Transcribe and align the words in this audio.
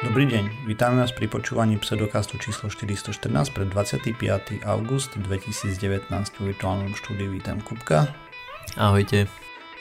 Dobrý 0.00 0.24
deň, 0.32 0.64
vítame 0.64 1.04
vás 1.04 1.12
pri 1.12 1.28
počúvaní 1.28 1.76
pseudokastu 1.76 2.40
číslo 2.40 2.72
414 2.72 3.20
pre 3.52 3.68
25. 3.68 4.16
august 4.64 5.12
2019 5.12 6.08
v 6.08 6.40
virtuálnom 6.40 6.96
štúdiu 6.96 7.28
vítam 7.28 7.60
Kupka. 7.60 8.08
Ahojte. 8.80 9.28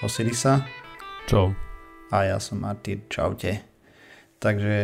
Osirisa. 0.04 0.68
Čau. 1.24 1.56
A 2.12 2.28
ja 2.28 2.36
som 2.44 2.60
Martyr, 2.60 3.08
čaute. 3.08 3.64
Takže 4.44 4.76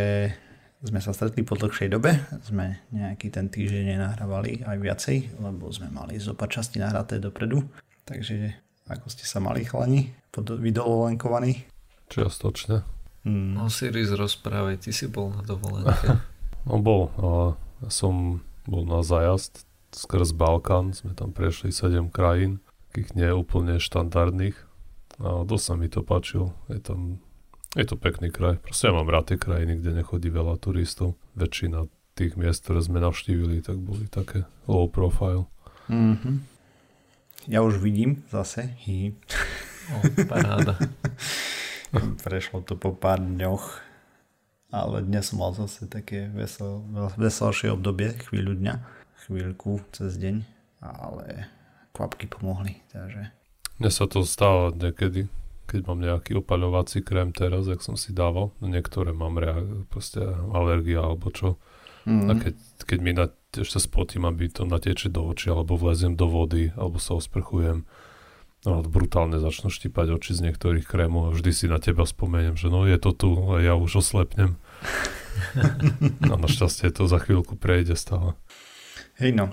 sme 0.79 1.03
sa 1.03 1.11
stretli 1.11 1.43
po 1.43 1.59
dlhšej 1.59 1.91
dobe, 1.91 2.15
sme 2.39 2.87
nejaký 2.95 3.27
ten 3.27 3.51
týždeň 3.51 3.91
nenahrávali 3.91 4.63
aj 4.63 4.77
viacej, 4.79 5.17
lebo 5.43 5.67
sme 5.67 5.91
mali 5.91 6.15
zo 6.15 6.31
pár 6.31 6.47
časti 6.47 6.79
nahraté 6.79 7.19
dopredu. 7.19 7.59
Takže 8.07 8.55
ako 8.87 9.11
ste 9.11 9.27
sa 9.27 9.43
mali 9.43 9.67
chlani, 9.67 10.15
vydovolenkovaní? 10.31 11.67
Čiastočne. 12.07 12.94
Hmm. 13.25 13.57
Osiris, 13.65 14.13
rozprávaj, 14.13 14.85
ty 14.85 14.93
si 14.93 15.09
bol 15.09 15.33
na 15.33 15.41
dovolenke. 15.41 16.21
no 16.69 16.77
bol, 16.77 17.09
ja 17.81 17.89
som 17.89 18.45
bol 18.69 18.85
na 18.85 19.01
zajazd 19.01 19.65
skrz 19.89 20.37
Balkán, 20.37 20.93
sme 20.93 21.17
tam 21.17 21.33
prešli 21.33 21.73
7 21.73 22.13
krajín, 22.13 22.61
takých 22.93 23.17
nie 23.17 23.29
úplne 23.33 23.81
štandardných. 23.81 24.53
A 25.15 25.47
dosť 25.47 25.63
sa 25.63 25.73
mi 25.79 25.87
to 25.89 26.05
páčilo, 26.05 26.53
je 26.69 26.77
tam, 26.83 27.17
je 27.73 27.85
to 27.87 27.97
pekný 27.97 28.29
kraj. 28.29 28.61
Proste 28.61 28.91
ja 28.91 28.93
mám 28.93 29.09
rád 29.09 29.33
tie 29.33 29.39
krajiny, 29.41 29.79
kde 29.79 30.03
nechodí 30.03 30.29
veľa 30.29 30.59
turistov. 30.61 31.17
Väčšina 31.39 31.87
tých 32.13 32.37
miest, 32.37 32.67
ktoré 32.67 32.83
sme 32.83 33.01
navštívili, 33.01 33.63
tak 33.63 33.79
boli 33.79 34.05
také 34.11 34.43
low 34.67 34.85
profile. 34.91 35.47
Mm-hmm. 35.89 36.35
Ja 37.49 37.63
už 37.63 37.79
vidím 37.79 38.27
zase. 38.29 38.75
O, 39.89 39.97
paráda. 40.27 40.77
Prešlo 42.23 42.59
to 42.65 42.75
po 42.75 42.91
pár 42.91 43.23
dňoch, 43.23 43.79
ale 44.71 44.99
dnes 45.05 45.31
som 45.31 45.39
mal 45.39 45.55
zase 45.55 45.87
také 45.87 46.27
vesel, 46.31 46.83
veselšie 47.15 47.71
obdobie, 47.71 48.11
chvíľu 48.27 48.59
dňa, 48.59 48.75
chvíľku 49.27 49.79
cez 49.95 50.19
deň, 50.19 50.43
ale 50.83 51.47
kvapky 51.95 52.27
pomohli, 52.27 52.83
takže... 52.91 53.31
Mne 53.79 53.91
sa 53.91 54.07
to 54.07 54.23
stáva 54.23 54.71
niekedy, 54.71 55.27
keď 55.67 55.81
mám 55.87 55.99
nejaký 55.99 56.39
opaľovací 56.39 57.03
krém 57.03 57.31
teraz, 57.31 57.67
jak 57.67 57.83
som 57.83 57.95
si 57.95 58.11
dával, 58.11 58.51
niektoré 58.59 59.11
mám 59.11 59.39
rea- 59.39 59.83
proste 59.91 60.23
alergia 60.51 61.03
alebo 61.03 61.31
čo. 61.31 61.59
Mm-hmm. 62.05 62.29
A 62.29 62.31
keď, 62.37 62.55
keď 62.85 62.99
mi 63.01 63.11
na, 63.15 63.25
ešte 63.55 63.79
spotím, 63.81 64.27
aby 64.27 64.47
to 64.51 64.63
natieče 64.67 65.09
do 65.11 65.25
očí, 65.25 65.51
alebo 65.51 65.75
vleziem 65.75 66.13
do 66.13 66.27
vody, 66.29 66.71
alebo 66.77 67.01
sa 67.01 67.17
osprchujem, 67.17 67.83
no, 67.83 68.04
brutálne 68.65 69.37
začnú 69.37 69.69
štipať 69.69 70.17
oči 70.17 70.31
z 70.33 70.49
niektorých 70.49 70.85
krémov 70.89 71.29
a 71.29 71.33
vždy 71.33 71.51
si 71.53 71.65
na 71.69 71.77
teba 71.77 72.03
spomeniem, 72.03 72.57
že 72.57 72.73
no 72.73 72.89
je 72.89 72.97
to 72.97 73.13
tu 73.13 73.29
a 73.53 73.61
ja 73.61 73.77
už 73.77 74.01
oslepnem. 74.01 74.57
a 76.31 76.33
našťastie 76.33 76.89
to 76.89 77.05
za 77.05 77.21
chvíľku 77.21 77.55
prejde 77.55 77.93
stále. 77.93 78.33
Hej 79.21 79.37
no. 79.37 79.45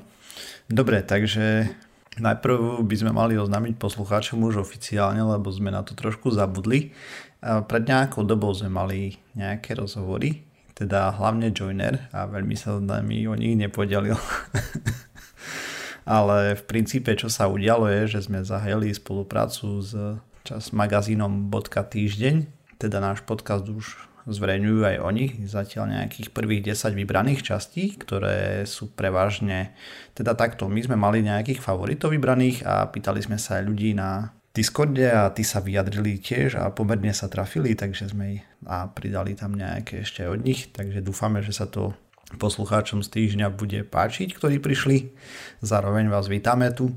Dobre, 0.72 1.04
takže 1.04 1.68
najprv 2.16 2.80
by 2.80 2.96
sme 2.96 3.12
mali 3.12 3.36
oznámiť 3.36 3.76
poslucháčom 3.76 4.40
už 4.40 4.64
oficiálne, 4.64 5.20
lebo 5.20 5.52
sme 5.52 5.68
na 5.68 5.84
to 5.84 5.92
trošku 5.92 6.32
zabudli. 6.32 6.96
Pred 7.42 7.82
nejakou 7.84 8.24
dobou 8.24 8.54
sme 8.56 8.72
mali 8.72 9.20
nejaké 9.36 9.76
rozhovory, 9.76 10.46
teda 10.72 11.12
hlavne 11.18 11.52
Joiner 11.52 12.08
a 12.14 12.24
veľmi 12.24 12.56
sa 12.56 12.80
nami 12.80 13.28
o 13.28 13.34
nich 13.36 13.58
nepodelil. 13.58 14.16
ale 16.06 16.58
v 16.58 16.62
princípe 16.66 17.12
čo 17.14 17.30
sa 17.30 17.46
udialo 17.46 17.86
je, 17.88 18.18
že 18.18 18.26
sme 18.26 18.42
zahajali 18.42 18.94
spoluprácu 18.94 19.82
s 19.82 19.92
čas 20.42 20.74
magazínom 20.74 21.50
Týždeň, 21.52 22.46
teda 22.78 22.98
náš 22.98 23.22
podcast 23.22 23.62
už 23.66 24.12
zverejňujú 24.26 24.80
aj 24.86 24.96
oni, 25.02 25.24
zatiaľ 25.50 25.98
nejakých 25.98 26.30
prvých 26.30 26.74
10 26.74 26.94
vybraných 26.94 27.42
častí, 27.42 27.98
ktoré 27.98 28.62
sú 28.66 28.94
prevažne, 28.94 29.74
teda 30.14 30.38
takto, 30.38 30.70
my 30.70 30.78
sme 30.78 30.94
mali 30.94 31.26
nejakých 31.26 31.58
favoritov 31.58 32.14
vybraných 32.14 32.62
a 32.62 32.86
pýtali 32.86 33.18
sme 33.18 33.38
sa 33.38 33.58
aj 33.58 33.66
ľudí 33.66 33.98
na 33.98 34.30
Discorde 34.52 35.08
a 35.08 35.32
tí 35.32 35.48
sa 35.48 35.64
vyjadrili 35.64 36.20
tiež 36.20 36.60
a 36.60 36.68
pomerne 36.68 37.08
sa 37.16 37.24
trafili, 37.24 37.72
takže 37.72 38.12
sme 38.12 38.44
a 38.68 38.84
pridali 38.84 39.32
tam 39.32 39.56
nejaké 39.56 40.04
ešte 40.04 40.28
od 40.28 40.44
nich, 40.44 40.68
takže 40.76 41.00
dúfame, 41.00 41.40
že 41.40 41.56
sa 41.56 41.64
to 41.64 41.96
poslucháčom 42.38 43.04
z 43.04 43.08
týždňa 43.08 43.52
bude 43.52 43.84
páčiť, 43.84 44.36
ktorí 44.36 44.60
prišli. 44.62 45.12
Zároveň 45.64 46.08
vás 46.12 46.28
vítame 46.28 46.70
tu 46.72 46.92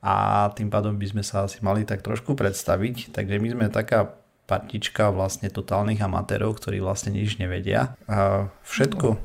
a 0.00 0.48
tým 0.56 0.72
pádom 0.72 0.96
by 0.96 1.06
sme 1.12 1.22
sa 1.26 1.44
asi 1.44 1.60
mali 1.60 1.84
tak 1.84 2.00
trošku 2.00 2.32
predstaviť. 2.32 3.12
Takže 3.12 3.36
my 3.36 3.48
sme 3.52 3.66
taká 3.68 4.16
partička 4.50 5.14
vlastne 5.14 5.46
totálnych 5.46 6.02
amatérov, 6.02 6.58
ktorí 6.58 6.82
vlastne 6.82 7.14
nič 7.14 7.38
nevedia. 7.38 7.94
A 8.10 8.50
všetko... 8.66 9.06
No. 9.14 9.22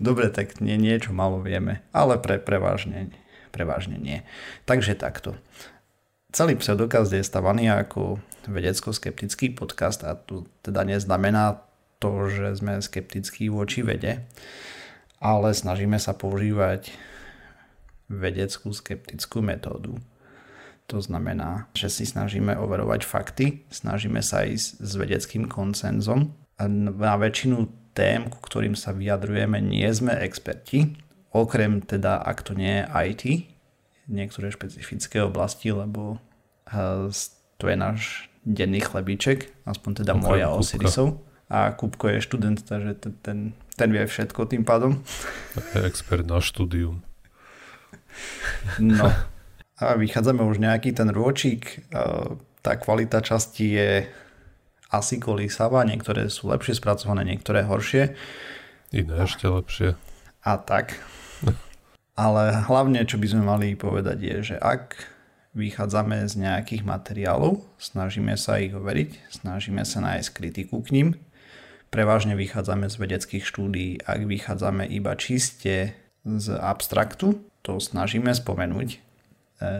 Dobre, 0.00 0.28
tak 0.28 0.60
nie, 0.60 0.76
niečo 0.76 1.16
malo 1.16 1.40
vieme, 1.40 1.80
ale 1.94 2.20
pre, 2.20 2.36
prevažne, 2.36 3.08
prevažne 3.54 3.96
nie. 3.96 4.20
Takže 4.68 4.94
takto. 4.98 5.38
Celý 6.34 6.58
pseudokaz 6.58 7.14
je 7.14 7.22
stavaný 7.22 7.70
ako 7.70 8.18
vedecko-skeptický 8.50 9.54
podcast 9.54 10.02
a 10.04 10.18
to 10.18 10.44
teda 10.60 10.84
neznamená 10.84 11.62
to, 12.04 12.28
že 12.28 12.60
sme 12.60 12.84
skeptickí 12.84 13.48
voči 13.48 13.80
vede, 13.80 14.20
ale 15.24 15.56
snažíme 15.56 15.96
sa 15.96 16.12
používať 16.12 16.92
vedeckú 18.12 18.76
skeptickú 18.76 19.40
metódu. 19.40 19.96
To 20.92 21.00
znamená, 21.00 21.72
že 21.72 21.88
si 21.88 22.04
snažíme 22.04 22.52
overovať 22.60 23.08
fakty, 23.08 23.64
snažíme 23.72 24.20
sa 24.20 24.44
ísť 24.44 24.84
s 24.84 24.92
vedeckým 25.00 25.48
koncenzom 25.48 26.36
na 26.68 27.14
väčšinu 27.16 27.64
tém, 27.96 28.28
ku 28.28 28.36
ktorým 28.44 28.76
sa 28.76 28.92
vyjadrujeme, 28.92 29.64
nie 29.64 29.88
sme 29.96 30.12
experti, 30.20 30.92
okrem 31.32 31.80
teda, 31.80 32.20
ak 32.20 32.44
to 32.44 32.52
nie 32.52 32.84
je 32.84 32.88
IT, 32.92 33.24
niektoré 34.12 34.52
špecifické 34.52 35.24
oblasti, 35.24 35.72
lebo 35.72 36.20
eh, 36.68 37.08
to 37.56 37.64
je 37.64 37.76
náš 37.80 38.28
denný 38.44 38.84
chlebíček, 38.84 39.48
aspoň 39.64 40.04
teda 40.04 40.12
moja 40.20 40.52
Osirisov 40.52 41.24
a 41.48 41.72
Kupko 41.76 42.08
je 42.08 42.24
študent, 42.24 42.58
takže 42.60 42.92
ten, 42.96 43.12
ten, 43.20 43.38
ten 43.76 43.88
vie 43.92 44.04
všetko 44.04 44.48
tým 44.48 44.64
pádom. 44.64 45.04
Expert 45.84 46.24
na 46.24 46.40
štúdium. 46.40 47.04
No. 48.80 49.10
A 49.74 49.98
vychádzame 49.98 50.46
už 50.46 50.62
nejaký 50.62 50.94
ten 50.94 51.10
rôčik. 51.10 51.82
Tá 52.62 52.72
kvalita 52.78 53.20
časti 53.20 53.74
je 53.74 53.90
asi 54.94 55.18
kolísavá, 55.18 55.82
niektoré 55.82 56.30
sú 56.30 56.48
lepšie 56.54 56.78
spracované, 56.78 57.26
niektoré 57.26 57.66
horšie. 57.66 58.14
Iné 58.94 59.26
ešte 59.26 59.50
lepšie. 59.50 59.98
A 60.46 60.54
tak. 60.62 61.02
Ale 62.14 62.62
hlavne, 62.70 63.02
čo 63.02 63.18
by 63.18 63.26
sme 63.26 63.42
mali 63.42 63.74
povedať 63.74 64.18
je, 64.22 64.36
že 64.54 64.56
ak 64.62 64.94
vychádzame 65.58 66.22
z 66.30 66.46
nejakých 66.46 66.86
materiálov, 66.86 67.66
snažíme 67.74 68.38
sa 68.38 68.62
ich 68.62 68.70
overiť, 68.70 69.34
snažíme 69.42 69.82
sa 69.82 69.98
nájsť 69.98 70.30
kritiku 70.30 70.78
k 70.86 70.94
ním, 70.94 71.08
Prevažne 71.94 72.34
vychádzame 72.34 72.90
z 72.90 72.98
vedeckých 72.98 73.46
štúdií. 73.46 74.02
Ak 74.02 74.26
vychádzame 74.26 74.82
iba 74.90 75.14
čiste 75.14 75.94
z 76.26 76.46
abstraktu, 76.58 77.38
to 77.62 77.78
snažíme 77.78 78.34
spomenúť. 78.34 78.88
E, 78.90 78.98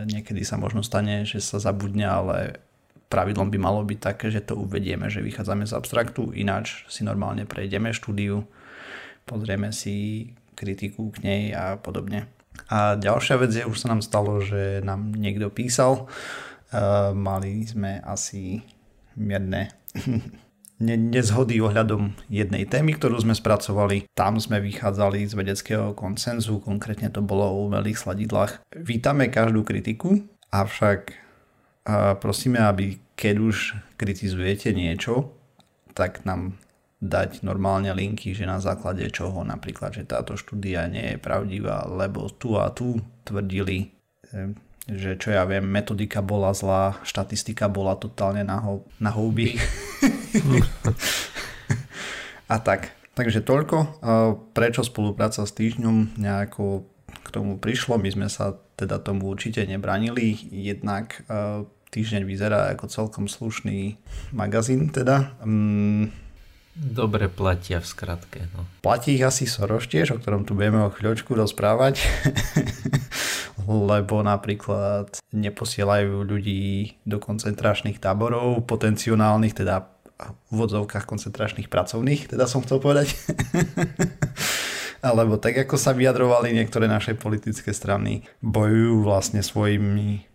niekedy 0.07 0.47
sa 0.47 0.55
možno 0.55 0.79
stane, 0.79 1.27
že 1.27 1.43
sa 1.43 1.59
zabudne, 1.59 2.07
ale 2.07 2.63
pravidlom 3.11 3.51
by 3.51 3.59
malo 3.59 3.83
byť 3.83 3.99
také, 3.99 4.31
že 4.31 4.47
to 4.47 4.55
uvedieme, 4.55 5.11
že 5.11 5.19
vychádzame 5.19 5.67
z 5.67 5.75
abstraktu, 5.75 6.31
ináč 6.31 6.87
si 6.87 7.03
normálne 7.03 7.43
prejdeme 7.43 7.91
štúdiu, 7.91 8.47
pozrieme 9.27 9.75
si 9.75 10.31
kritiku 10.55 11.11
k 11.11 11.17
nej 11.19 11.41
a 11.51 11.75
podobne. 11.75 12.31
A 12.71 12.95
ďalšia 12.95 13.35
vec 13.43 13.51
je, 13.51 13.67
už 13.67 13.75
sa 13.75 13.91
nám 13.91 13.99
stalo, 13.99 14.39
že 14.39 14.79
nám 14.87 15.11
niekto 15.11 15.51
písal, 15.51 16.07
uh, 16.07 17.11
mali 17.11 17.67
sme 17.67 17.99
asi 18.07 18.63
mierne 19.19 19.75
nezhody 20.83 21.63
ohľadom 21.63 22.11
jednej 22.27 22.67
témy, 22.67 22.99
ktorú 22.99 23.23
sme 23.23 23.31
spracovali. 23.31 24.11
Tam 24.11 24.35
sme 24.35 24.59
vychádzali 24.59 25.23
z 25.23 25.33
vedeckého 25.33 25.95
koncenzu, 25.95 26.59
konkrétne 26.59 27.07
to 27.07 27.23
bolo 27.23 27.47
o 27.47 27.71
umelých 27.71 28.03
sladidlách. 28.03 28.59
Vítame 28.75 29.31
každú 29.31 29.63
kritiku, 29.63 30.19
avšak 30.51 31.15
prosíme, 32.19 32.59
aby 32.59 32.99
keď 33.15 33.35
už 33.39 33.57
kritizujete 33.95 34.75
niečo, 34.75 35.31
tak 35.95 36.27
nám 36.27 36.59
dať 36.99 37.45
normálne 37.47 37.93
linky, 37.95 38.35
že 38.35 38.43
na 38.43 38.59
základe 38.59 39.07
čoho 39.13 39.47
napríklad, 39.47 39.95
že 39.95 40.03
táto 40.03 40.35
štúdia 40.35 40.91
nie 40.91 41.15
je 41.15 41.17
pravdivá, 41.21 41.87
lebo 41.87 42.27
tu 42.27 42.59
a 42.59 42.67
tu 42.73 42.99
tvrdili 43.23 43.95
že 44.85 45.17
čo 45.17 45.33
ja 45.33 45.43
viem, 45.49 45.65
metodika 45.65 46.21
bola 46.21 46.53
zlá, 46.53 47.01
štatistika 47.01 47.65
bola 47.65 47.97
totálne 47.97 48.45
na, 48.45 48.61
ho, 48.61 48.85
na 49.01 49.09
houby. 49.09 49.57
a 52.53 52.55
tak. 52.61 52.93
Takže 53.15 53.47
toľko. 53.47 54.03
Prečo 54.51 54.83
spolupráca 54.83 55.47
s 55.47 55.55
týždňom 55.55 56.19
nejako 56.19 56.83
k 57.23 57.27
tomu 57.31 57.55
prišlo? 57.55 57.95
My 57.95 58.11
sme 58.11 58.27
sa 58.27 58.59
teda 58.75 58.99
tomu 58.99 59.31
určite 59.31 59.63
nebranili. 59.63 60.35
Jednak 60.51 61.23
týždeň 61.95 62.27
vyzerá 62.27 62.75
ako 62.75 62.91
celkom 62.91 63.25
slušný 63.31 63.95
magazín 64.35 64.91
teda. 64.91 65.31
Um, 65.39 66.11
Dobre 66.75 67.31
platia 67.31 67.79
v 67.79 67.87
skratke. 67.87 68.51
No. 68.51 68.67
Platí 68.83 69.15
ich 69.15 69.23
asi 69.23 69.47
Soros 69.47 69.87
tiež, 69.87 70.11
o 70.11 70.19
ktorom 70.19 70.43
tu 70.43 70.59
budeme 70.59 70.83
o 70.83 70.91
chvíľočku 70.91 71.31
rozprávať, 71.31 72.03
lebo 73.65 74.21
napríklad 74.21 75.19
neposielajú 75.33 76.23
ľudí 76.25 76.97
do 77.03 77.17
koncentračných 77.17 77.97
táborov, 77.97 78.65
potenciálnych, 78.65 79.57
teda 79.57 79.89
v 80.15 80.49
úvodzovkách 80.55 81.03
koncentračných 81.03 81.67
pracovných, 81.67 82.31
teda 82.31 82.47
som 82.47 82.63
chcel 82.63 82.79
povedať. 82.79 83.11
Alebo 85.05 85.37
tak, 85.37 85.59
ako 85.67 85.75
sa 85.77 85.93
vyjadrovali 85.93 86.55
niektoré 86.55 86.89
naše 86.89 87.13
politické 87.13 87.75
strany, 87.75 88.25
bojujú 88.41 89.05
vlastne 89.05 89.43
svojimi 89.43 90.25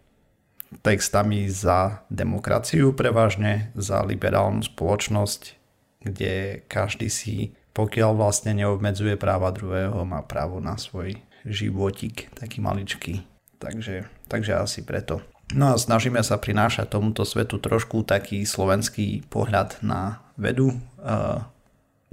textami 0.84 1.50
za 1.50 2.06
demokraciu 2.06 2.94
prevažne, 2.94 3.74
za 3.74 4.06
liberálnu 4.06 4.62
spoločnosť, 4.62 5.58
kde 6.06 6.62
každý 6.70 7.10
si, 7.10 7.58
pokiaľ 7.74 8.14
vlastne 8.14 8.54
neobmedzuje 8.54 9.18
práva 9.18 9.50
druhého, 9.50 10.06
má 10.06 10.22
právo 10.22 10.62
na 10.62 10.78
svoj 10.78 11.18
životík, 11.44 12.32
taký 12.36 12.60
maličký. 12.60 13.24
Takže, 13.60 14.08
takže 14.28 14.56
asi 14.56 14.80
preto. 14.80 15.20
No 15.50 15.74
a 15.74 15.80
snažíme 15.80 16.22
sa 16.22 16.38
prinášať 16.38 16.94
tomuto 16.94 17.26
svetu 17.26 17.58
trošku 17.58 18.06
taký 18.06 18.46
slovenský 18.46 19.26
pohľad 19.26 19.82
na 19.82 20.22
vedu, 20.38 20.78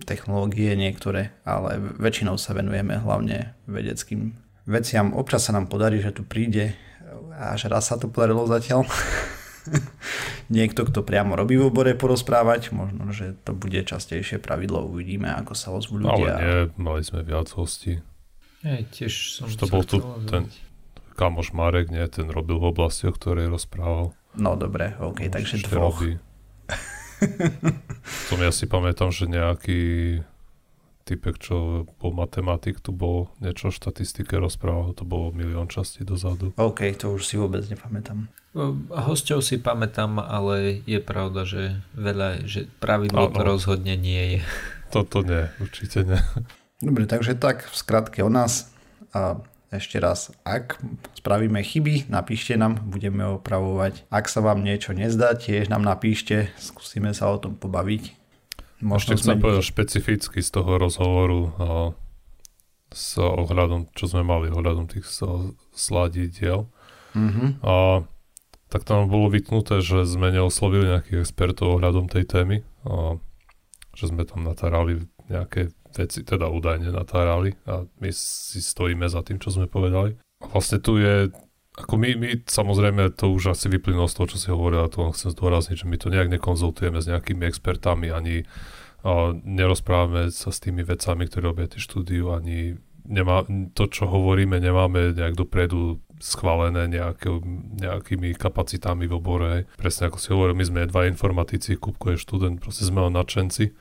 technológie 0.05 0.73
niektoré, 0.77 1.33
ale 1.45 1.77
väčšinou 1.97 2.37
sa 2.37 2.53
venujeme 2.53 3.01
hlavne 3.01 3.57
vedeckým 3.65 4.33
veciam. 4.69 5.13
Občas 5.13 5.49
sa 5.49 5.53
nám 5.53 5.69
podarí, 5.69 6.01
že 6.01 6.13
tu 6.13 6.21
príde, 6.25 6.77
až 7.33 7.69
raz 7.69 7.89
sa 7.89 7.97
to 7.97 8.09
podarilo 8.09 8.45
zatiaľ, 8.45 8.85
niekto, 10.57 10.85
kto 10.85 11.01
priamo 11.01 11.33
robí 11.33 11.57
v 11.57 11.69
obore 11.69 11.93
porozprávať. 11.97 12.73
Možno, 12.73 13.09
že 13.09 13.33
to 13.41 13.57
bude 13.57 13.77
častejšie 13.85 14.37
pravidlo. 14.37 14.85
Uvidíme, 14.85 15.33
ako 15.33 15.53
sa 15.57 15.73
ozvú 15.73 16.01
ľudia. 16.01 16.33
Ale 16.37 16.41
nie, 16.41 16.57
mali 16.77 17.01
sme 17.01 17.25
viac 17.25 17.49
hostí. 17.57 18.01
Ja, 18.67 18.83
tiež 18.83 19.39
som 19.39 19.47
to 19.47 19.63
bol 19.71 19.87
tu 19.87 20.03
ten 20.27 20.51
kamoš 21.15 21.55
Marek, 21.55 21.87
nie? 21.87 22.03
Ten 22.11 22.27
robil 22.27 22.59
v 22.59 22.75
oblasti, 22.75 23.07
o 23.07 23.15
ktorej 23.15 23.47
rozprával. 23.47 24.11
No 24.35 24.59
dobre, 24.59 24.91
ok, 24.99 25.31
takže 25.31 25.63
dvoch. 25.63 26.03
Robí. 26.03 26.19
Som 28.27 28.43
ja 28.43 28.51
si 28.51 28.67
pamätám, 28.67 29.09
že 29.09 29.25
nejaký 29.25 29.79
typek, 31.07 31.39
čo 31.39 31.87
bol 32.03 32.11
matematik, 32.11 32.83
tu 32.83 32.91
bol 32.91 33.31
niečo 33.39 33.71
o 33.71 33.73
štatistike 33.73 34.35
rozprával, 34.35 34.91
to 34.91 35.07
bolo 35.07 35.31
milión 35.31 35.71
častí 35.71 36.03
dozadu. 36.03 36.51
OK, 36.59 36.83
to 36.99 37.15
už 37.15 37.23
si 37.23 37.39
vôbec 37.39 37.63
nepamätám. 37.71 38.27
Hosťov 38.91 39.39
si 39.39 39.55
pamätám, 39.63 40.19
ale 40.19 40.83
je 40.83 40.99
pravda, 40.99 41.47
že 41.47 41.79
veľa, 41.95 42.43
že 42.43 42.67
pravidlo 42.83 43.31
to 43.31 43.41
rozhodne 43.41 43.95
nie 43.95 44.37
je. 44.37 44.41
Toto 44.91 45.23
nie, 45.23 45.47
určite 45.63 46.03
nie. 46.03 46.19
Dobre, 46.77 47.09
takže 47.09 47.33
tak 47.33 47.65
v 47.65 47.75
skratke 47.75 48.21
o 48.21 48.29
nás. 48.29 48.69
A 49.09 49.41
ešte 49.67 49.99
raz, 49.99 50.31
ak 50.47 50.79
spravíme 51.19 51.59
chyby, 51.59 52.07
napíšte 52.07 52.55
nám, 52.55 52.79
budeme 52.87 53.27
opravovať. 53.35 54.07
Ak 54.07 54.31
sa 54.31 54.39
vám 54.39 54.63
niečo 54.63 54.95
nezdá, 54.95 55.35
tiež 55.35 55.67
nám 55.67 55.83
napíšte, 55.83 56.55
skúsime 56.55 57.11
sa 57.11 57.27
o 57.27 57.37
tom 57.41 57.59
pobaviť. 57.59 58.15
Možno 58.79 59.17
Ešte 59.17 59.27
chcem 59.27 59.41
povedať 59.41 59.65
špecificky 59.67 60.39
z 60.39 60.49
toho 60.53 60.77
rozhovoru 60.77 61.41
a, 61.41 61.51
s 62.93 63.19
ohľadom, 63.19 63.91
čo 63.91 64.07
sme 64.07 64.23
mali 64.23 64.47
ohľadom 64.53 64.87
tých 64.87 65.03
sladidiel. 65.75 66.69
Mm-hmm. 67.17 67.49
A 67.65 68.05
tak 68.69 68.85
tam 68.85 69.09
bolo 69.11 69.33
vytnuté, 69.33 69.83
že 69.83 70.07
sme 70.07 70.31
neoslovili 70.31 70.93
nejakých 70.93 71.25
expertov 71.25 71.81
ohľadom 71.81 72.07
tej 72.07 72.23
témy. 72.23 72.57
A, 72.87 73.17
že 73.97 74.13
sme 74.13 74.23
tam 74.23 74.45
natárali 74.45 75.09
nejaké 75.27 75.75
veci, 75.97 76.21
teda 76.21 76.53
údajne 76.53 76.93
natárali 76.93 77.57
a 77.65 77.81
my 77.97 78.09
si 78.13 78.61
stojíme 78.61 79.09
za 79.09 79.25
tým, 79.25 79.41
čo 79.41 79.49
sme 79.49 79.65
povedali. 79.65 80.13
A 80.45 80.45
vlastne 80.53 80.77
tu 80.77 81.01
je 81.01 81.33
ako 81.77 81.93
my, 81.93 82.09
my 82.17 82.29
samozrejme 82.41 83.13
to 83.13 83.29
už 83.29 83.53
asi 83.53 83.69
vyplynulo 83.69 84.09
z 84.09 84.17
toho, 84.17 84.27
čo 84.33 84.37
si 84.41 84.49
hovoril, 84.49 84.81
a 84.81 84.89
to 84.89 85.13
chcem 85.13 85.29
zdôrazniť, 85.29 85.85
že 85.85 85.89
my 85.89 85.97
to 86.01 86.09
nejak 86.09 86.33
nekonzultujeme 86.33 86.97
s 86.97 87.05
nejakými 87.05 87.45
expertami, 87.45 88.09
ani 88.09 88.49
a 89.05 89.31
nerozprávame 89.31 90.33
sa 90.33 90.49
s 90.49 90.57
tými 90.57 90.81
vecami, 90.81 91.29
ktoré 91.29 91.53
robia 91.53 91.69
tie 91.69 91.77
štúdiu, 91.77 92.33
ani 92.33 92.81
nemá, 93.05 93.45
to, 93.77 93.85
čo 93.87 94.09
hovoríme, 94.09 94.57
nemáme 94.57 95.13
nejak 95.13 95.37
dopredu 95.37 96.01
schválené 96.17 96.89
nejaké, 96.89 97.29
nejakými 97.77 98.33
kapacitami 98.33 99.05
v 99.05 99.13
obore. 99.13 99.53
Presne 99.77 100.09
ako 100.09 100.17
si 100.17 100.33
hovoril, 100.33 100.57
my 100.57 100.65
sme 100.65 100.89
dva 100.89 101.05
informatici, 101.05 101.77
Kupko 101.77 102.17
je 102.17 102.23
študent, 102.25 102.57
proste 102.57 102.89
sme 102.89 103.05
ho 103.05 103.09
nadšenci 103.13 103.71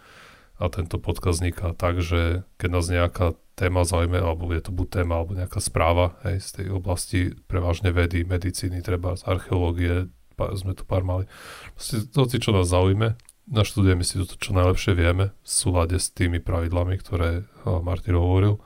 a 0.56 0.72
tento 0.72 0.96
podcast 0.96 1.40
vzniká 1.40 1.76
tak, 1.76 2.00
že 2.00 2.48
keď 2.56 2.68
nás 2.72 2.86
nejaká 2.88 3.36
téma 3.56 3.84
zaujme, 3.84 4.20
alebo 4.20 4.48
je 4.52 4.64
to 4.64 4.72
buď 4.72 5.00
téma, 5.02 5.20
alebo 5.20 5.36
nejaká 5.36 5.60
správa 5.60 6.16
hej, 6.24 6.40
z 6.40 6.50
tej 6.60 6.66
oblasti 6.72 7.20
prevažne 7.48 7.92
vedy, 7.92 8.24
medicíny, 8.24 8.80
treba 8.80 9.16
z 9.16 9.24
archeológie, 9.24 10.08
sme 10.36 10.76
tu 10.76 10.84
pár 10.84 11.04
mali. 11.04 11.24
Proste 11.72 12.04
to, 12.12 12.28
čo 12.28 12.52
nás 12.52 12.68
zaujme, 12.68 13.16
naštudujeme 13.48 14.04
si 14.04 14.20
to, 14.20 14.36
čo 14.36 14.52
najlepšie 14.52 14.92
vieme, 14.92 15.32
v 15.40 15.48
súlade 15.48 15.96
s 15.96 16.12
tými 16.12 16.40
pravidlami, 16.44 17.00
ktoré 17.00 17.48
Martin 17.64 18.20
hovoril. 18.20 18.60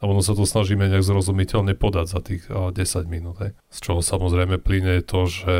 A 0.00 0.08
ono 0.08 0.24
sa 0.24 0.32
to 0.34 0.48
snažíme 0.48 0.88
nejak 0.88 1.06
zrozumiteľne 1.06 1.76
podať 1.78 2.06
za 2.08 2.20
tých 2.24 2.48
10 2.48 2.74
minút. 3.06 3.38
Hej. 3.38 3.52
Z 3.70 3.78
čoho 3.84 4.00
samozrejme 4.02 4.58
plyne 4.58 4.98
je 4.98 5.04
to, 5.04 5.20
že 5.28 5.56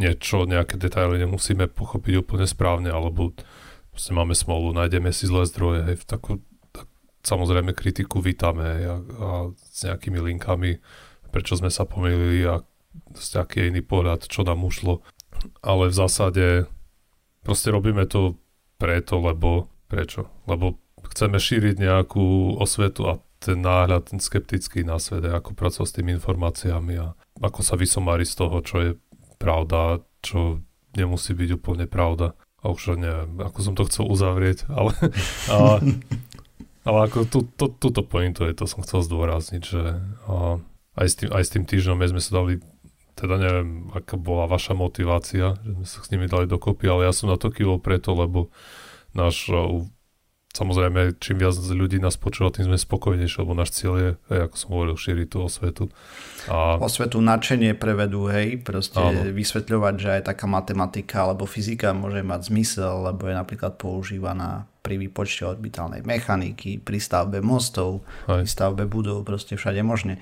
niečo, 0.00 0.48
nejaké 0.48 0.80
detaily 0.80 1.20
nemusíme 1.20 1.68
pochopiť 1.68 2.24
úplne 2.24 2.48
správne, 2.48 2.88
alebo 2.88 3.36
máme 4.12 4.32
smolu, 4.32 4.72
nájdeme 4.72 5.12
si 5.12 5.28
zlé 5.28 5.44
zdroje. 5.48 5.80
Hej, 5.84 5.96
v 6.02 6.06
takú, 6.08 6.32
samozrejme 7.24 7.76
kritiku 7.76 8.24
vítame 8.24 8.88
a, 8.88 8.96
a 8.98 9.28
s 9.52 9.84
nejakými 9.84 10.18
linkami, 10.20 10.80
prečo 11.32 11.56
sme 11.56 11.68
sa 11.68 11.84
pomýlili 11.84 12.44
a 12.48 12.60
aký 13.16 13.64
je 13.64 13.68
iný 13.72 13.82
pohľad, 13.84 14.28
čo 14.28 14.44
nám 14.44 14.64
ušlo. 14.64 15.04
Ale 15.64 15.88
v 15.88 15.96
zásade 15.96 16.44
proste 17.44 17.72
robíme 17.72 18.04
to 18.08 18.36
preto, 18.76 19.20
lebo 19.20 19.72
prečo? 19.88 20.28
Lebo 20.48 20.80
chceme 21.12 21.36
šíriť 21.36 21.76
nejakú 21.82 22.56
osvetu 22.56 23.08
a 23.08 23.20
ten 23.42 23.58
náhľad, 23.58 24.14
ten 24.14 24.20
skeptický 24.22 24.86
na 24.86 25.02
svet, 25.02 25.26
ako 25.26 25.58
pracovať 25.58 25.88
s 25.90 25.96
tými 25.98 26.14
informáciami 26.14 26.94
a 27.02 27.18
ako 27.42 27.60
sa 27.60 27.74
vysomári 27.74 28.22
z 28.22 28.38
toho, 28.38 28.56
čo 28.62 28.76
je 28.78 28.90
pravda, 29.42 29.98
čo 30.22 30.62
nemusí 30.94 31.34
byť 31.34 31.50
úplne 31.58 31.90
pravda. 31.90 32.38
A 32.62 32.70
už 32.70 32.94
neviem, 32.94 33.42
ako 33.42 33.58
som 33.60 33.74
to 33.74 33.86
chcel 33.90 34.06
uzavrieť, 34.06 34.70
ale, 34.70 34.94
ale 35.50 35.98
ale 36.82 37.06
ako 37.06 37.30
tú, 37.30 37.40
tú, 37.46 37.70
túto 37.70 38.02
pointu 38.02 38.42
je, 38.42 38.58
to 38.58 38.66
som 38.66 38.82
chcel 38.82 39.06
zdôrazniť, 39.06 39.62
že 39.62 40.02
a, 40.26 40.58
aj, 40.98 41.06
s 41.06 41.14
tým, 41.14 41.28
aj 41.30 41.42
s 41.46 41.52
tým 41.54 41.64
týždňom 41.66 42.02
sme 42.02 42.22
sa 42.22 42.32
dali, 42.42 42.58
teda 43.14 43.38
neviem, 43.38 43.86
aká 43.94 44.18
bola 44.18 44.50
vaša 44.50 44.74
motivácia, 44.74 45.54
že 45.62 45.70
sme 45.78 45.86
sa 45.86 45.98
s 46.02 46.10
nimi 46.10 46.26
dali 46.26 46.50
dokopy, 46.50 46.90
ale 46.90 47.06
ja 47.06 47.14
som 47.14 47.30
na 47.30 47.38
to 47.38 47.54
kývol 47.54 47.78
preto, 47.78 48.18
lebo 48.18 48.50
náš 49.14 49.46
Samozrejme, 50.52 51.16
čím 51.16 51.40
viac 51.40 51.56
ľudí 51.56 51.96
nás 51.96 52.20
počúva, 52.20 52.52
tým 52.52 52.68
sme 52.68 52.76
spokojnejší, 52.76 53.40
lebo 53.40 53.56
náš 53.56 53.72
cieľ 53.72 53.94
je, 53.96 54.10
hej, 54.28 54.40
ako 54.44 54.56
som 54.60 54.68
hovoril, 54.76 54.96
šíriť 55.00 55.28
tú 55.32 55.38
osvetu. 55.40 55.84
A... 56.52 56.76
Osvetu 56.76 57.24
nadšenie 57.24 57.72
prevedú, 57.72 58.28
hej, 58.28 58.60
proste 58.60 59.00
Áno. 59.00 59.32
vysvetľovať, 59.32 59.94
že 59.96 60.08
aj 60.20 60.22
taká 60.28 60.44
matematika 60.44 61.24
alebo 61.24 61.48
fyzika 61.48 61.96
môže 61.96 62.20
mať 62.20 62.52
zmysel, 62.52 63.00
lebo 63.00 63.32
je 63.32 63.34
napríklad 63.40 63.80
používaná 63.80 64.68
pri 64.84 65.00
výpočte 65.00 65.48
orbitálnej 65.48 66.04
mechaniky, 66.04 66.84
pri 66.84 67.00
stavbe 67.00 67.40
mostov, 67.40 68.04
hej. 68.28 68.44
pri 68.44 68.48
stavbe 68.52 68.84
budov, 68.84 69.24
proste 69.24 69.56
všade 69.56 69.80
možne. 69.80 70.20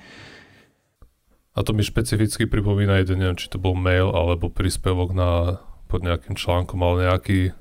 A 1.51 1.67
to 1.67 1.75
mi 1.75 1.83
špecificky 1.83 2.47
pripomína 2.47 3.03
jeden, 3.03 3.19
neviem, 3.19 3.35
či 3.35 3.51
to 3.51 3.59
bol 3.59 3.75
mail 3.75 4.15
alebo 4.15 4.47
príspevok 4.47 5.11
na, 5.11 5.59
pod 5.91 6.07
nejakým 6.07 6.39
článkom, 6.39 6.79
ale 6.79 7.11
nejaký, 7.11 7.51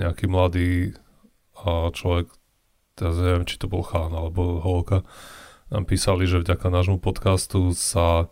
nejaký 0.00 0.24
mladý 0.24 0.96
a 1.64 1.88
človek, 1.90 2.28
teraz 2.94 3.16
neviem, 3.16 3.48
či 3.48 3.56
to 3.56 3.66
bol 3.66 3.80
chán 3.80 4.12
alebo 4.12 4.60
holka, 4.60 5.02
nám 5.72 5.88
písali, 5.88 6.28
že 6.28 6.44
vďaka 6.44 6.68
nášmu 6.68 7.00
podcastu 7.00 7.72
sa 7.72 8.28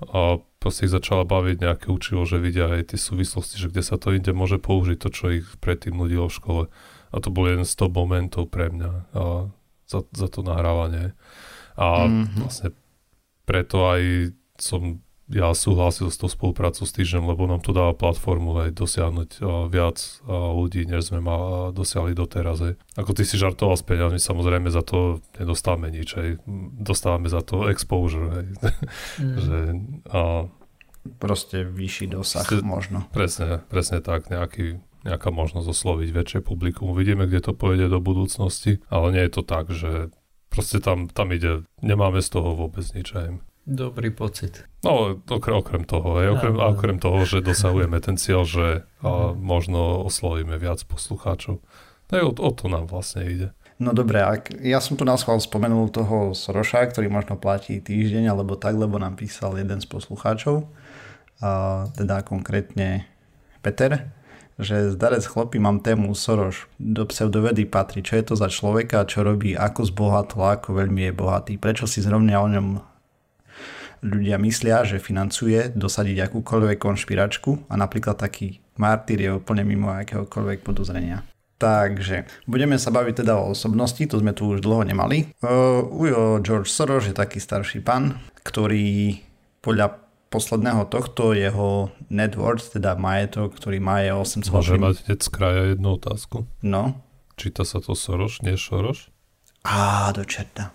a 0.00 0.42
proste 0.58 0.88
ich 0.88 0.96
začala 0.96 1.22
baviť 1.28 1.56
nejaké 1.60 1.86
učivo, 1.92 2.24
že 2.26 2.42
vidia 2.42 2.66
aj 2.66 2.96
tie 2.96 2.98
súvislosti, 2.98 3.60
že 3.60 3.70
kde 3.70 3.82
sa 3.84 4.00
to 4.00 4.10
inde 4.16 4.32
môže 4.32 4.58
použiť, 4.58 4.98
to, 4.98 5.08
čo 5.12 5.24
ich 5.30 5.46
predtým 5.60 5.94
nudilo 5.94 6.26
v 6.26 6.36
škole. 6.40 6.62
A 7.14 7.16
to 7.22 7.30
bol 7.30 7.46
jeden 7.46 7.68
z 7.68 7.76
top 7.78 7.94
momentov 7.94 8.50
pre 8.50 8.72
mňa 8.72 8.92
a 9.14 9.22
za, 9.86 10.00
za 10.10 10.26
to 10.26 10.40
nahrávanie. 10.42 11.14
A 11.78 12.08
mm-hmm. 12.08 12.42
vlastne 12.42 12.74
preto 13.44 13.86
aj 13.86 14.34
som 14.56 15.03
ja 15.32 15.56
súhlasil 15.56 16.12
s 16.12 16.20
tou 16.20 16.28
spoluprácou 16.28 16.84
s 16.84 16.92
týždňom, 16.92 17.32
lebo 17.32 17.48
nám 17.48 17.64
to 17.64 17.72
dáva 17.72 17.96
platformu 17.96 18.60
aj 18.60 18.76
dosiahnuť 18.76 19.30
uh, 19.40 19.66
viac 19.72 19.96
uh, 20.28 20.52
ľudí, 20.52 20.84
než 20.84 21.08
sme 21.08 21.24
ma 21.24 21.36
uh, 21.36 21.48
dosiahli 21.72 22.12
doteraz. 22.12 22.60
Aj. 22.60 22.74
Ako 23.00 23.16
ty 23.16 23.24
si 23.24 23.40
žartoval 23.40 23.80
s 23.80 23.84
peniazmi, 23.84 24.20
samozrejme 24.20 24.68
za 24.68 24.84
to 24.84 25.24
nedostávame 25.40 25.88
nič, 25.88 26.08
aj. 26.20 26.28
dostávame 26.76 27.32
za 27.32 27.40
to 27.40 27.72
exposure. 27.72 28.28
Aj. 28.28 28.44
Mm. 29.16 29.36
že, 29.48 29.58
uh, 30.12 30.44
proste 31.16 31.64
vyšší 31.64 32.12
dosah 32.12 32.44
Ste, 32.44 32.60
možno. 32.60 33.08
Presne, 33.12 33.64
presne 33.72 34.04
tak, 34.04 34.28
nejaký, 34.28 34.80
nejaká 35.08 35.32
možnosť 35.32 35.72
osloviť 35.72 36.08
väčšie 36.12 36.40
publikum. 36.44 36.92
Uvidíme, 36.92 37.24
kde 37.24 37.48
to 37.48 37.52
pôjde 37.56 37.88
do 37.88 38.00
budúcnosti, 38.00 38.84
ale 38.92 39.12
nie 39.16 39.22
je 39.24 39.32
to 39.32 39.42
tak, 39.44 39.72
že 39.72 40.12
proste 40.52 40.84
tam, 40.84 41.08
tam 41.08 41.32
ide, 41.32 41.64
nemáme 41.80 42.20
z 42.20 42.28
toho 42.28 42.56
vôbec 42.56 42.84
nič 42.92 43.08
aj. 43.16 43.40
Dobrý 43.64 44.12
pocit. 44.12 44.68
No, 44.84 45.16
okrem, 45.24 45.56
okrem 45.56 45.82
toho, 45.88 46.20
aj, 46.20 46.28
okrem, 46.36 46.54
a, 46.60 46.68
okrem 46.68 46.98
toho, 47.00 47.24
že 47.24 47.40
dosahujeme 47.40 47.96
ten 48.04 48.20
cieľ, 48.20 48.44
že 48.44 48.84
a 49.00 49.32
mhm. 49.32 49.40
možno 49.40 50.04
oslovíme 50.04 50.60
viac 50.60 50.84
poslucháčov. 50.84 51.64
No 52.12 52.14
o, 52.20 52.32
o 52.36 52.50
to 52.52 52.68
nám 52.68 52.92
vlastne 52.92 53.24
ide. 53.24 53.48
No 53.80 53.90
dobre, 53.90 54.22
ak 54.22 54.54
ja 54.62 54.78
som 54.78 54.94
tu 54.94 55.02
na 55.02 55.18
schvál 55.18 55.42
spomenul 55.42 55.90
toho 55.90 56.30
Soroša, 56.30 56.94
ktorý 56.94 57.10
možno 57.10 57.34
platí 57.34 57.82
týždeň 57.82 58.30
alebo 58.30 58.54
tak, 58.54 58.78
lebo 58.78 59.02
nám 59.02 59.18
písal 59.18 59.58
jeden 59.58 59.82
z 59.82 59.86
poslucháčov, 59.90 60.68
a 61.42 61.84
teda 61.98 62.22
konkrétne 62.22 63.08
Peter, 63.64 64.14
že 64.54 64.94
zdarec 64.94 65.26
chlopí 65.26 65.58
mám 65.58 65.82
tému 65.82 66.14
Soroš. 66.14 66.70
Do 66.78 67.02
pseudovedy 67.10 67.66
patrí, 67.66 68.06
čo 68.06 68.14
je 68.14 68.24
to 68.30 68.34
za 68.38 68.46
človeka, 68.46 69.10
čo 69.10 69.26
robí, 69.26 69.58
ako 69.58 69.90
zbohatol, 69.90 70.54
ako 70.54 70.78
veľmi 70.78 71.10
je 71.10 71.12
bohatý, 71.16 71.52
prečo 71.58 71.90
si 71.90 71.98
zrovna 71.98 72.38
o 72.38 72.46
ňom 72.46 72.93
ľudia 74.04 74.36
myslia, 74.44 74.84
že 74.84 75.00
financuje 75.00 75.72
dosadiť 75.72 76.28
akúkoľvek 76.28 76.76
konšpiračku 76.76 77.72
a 77.72 77.74
napríklad 77.80 78.20
taký 78.20 78.60
martyr 78.76 79.24
je 79.24 79.30
úplne 79.32 79.64
mimo 79.64 79.88
akéhokoľvek 79.88 80.60
podozrenia. 80.60 81.24
Takže 81.56 82.28
budeme 82.44 82.76
sa 82.76 82.92
baviť 82.92 83.24
teda 83.24 83.40
o 83.40 83.56
osobnosti, 83.56 84.04
to 84.04 84.20
sme 84.20 84.36
tu 84.36 84.52
už 84.52 84.60
dlho 84.60 84.84
nemali. 84.84 85.32
Uh, 85.40 85.80
Ujo 85.86 86.44
George 86.44 86.68
Soros 86.68 87.08
je 87.08 87.16
taký 87.16 87.40
starší 87.40 87.80
pán, 87.80 88.20
ktorý 88.44 89.16
podľa 89.64 89.96
posledného 90.28 90.90
tohto 90.90 91.30
jeho 91.32 91.94
net 92.10 92.34
worth, 92.34 92.74
teda 92.74 92.98
majetok, 92.98 93.54
ktorý 93.54 93.78
má 93.78 94.02
je 94.02 94.12
8,3... 94.12 94.50
Môže 94.50 94.76
mať 94.82 94.96
z 95.14 95.28
kraja 95.30 95.62
jednu 95.72 95.94
otázku? 95.94 96.44
No. 96.60 96.98
Číta 97.38 97.62
sa 97.62 97.78
to 97.78 97.94
Soros, 97.94 98.42
nie 98.42 98.58
Soros? 98.58 99.08
Á, 99.62 100.10
do 100.10 100.26
čerta. 100.26 100.74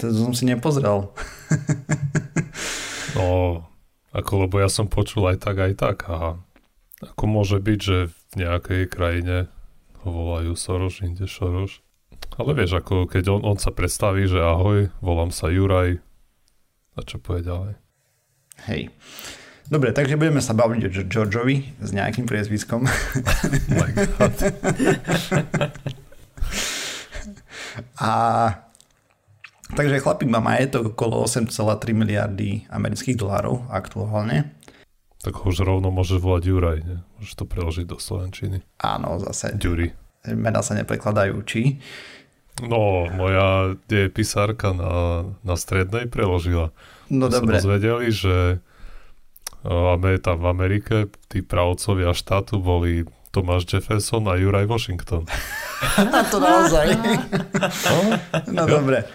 To 0.00 0.08
som 0.08 0.32
si 0.32 0.48
nepozrel. 0.48 1.10
no, 3.16 3.62
ako 4.12 4.46
lebo 4.46 4.60
ja 4.60 4.68
som 4.68 4.86
počul 4.88 5.28
aj 5.28 5.42
tak, 5.42 5.56
aj 5.58 5.72
tak. 5.76 5.96
A 6.08 6.36
ako 7.02 7.24
môže 7.26 7.58
byť, 7.58 7.78
že 7.80 7.98
v 8.08 8.32
nejakej 8.38 8.82
krajine 8.92 9.36
ho 10.02 10.08
volajú 10.08 10.54
Soros, 10.54 11.02
inde 11.02 11.26
Soros. 11.26 11.82
Ale 12.38 12.56
vieš, 12.56 12.80
ako 12.80 13.10
keď 13.10 13.28
on, 13.28 13.40
on 13.44 13.58
sa 13.60 13.74
predstaví, 13.74 14.24
že 14.24 14.40
ahoj, 14.40 14.88
volám 15.04 15.34
sa 15.34 15.52
Juraj, 15.52 16.00
a 16.96 17.00
čo 17.04 17.16
povie 17.20 17.44
ďalej? 17.44 17.72
Hej. 18.68 18.92
Dobre, 19.72 19.96
takže 19.96 20.20
budeme 20.20 20.44
sa 20.44 20.52
baviť 20.52 20.82
o 20.84 20.90
Georgeovi 21.08 21.80
s 21.80 21.90
nejakým 21.96 22.28
priezviskom. 22.28 22.84
Oh 23.72 24.28
a 28.04 28.12
takže 29.72 30.02
chlapík 30.02 30.28
má 30.28 30.40
majetok 30.40 30.92
okolo 30.92 31.24
8,3 31.24 31.96
miliardy 31.96 32.68
amerických 32.68 33.16
dolárov 33.16 33.66
aktuálne. 33.72 34.52
Tak 35.22 35.38
ho 35.38 35.54
už 35.54 35.62
rovno 35.62 35.94
môže 35.94 36.18
volať 36.18 36.42
Juraj, 36.50 36.78
ne? 36.82 36.96
Môžeš 37.16 37.34
to 37.38 37.44
preložiť 37.46 37.86
do 37.86 37.96
Slovenčiny. 37.96 38.58
Áno, 38.82 39.22
zase. 39.22 39.54
Juri. 39.54 39.94
Mena 40.26 40.66
sa 40.66 40.74
neprekladajú, 40.74 41.38
či? 41.46 41.78
No, 42.60 43.06
moja 43.06 43.78
je 43.88 44.12
na, 44.76 44.92
na 45.40 45.54
strednej 45.54 46.10
preložila. 46.10 46.74
No 47.08 47.30
dobre. 47.30 47.58
Sme 47.58 47.78
dozvedeli, 47.78 48.08
že 48.12 48.36
máme 49.64 50.18
tam 50.18 50.42
v 50.42 50.46
Amerike, 50.50 50.96
tí 51.30 51.40
pravcovia 51.40 52.12
štátu 52.12 52.58
boli 52.58 53.06
Tomáš 53.32 53.64
Jefferson 53.64 54.28
a 54.28 54.36
Juraj 54.36 54.68
Washington. 54.68 55.24
to 56.30 56.36
naozaj. 56.42 56.92
no, 57.86 57.94
no 58.52 58.62
dobre. 58.68 59.06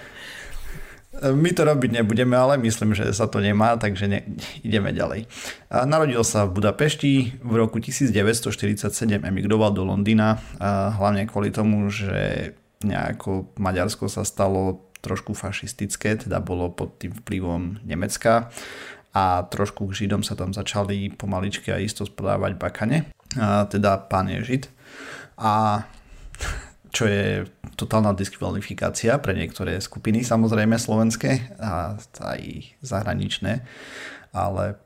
My 1.17 1.49
to 1.49 1.65
robiť 1.65 2.01
nebudeme, 2.01 2.37
ale 2.37 2.61
myslím, 2.61 2.93
že 2.93 3.09
sa 3.09 3.25
to 3.25 3.41
nemá, 3.41 3.73
takže 3.77 4.05
ne, 4.05 4.21
ideme 4.61 4.93
ďalej. 4.93 5.25
Narodil 5.73 6.21
sa 6.21 6.45
v 6.45 6.61
Budapešti, 6.61 7.41
v 7.41 7.53
roku 7.57 7.81
1947 7.81 9.25
emigroval 9.25 9.73
do 9.73 9.81
Londýna, 9.81 10.37
hlavne 10.93 11.25
kvôli 11.25 11.49
tomu, 11.49 11.89
že 11.89 12.53
nejako 12.85 13.49
Maďarsko 13.57 14.05
sa 14.05 14.21
stalo 14.21 14.85
trošku 15.01 15.33
fašistické, 15.33 16.17
teda 16.21 16.37
bolo 16.37 16.69
pod 16.69 17.01
tým 17.01 17.13
vplyvom 17.25 17.81
Nemecka 17.85 18.53
a 19.17 19.41
trošku 19.49 19.89
k 19.89 20.05
Židom 20.05 20.21
sa 20.21 20.37
tam 20.37 20.53
začali 20.53 21.09
pomaličky 21.09 21.73
a 21.73 21.81
isto 21.81 22.05
spodávať 22.05 22.53
bakane, 22.61 23.09
teda 23.73 24.05
pán 24.05 24.29
je 24.29 24.45
Žid. 24.45 24.63
A 25.41 25.81
čo 26.95 27.09
je 27.09 27.45
totálna 27.77 28.17
diskvalifikácia 28.17 29.21
pre 29.21 29.37
niektoré 29.37 29.77
skupiny, 29.77 30.25
samozrejme 30.25 30.81
slovenské 30.81 31.61
a 31.61 31.95
aj 32.01 32.41
zahraničné, 32.81 33.61
ale 34.33 34.81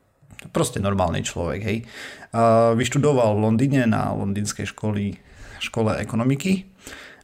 proste 0.51 0.83
normálny 0.83 1.23
človek, 1.23 1.61
hej. 1.63 1.77
vyštudoval 2.75 3.39
v 3.39 3.43
Londýne 3.47 3.87
na 3.87 4.11
londýnskej 4.11 4.67
škole, 4.75 5.15
škole 5.63 5.95
ekonomiky 6.03 6.67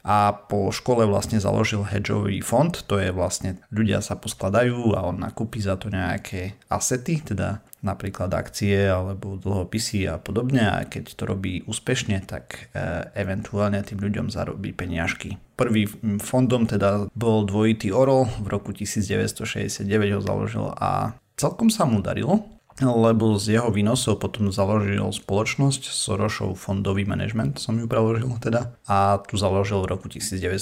a 0.08 0.32
po 0.32 0.72
škole 0.72 1.04
vlastne 1.04 1.44
založil 1.44 1.84
hedžový 1.84 2.40
fond, 2.40 2.72
to 2.72 2.96
je 2.96 3.12
vlastne 3.12 3.60
ľudia 3.76 4.00
sa 4.00 4.16
poskladajú 4.16 4.96
a 4.96 5.04
on 5.04 5.20
nakúpi 5.20 5.60
za 5.60 5.76
to 5.76 5.92
nejaké 5.92 6.56
asety, 6.72 7.20
teda 7.20 7.60
napríklad 7.86 8.34
akcie 8.34 8.90
alebo 8.90 9.38
dlhopisy 9.38 10.10
a 10.10 10.18
podobne 10.18 10.66
a 10.66 10.86
keď 10.86 11.14
to 11.14 11.24
robí 11.30 11.62
úspešne, 11.70 12.26
tak 12.26 12.74
e, 12.74 13.10
eventuálne 13.14 13.82
tým 13.86 14.02
ľuďom 14.02 14.34
zarobí 14.34 14.74
peniažky. 14.74 15.38
Prvý 15.58 15.86
fondom 16.22 16.66
teda 16.66 17.10
bol 17.14 17.46
dvojitý 17.46 17.94
Orol, 17.94 18.30
v 18.42 18.48
roku 18.50 18.74
1969 18.74 19.86
ho 20.18 20.22
založil 20.22 20.66
a 20.78 21.18
celkom 21.38 21.70
sa 21.70 21.86
mu 21.86 22.02
darilo, 22.02 22.46
lebo 22.82 23.42
z 23.42 23.58
jeho 23.58 23.74
výnosov 23.74 24.22
potom 24.22 24.54
založil 24.54 25.10
spoločnosť 25.10 25.90
Sorosov 25.90 26.62
fondový 26.62 27.10
management, 27.10 27.58
som 27.58 27.74
ju 27.78 27.90
preložil 27.90 28.30
teda, 28.38 28.78
a 28.86 29.18
tu 29.26 29.34
založil 29.38 29.82
v 29.82 29.98
roku 29.98 30.06
1970 30.10 30.62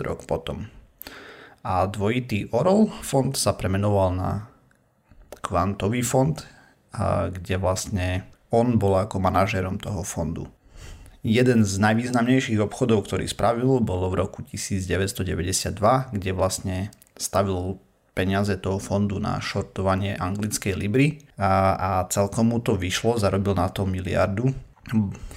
rok 0.00 0.24
potom. 0.24 0.72
A 1.62 1.86
dvojitý 1.86 2.48
Orol 2.50 2.90
fond 3.04 3.36
sa 3.36 3.54
premenoval 3.54 4.08
na 4.16 4.51
kvantový 5.42 6.00
fond, 6.06 6.38
kde 7.28 7.54
vlastne 7.58 8.24
on 8.52 8.78
bol 8.78 8.96
ako 8.96 9.18
manažérom 9.18 9.80
toho 9.80 10.06
fondu. 10.06 10.46
Jeden 11.22 11.62
z 11.62 11.78
najvýznamnejších 11.78 12.58
obchodov, 12.58 13.06
ktorý 13.06 13.30
spravil, 13.30 13.78
bolo 13.78 14.10
v 14.10 14.26
roku 14.26 14.42
1992, 14.42 15.78
kde 16.10 16.30
vlastne 16.34 16.90
stavil 17.14 17.78
peniaze 18.12 18.58
toho 18.58 18.76
fondu 18.82 19.16
na 19.22 19.40
shortovanie 19.40 20.18
anglickej 20.18 20.74
libry 20.76 21.24
a, 21.38 21.78
a 21.78 21.90
celkom 22.12 22.52
mu 22.52 22.58
to 22.60 22.76
vyšlo, 22.76 23.16
zarobil 23.16 23.56
na 23.56 23.70
to 23.70 23.88
miliardu. 23.88 24.52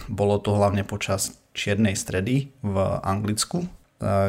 Bolo 0.10 0.42
to 0.42 0.58
hlavne 0.58 0.84
počas 0.84 1.38
čiernej 1.56 1.96
stredy 1.96 2.52
v 2.66 2.76
Anglicku, 3.06 3.64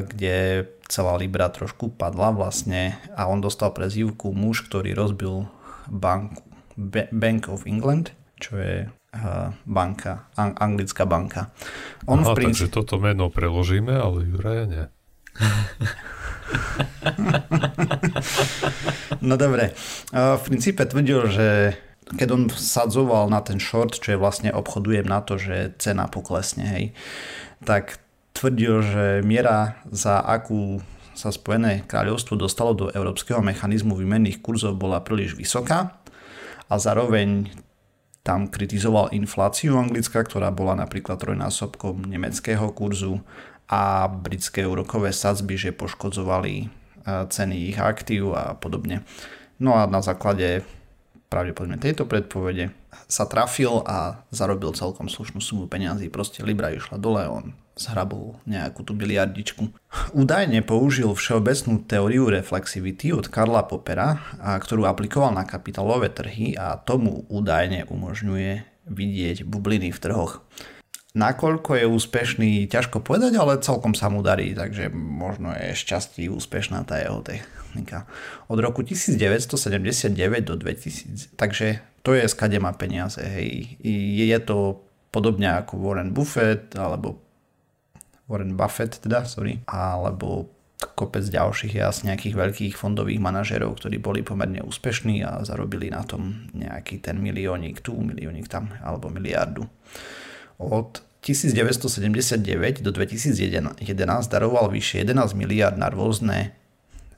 kde 0.07 0.69
celá 0.87 1.19
libra 1.19 1.51
trošku 1.51 1.91
padla 1.99 2.31
vlastne 2.31 2.95
a 3.19 3.27
on 3.27 3.43
dostal 3.43 3.75
prezývku 3.75 4.31
muž, 4.31 4.63
ktorý 4.71 4.95
rozbil 4.95 5.51
banku 5.89 6.43
Bank 7.11 7.49
of 7.49 7.65
England, 7.65 8.13
čo 8.37 8.61
je 8.61 8.85
banka, 9.65 10.29
anglická 10.37 11.09
banka. 11.09 11.49
On 12.05 12.21
Aha, 12.21 12.37
v 12.37 12.45
princípe... 12.45 12.69
takže 12.69 12.75
toto 12.75 13.01
meno 13.01 13.33
preložíme, 13.33 13.97
ale 13.97 14.29
Juraja 14.29 14.65
nie. 14.69 14.85
no 19.25 19.35
dobre. 19.41 19.73
V 20.13 20.43
princípe 20.45 20.85
tvrdil, 20.85 21.21
že 21.33 21.49
keď 22.15 22.29
on 22.31 22.43
sadzoval 22.53 23.33
na 23.33 23.43
ten 23.43 23.59
short, 23.59 23.99
čo 23.99 24.15
je 24.15 24.21
vlastne 24.21 24.55
obchodujem 24.55 25.09
na 25.09 25.25
to, 25.25 25.41
že 25.41 25.75
cena 25.81 26.07
poklesne, 26.07 26.63
hej, 26.63 26.85
tak 27.67 27.99
tvrdil, 28.37 28.85
že 28.85 29.07
miera, 29.25 29.81
za 29.89 30.21
akú 30.21 30.85
sa 31.17 31.33
Spojené 31.33 31.89
kráľovstvo 31.89 32.37
dostalo 32.37 32.77
do 32.77 32.87
európskeho 32.93 33.41
mechanizmu 33.41 33.97
výmenných 33.97 34.45
kurzov 34.45 34.77
bola 34.77 35.01
príliš 35.01 35.33
vysoká 35.33 35.97
a 36.69 36.75
zároveň 36.77 37.49
tam 38.21 38.51
kritizoval 38.51 39.15
infláciu 39.17 39.79
anglická, 39.81 40.21
ktorá 40.27 40.53
bola 40.53 40.77
napríklad 40.77 41.17
trojnásobkom 41.17 42.05
nemeckého 42.05 42.69
kurzu 42.77 43.23
a 43.71 44.11
britské 44.11 44.67
úrokové 44.67 45.15
sadzby, 45.15 45.57
že 45.57 45.71
poškodzovali 45.73 46.69
ceny 47.07 47.71
ich 47.71 47.79
aktív 47.79 48.35
a 48.35 48.59
podobne. 48.59 49.07
No 49.63 49.79
a 49.79 49.87
na 49.87 50.03
základe 50.03 50.67
pravdepodobne 51.29 51.79
tejto 51.79 52.07
predpovede, 52.07 52.71
sa 53.07 53.29
trafil 53.29 53.83
a 53.87 54.27
zarobil 54.35 54.75
celkom 54.75 55.07
slušnú 55.07 55.39
sumu 55.39 55.65
peňazí. 55.71 56.11
Proste 56.11 56.43
Libra 56.43 56.75
išla 56.75 56.99
dole, 56.99 57.27
on 57.29 57.55
zhrabol 57.77 58.41
nejakú 58.49 58.81
tú 58.83 58.97
biliardičku. 58.97 59.69
Údajne 60.17 60.65
použil 60.65 61.13
všeobecnú 61.13 61.85
teóriu 61.85 62.33
reflexivity 62.33 63.13
od 63.13 63.29
Karla 63.29 63.69
Popera, 63.69 64.17
a 64.41 64.57
ktorú 64.57 64.89
aplikoval 64.89 65.37
na 65.37 65.45
kapitálové 65.45 66.09
trhy 66.09 66.57
a 66.57 66.81
tomu 66.81 67.29
údajne 67.29 67.85
umožňuje 67.87 68.65
vidieť 68.89 69.45
bubliny 69.45 69.93
v 69.93 69.99
trhoch. 70.01 70.41
Nakoľko 71.17 71.81
je 71.81 71.87
úspešný, 71.89 72.51
ťažko 72.69 73.01
povedať, 73.01 73.41
ale 73.41 73.57
celkom 73.61 73.97
sa 73.97 74.13
mu 74.13 74.21
darí, 74.21 74.53
takže 74.53 74.93
možno 74.93 75.53
je 75.57 75.73
šťastí 75.73 76.29
úspešná 76.29 76.85
tá 76.85 77.01
jeho 77.01 77.25
technika. 77.67 78.07
Od 78.47 78.63
roku 78.63 78.87
1979 78.87 80.15
do 80.47 80.55
2000, 80.55 81.35
takže 81.35 81.83
to 82.07 82.15
je 82.15 82.23
skade 82.31 82.63
má 82.63 82.71
peniaze, 82.71 83.19
hej. 83.19 83.75
Je 84.23 84.39
to 84.39 84.87
podobne 85.11 85.51
ako 85.51 85.83
Warren 85.83 86.15
Buffett, 86.15 86.79
alebo 86.79 87.19
Warren 88.31 88.55
Buffett 88.55 89.03
teda, 89.03 89.27
sorry, 89.27 89.59
alebo 89.67 90.55
kopec 90.77 91.25
ďalších 91.25 91.81
asi 91.81 92.05
nejakých 92.05 92.37
veľkých 92.37 92.75
fondových 92.77 93.17
manažerov, 93.17 93.81
ktorí 93.81 93.97
boli 93.97 94.21
pomerne 94.21 94.61
úspešní 94.61 95.25
a 95.25 95.41
zarobili 95.41 95.89
na 95.89 96.05
tom 96.05 96.53
nejaký 96.53 97.01
ten 97.01 97.17
miliónik 97.17 97.81
tu, 97.81 97.97
miliónik 97.97 98.45
tam, 98.45 98.69
alebo 98.85 99.09
miliardu. 99.09 99.65
Od 100.61 101.01
1979 101.25 102.85
do 102.85 102.93
2011 102.93 103.81
daroval 104.29 104.69
vyše 104.69 105.03
11 105.03 105.33
miliard 105.33 105.81
na 105.81 105.89
rôzne, 105.89 106.53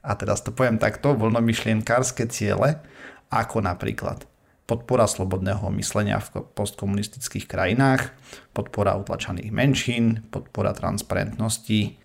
a 0.09 0.13
teraz 0.17 0.41
to 0.41 0.57
poviem 0.57 0.81
takto, 0.81 1.13
voľnomyšlienkárske 1.13 2.25
ciele, 2.33 2.81
ako 3.29 3.61
napríklad 3.61 4.25
podpora 4.65 5.05
slobodného 5.09 5.69
myslenia 5.77 6.21
v 6.21 6.45
postkomunistických 6.53 7.45
krajinách, 7.49 8.13
podpora 8.57 8.97
utlačaných 8.97 9.53
menšín, 9.53 10.25
podpora 10.33 10.73
transparentnosti 10.77 11.97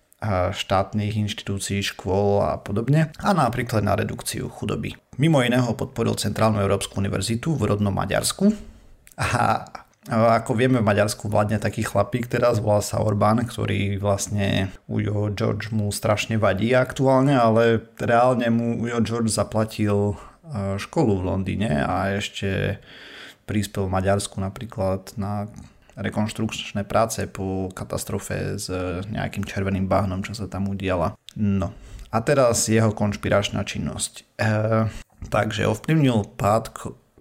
štátnych 0.52 1.20
inštitúcií, 1.20 1.84
škôl 1.84 2.40
a 2.40 2.56
podobne 2.56 3.12
a 3.20 3.30
napríklad 3.36 3.84
na 3.84 3.92
redukciu 3.92 4.48
chudoby. 4.48 4.96
Mimo 5.20 5.44
iného 5.44 5.76
podporil 5.76 6.16
Centrálnu 6.16 6.64
Európsku 6.64 6.96
univerzitu 6.96 7.52
v 7.52 7.76
rodnom 7.76 7.92
Maďarsku 7.92 8.48
a 9.20 9.68
ako 10.08 10.52
vieme, 10.52 10.84
v 10.84 10.88
Maďarsku 10.88 11.32
vládne 11.32 11.56
taký 11.56 11.80
chlapík 11.80 12.28
teraz, 12.28 12.60
volá 12.60 12.84
sa 12.84 13.00
Orbán, 13.00 13.40
ktorý 13.40 13.96
vlastne 13.96 14.68
Ujo 14.84 15.32
George 15.32 15.72
mu 15.72 15.88
strašne 15.88 16.36
vadí 16.36 16.76
aktuálne, 16.76 17.32
ale 17.32 17.80
reálne 17.96 18.52
mu 18.52 18.84
Ujo 18.84 19.00
George 19.00 19.32
zaplatil 19.32 20.12
e, 20.12 20.76
školu 20.76 21.24
v 21.24 21.26
Londýne 21.32 21.72
a 21.88 22.12
ešte 22.12 22.80
prispel 23.48 23.88
v 23.88 23.94
Maďarsku 23.96 24.36
napríklad 24.40 25.16
na 25.16 25.48
rekonštrukčné 25.96 26.84
práce 26.84 27.24
po 27.30 27.70
katastrofe 27.72 28.60
s 28.60 28.68
nejakým 29.08 29.46
červeným 29.46 29.88
bahnom, 29.88 30.20
čo 30.20 30.36
sa 30.36 30.50
tam 30.50 30.68
udiala. 30.68 31.16
No 31.38 31.72
a 32.14 32.22
teraz 32.22 32.70
jeho 32.70 32.94
konšpiračná 32.94 33.66
činnosť. 33.66 34.22
E, 34.38 34.86
takže 35.34 35.66
ovplyvnil 35.66 36.36
pád 36.38 36.70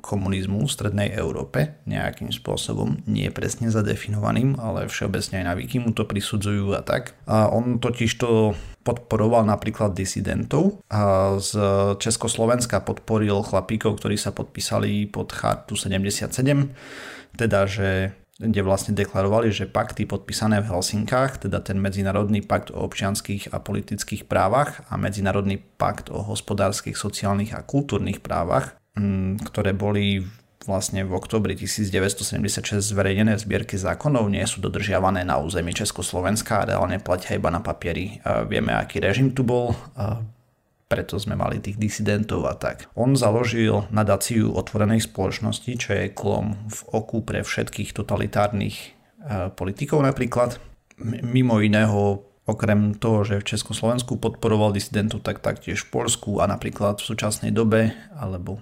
komunizmu 0.04 0.68
v 0.68 0.74
strednej 0.76 1.16
Európe 1.16 1.80
nejakým 1.88 2.36
spôsobom, 2.36 3.00
nie 3.08 3.32
presne 3.32 3.72
zadefinovaným, 3.72 4.60
ale 4.60 4.92
všeobecne 4.92 5.40
aj 5.40 5.46
na 5.48 5.56
Wiki 5.56 5.80
mu 5.80 5.96
to 5.96 6.04
prisudzujú 6.04 6.76
a 6.76 6.84
tak. 6.84 7.16
A 7.24 7.48
on 7.48 7.80
totiž 7.80 8.12
to 8.20 8.52
podporoval 8.84 9.48
napríklad 9.48 9.96
disidentov 9.96 10.84
a 10.92 11.34
z 11.40 11.56
Československa 12.04 12.84
podporil 12.84 13.40
chlapíkov, 13.40 14.04
ktorí 14.04 14.20
sa 14.20 14.36
podpísali 14.36 15.08
pod 15.08 15.32
chartu 15.32 15.80
77, 15.80 16.28
teda 17.40 17.64
že 17.64 18.12
kde 18.34 18.66
vlastne 18.66 18.98
deklarovali, 18.98 19.54
že 19.54 19.70
pakty 19.70 20.10
podpísané 20.10 20.58
v 20.66 20.74
Helsinkách, 20.74 21.46
teda 21.46 21.62
ten 21.62 21.78
Medzinárodný 21.78 22.42
pakt 22.42 22.74
o 22.74 22.82
občianských 22.82 23.54
a 23.54 23.62
politických 23.62 24.26
právach 24.26 24.82
a 24.90 24.98
Medzinárodný 24.98 25.62
pakt 25.62 26.10
o 26.10 26.18
hospodárskych, 26.26 26.98
sociálnych 26.98 27.54
a 27.54 27.62
kultúrnych 27.62 28.26
právach, 28.26 28.74
ktoré 29.42 29.74
boli 29.74 30.26
vlastne 30.64 31.04
v 31.04 31.12
oktobri 31.12 31.60
1976 31.60 32.80
zverejnené 32.80 33.36
v 33.36 33.44
zbierke 33.44 33.76
zákonov, 33.76 34.32
nie 34.32 34.48
sú 34.48 34.64
dodržiavané 34.64 35.28
na 35.28 35.36
území 35.36 35.76
Československa 35.76 36.64
a 36.64 36.68
reálne 36.72 37.04
platia 37.04 37.36
iba 37.36 37.52
na 37.52 37.60
papieri. 37.60 38.24
Vieme, 38.48 38.72
aký 38.72 39.04
režim 39.04 39.36
tu 39.36 39.44
bol, 39.44 39.76
preto 40.88 41.20
sme 41.20 41.36
mali 41.36 41.60
tých 41.60 41.76
disidentov 41.76 42.48
a 42.48 42.56
tak. 42.56 42.88
On 42.96 43.12
založil 43.12 43.92
nadáciu 43.92 44.56
otvorenej 44.56 45.04
spoločnosti, 45.04 45.72
čo 45.76 45.90
je 46.00 46.14
klom 46.14 46.56
v 46.72 46.80
oku 46.96 47.26
pre 47.28 47.44
všetkých 47.44 47.92
totalitárnych 47.92 48.96
politikov 49.60 50.00
napríklad. 50.06 50.64
Mimo 51.04 51.60
iného 51.60 52.24
Okrem 52.44 52.92
toho, 53.00 53.24
že 53.24 53.40
v 53.40 53.56
Československu 53.56 54.20
podporoval 54.20 54.76
disidentov, 54.76 55.24
tak 55.24 55.40
taktiež 55.40 55.88
v 55.88 55.96
Polsku 55.96 56.44
a 56.44 56.46
napríklad 56.52 57.00
v 57.00 57.08
súčasnej 57.08 57.56
dobe 57.56 57.96
alebo 58.20 58.60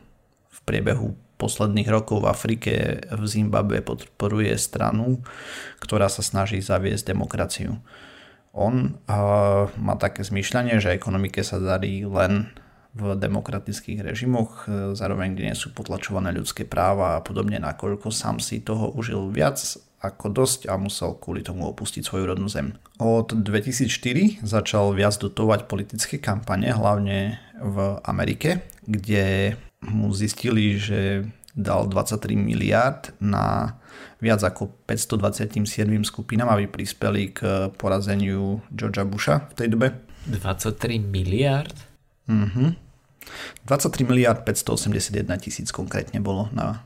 priebehu 0.65 1.17
posledných 1.41 1.89
rokov 1.89 2.21
v 2.21 2.29
Afrike 2.29 2.73
v 3.09 3.23
Zimbabwe 3.25 3.81
podporuje 3.81 4.53
stranu, 4.61 5.25
ktorá 5.81 6.05
sa 6.05 6.21
snaží 6.21 6.61
zaviesť 6.61 7.17
demokraciu. 7.17 7.81
On 8.53 8.93
uh, 8.93 9.71
má 9.79 9.95
také 9.97 10.21
zmýšľanie, 10.21 10.77
že 10.77 10.93
ekonomike 10.93 11.41
sa 11.41 11.57
darí 11.57 12.05
len 12.05 12.53
v 12.91 13.15
demokratických 13.15 14.03
režimoch, 14.03 14.67
e, 14.67 14.91
zároveň 14.99 15.31
kde 15.31 15.47
nie 15.47 15.55
sú 15.55 15.71
potlačované 15.71 16.35
ľudské 16.35 16.67
práva 16.67 17.15
a 17.15 17.23
podobne, 17.23 17.55
nakoľko 17.55 18.11
sám 18.11 18.43
si 18.43 18.59
toho 18.59 18.91
užil 18.91 19.31
viac 19.31 19.63
ako 20.03 20.33
dosť 20.33 20.67
a 20.67 20.75
musel 20.75 21.15
kvôli 21.15 21.39
tomu 21.39 21.71
opustiť 21.71 22.03
svoju 22.03 22.35
rodnú 22.35 22.51
zem. 22.51 22.75
Od 22.99 23.31
2004 23.31 24.43
začal 24.43 24.91
viac 24.91 25.15
dotovať 25.15 25.71
politické 25.71 26.19
kampane, 26.19 26.73
hlavne 26.73 27.39
v 27.61 28.01
Amerike, 28.03 28.67
kde 28.83 29.55
mu 29.85 30.13
zistili, 30.13 30.77
že 30.77 31.25
dal 31.57 31.89
23 31.89 32.37
miliard 32.37 33.11
na 33.19 33.75
viac 34.21 34.39
ako 34.45 34.71
527 34.87 35.65
skupinám, 36.05 36.53
aby 36.53 36.69
prispeli 36.69 37.33
k 37.33 37.69
porazeniu 37.75 38.61
Georgia 38.71 39.03
Busha 39.03 39.49
v 39.51 39.53
tej 39.57 39.67
dobe. 39.73 39.87
23 40.29 41.01
miliard? 41.01 41.73
Mhm. 42.29 42.77
23 43.65 44.05
miliard 44.05 44.41
581 44.45 45.37
tisíc 45.37 45.69
konkrétne 45.69 46.21
bolo 46.21 46.49
na 46.53 46.81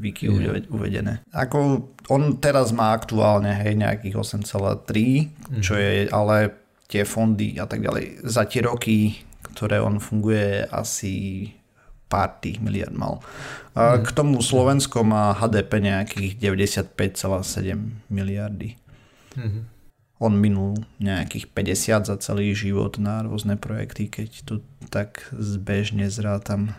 Wiki 0.00 0.28
yeah. 0.28 0.64
uvedené. 0.72 1.20
Ako 1.36 1.88
on 2.08 2.40
teraz 2.40 2.72
má 2.72 2.96
aktuálne 2.96 3.52
hej, 3.52 3.76
nejakých 3.76 4.16
8,3, 4.16 4.88
mm. 4.88 5.60
čo 5.60 5.76
je 5.76 6.08
ale 6.08 6.36
tie 6.88 7.04
fondy 7.04 7.60
a 7.60 7.68
tak 7.68 7.84
ďalej. 7.84 8.24
Za 8.24 8.48
tie 8.48 8.64
roky, 8.64 9.20
ktoré 9.52 9.84
on 9.84 10.00
funguje, 10.00 10.64
asi 10.68 11.48
pár 12.12 12.36
tých 12.44 12.60
miliard 12.60 12.92
mal. 12.92 13.24
A. 13.72 13.96
K 14.04 14.12
tomu 14.12 14.44
Slovensko 14.44 15.00
má 15.00 15.32
HDP 15.32 15.80
nejakých 15.80 16.36
95,7 16.36 18.12
miliardy. 18.12 18.76
Mm. 19.32 19.64
On 20.20 20.32
minul 20.36 20.76
nejakých 21.00 21.48
50 21.50 22.12
za 22.12 22.16
celý 22.20 22.52
život 22.52 23.00
na 23.00 23.24
rôzne 23.24 23.56
projekty, 23.56 24.12
keď 24.12 24.28
to 24.44 24.54
tak 24.92 25.24
zbežne 25.32 26.12
zrátam. 26.12 26.76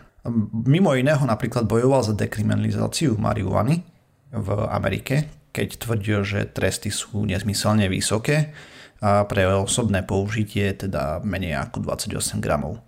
Mimo 0.54 0.94
iného 0.96 1.20
napríklad 1.26 1.68
bojoval 1.68 2.06
za 2.06 2.14
dekriminalizáciu 2.16 3.18
marihuany 3.18 3.84
v 4.32 4.48
Amerike, 4.72 5.28
keď 5.52 5.68
tvrdil, 5.76 6.24
že 6.24 6.48
tresty 6.48 6.88
sú 6.88 7.28
nezmyselne 7.28 7.90
vysoké 7.90 8.56
a 9.04 9.28
pre 9.28 9.44
osobné 9.44 10.00
použitie 10.00 10.72
teda 10.72 11.20
menej 11.20 11.60
ako 11.60 11.84
28 11.84 12.40
gramov. 12.40 12.80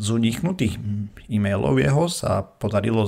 Z 0.00 0.06
uniknutých 0.16 0.80
e-mailov 1.28 1.76
jeho 1.76 2.08
sa 2.08 2.40
podarilo 2.40 3.04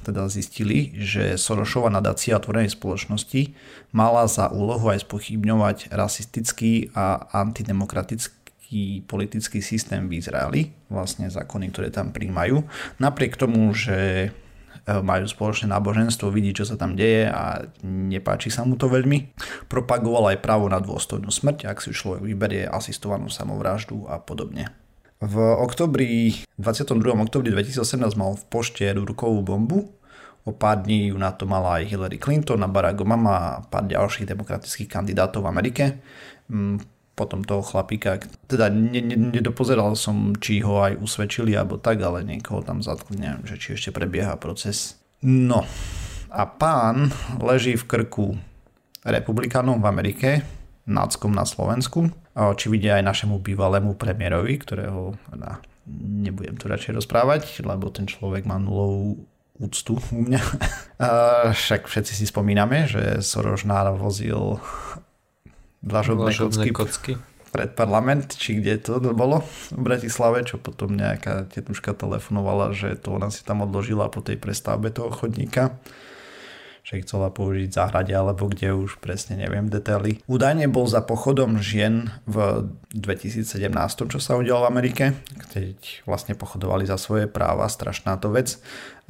teda 0.00 0.26
zistili, 0.32 0.96
že 0.96 1.36
Sorosova 1.36 1.92
nadácia 1.92 2.36
otvorenej 2.36 2.72
spoločnosti 2.72 3.52
mala 3.92 4.24
za 4.24 4.48
úlohu 4.48 4.88
aj 4.88 5.04
spochybňovať 5.04 5.92
rasistický 5.92 6.88
a 6.96 7.28
antidemokratický 7.36 8.40
politický 9.04 9.60
systém 9.60 10.06
v 10.06 10.22
Izraeli, 10.22 10.62
vlastne 10.88 11.26
zákony, 11.26 11.74
ktoré 11.74 11.88
tam 11.90 12.14
príjmajú. 12.14 12.62
Napriek 13.02 13.34
tomu, 13.34 13.74
že 13.74 13.98
e, 14.24 14.28
majú 14.86 15.26
spoločné 15.26 15.74
náboženstvo, 15.74 16.30
vidí, 16.30 16.54
čo 16.54 16.62
sa 16.62 16.78
tam 16.78 16.94
deje 16.94 17.26
a 17.26 17.66
nepáči 17.82 18.48
sa 18.48 18.62
mu 18.62 18.78
to 18.78 18.86
veľmi. 18.86 19.34
Propagoval 19.66 20.32
aj 20.32 20.38
právo 20.38 20.70
na 20.70 20.78
dôstojnú 20.78 21.34
smrť, 21.34 21.66
ak 21.66 21.82
si 21.82 21.90
človek 21.90 22.22
vyberie 22.22 22.64
asistovanú 22.70 23.26
samovraždu 23.26 24.06
a 24.06 24.22
podobne. 24.22 24.79
V 25.20 25.36
oktobri, 25.36 26.32
22. 26.56 26.96
oktobri 27.12 27.52
2018 27.52 28.16
mal 28.16 28.40
v 28.40 28.44
pošte 28.48 28.88
rukovú 28.96 29.44
bombu. 29.44 29.92
O 30.48 30.56
pár 30.56 30.80
dní 30.80 31.12
ju 31.12 31.20
na 31.20 31.28
to 31.36 31.44
mala 31.44 31.76
aj 31.76 31.92
Hillary 31.92 32.16
Clinton 32.16 32.64
a 32.64 32.68
Barack 32.72 33.04
Obama 33.04 33.36
a 33.36 33.50
pár 33.60 33.84
ďalších 33.84 34.24
demokratických 34.24 34.88
kandidátov 34.88 35.44
v 35.44 35.50
Amerike. 35.52 35.84
Mm, 36.48 36.80
potom 37.12 37.44
toho 37.44 37.60
chlapíka, 37.60 38.16
teda 38.48 38.72
ne, 38.72 39.04
ne, 39.04 39.12
nedopozeral 39.12 39.92
som, 39.92 40.32
či 40.40 40.64
ho 40.64 40.80
aj 40.80 40.96
usvedčili 40.96 41.52
alebo 41.52 41.76
tak, 41.76 42.00
ale 42.00 42.24
niekoho 42.24 42.64
tam 42.64 42.80
zatkli, 42.80 43.20
neviem, 43.20 43.44
že 43.44 43.60
či 43.60 43.76
ešte 43.76 43.92
prebieha 43.92 44.40
proces. 44.40 44.96
No 45.20 45.68
a 46.32 46.42
pán 46.48 47.12
leží 47.44 47.76
v 47.76 47.84
krku 47.84 48.26
republikánom 49.04 49.84
v 49.84 49.86
Amerike, 49.92 50.30
náckom 50.90 51.30
na 51.30 51.46
Slovensku, 51.46 52.10
či 52.34 52.66
vidia 52.66 52.98
aj 52.98 53.06
našemu 53.06 53.38
bývalému 53.38 53.94
premiérovi, 53.94 54.58
ktorého 54.58 55.14
na, 55.32 55.62
nebudem 55.90 56.58
tu 56.58 56.66
radšej 56.66 56.98
rozprávať, 56.98 57.62
lebo 57.62 57.88
ten 57.94 58.10
človek 58.10 58.44
má 58.44 58.58
nulovú 58.58 59.22
úctu 59.60 60.00
u 60.00 60.18
mňa. 60.24 60.42
Však 61.52 61.86
všetci 61.86 62.12
si 62.16 62.24
spomíname, 62.26 62.88
že 62.88 63.20
Soros 63.20 63.62
vozil 63.96 64.56
dlažobné 65.84 66.32
kocky, 66.32 66.70
kocky. 66.72 67.12
pred 67.52 67.72
parlament, 67.76 68.36
či 68.36 68.56
kde 68.56 68.80
to 68.80 69.00
bolo 69.12 69.44
v 69.44 69.80
Bratislave, 69.80 70.44
čo 70.48 70.56
potom 70.56 70.96
nejaká 70.96 71.48
tetuška 71.48 71.92
telefonovala, 71.92 72.72
že 72.72 72.96
to 72.96 73.16
ona 73.16 73.28
si 73.28 73.44
tam 73.44 73.60
odložila 73.64 74.08
po 74.08 74.24
tej 74.24 74.40
prestavbe 74.40 74.88
toho 74.88 75.12
chodníka 75.12 75.76
že 76.84 76.98
ich 76.98 77.04
chcela 77.06 77.30
použiť 77.30 77.70
v 77.70 77.76
záhrade 77.76 78.12
alebo 78.14 78.50
kde 78.50 78.74
už 78.74 78.98
presne 78.98 79.38
neviem 79.38 79.70
detaily. 79.70 80.20
Údajne 80.26 80.66
bol 80.66 80.88
za 80.88 81.04
pochodom 81.04 81.60
žien 81.60 82.10
v 82.24 82.66
2017, 82.96 83.46
čo 84.10 84.18
sa 84.18 84.36
udialo 84.36 84.66
v 84.66 84.70
Amerike, 84.70 85.04
keď 85.52 86.04
vlastne 86.08 86.34
pochodovali 86.34 86.88
za 86.88 86.98
svoje 86.98 87.30
práva, 87.30 87.70
strašná 87.70 88.18
to 88.18 88.32
vec. 88.34 88.58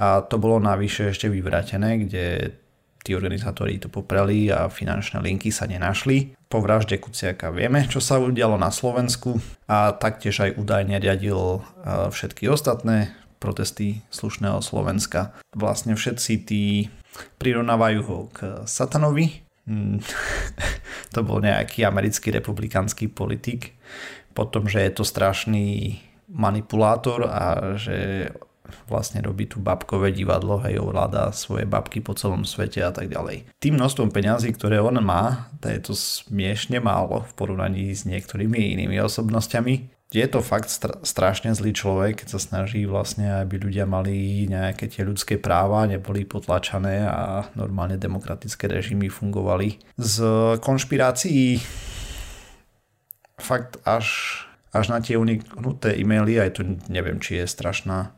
A 0.00 0.24
to 0.24 0.37
bolo 0.40 0.61
navyše 0.61 1.12
ešte 1.12 1.28
vyvratené, 1.33 2.04
kde 2.04 2.56
tí 3.00 3.16
organizátori 3.16 3.80
to 3.80 3.88
popreli 3.88 4.52
a 4.52 4.68
finančné 4.68 5.24
linky 5.24 5.48
sa 5.48 5.64
nenašli. 5.64 6.37
Po 6.52 6.61
vražde 6.61 7.00
Kuciaka 7.00 7.48
vieme, 7.48 7.88
čo 7.88 7.96
sa 7.96 8.20
udialo 8.20 8.61
na 8.61 8.68
Slovensku 8.68 9.40
a 9.64 9.96
taktiež 9.96 10.44
aj 10.44 10.61
údajne 10.61 11.00
riadil 11.00 11.64
všetky 11.87 12.44
ostatné 12.52 13.16
protesty 13.40 14.04
slušného 14.12 14.61
Slovenska. 14.61 15.33
Vlastne 15.56 15.96
všetci 15.96 16.33
tí 16.44 16.92
prirovnávajú 17.38 18.00
ho 18.06 18.18
k 18.30 18.38
satanovi. 18.64 19.42
Mm, 19.68 20.00
to 21.14 21.20
bol 21.22 21.38
nejaký 21.40 21.85
americký 21.85 22.33
republikánsky 22.35 23.09
politik. 23.11 23.76
Potom, 24.30 24.70
že 24.70 24.87
je 24.87 24.92
to 24.94 25.04
strašný 25.04 25.98
manipulátor 26.30 27.26
a 27.26 27.74
že 27.74 28.30
vlastne 28.87 29.18
robí 29.22 29.50
tu 29.50 29.59
babkové 29.59 30.14
divadlo, 30.14 30.62
hej, 30.62 30.78
ovláda 30.78 31.35
svoje 31.35 31.66
babky 31.66 31.98
po 31.98 32.14
celom 32.14 32.46
svete 32.46 32.78
a 32.87 32.94
tak 32.94 33.11
ďalej. 33.11 33.50
Tým 33.59 33.74
množstvom 33.74 34.14
peňazí, 34.14 34.54
ktoré 34.54 34.78
on 34.78 34.98
má, 35.02 35.50
to 35.59 35.66
je 35.70 35.80
to 35.83 35.92
smiešne 35.98 36.78
málo 36.78 37.26
v 37.26 37.33
porovnaní 37.35 37.90
s 37.90 38.06
niektorými 38.06 38.78
inými 38.78 39.02
osobnosťami. 39.02 39.99
Je 40.10 40.26
to 40.26 40.42
fakt 40.42 40.66
stra- 40.66 40.98
strašne 41.06 41.54
zlý 41.54 41.70
človek, 41.70 42.26
keď 42.26 42.34
sa 42.34 42.40
snaží 42.42 42.82
vlastne, 42.82 43.30
aby 43.30 43.62
ľudia 43.62 43.86
mali 43.86 44.42
nejaké 44.50 44.90
tie 44.90 45.06
ľudské 45.06 45.38
práva, 45.38 45.86
neboli 45.86 46.26
potlačané 46.26 47.06
a 47.06 47.46
normálne 47.54 47.94
demokratické 47.94 48.66
režimy 48.66 49.06
fungovali. 49.06 49.78
Z 49.94 50.18
konšpirácií 50.58 51.62
fakt 53.38 53.78
až, 53.86 54.34
až 54.74 54.90
na 54.90 54.98
tie 54.98 55.14
uniknuté 55.14 55.94
e-maily, 55.94 56.42
aj 56.42 56.58
tu 56.58 56.66
neviem, 56.90 57.22
či 57.22 57.38
je 57.38 57.46
strašná 57.46 58.10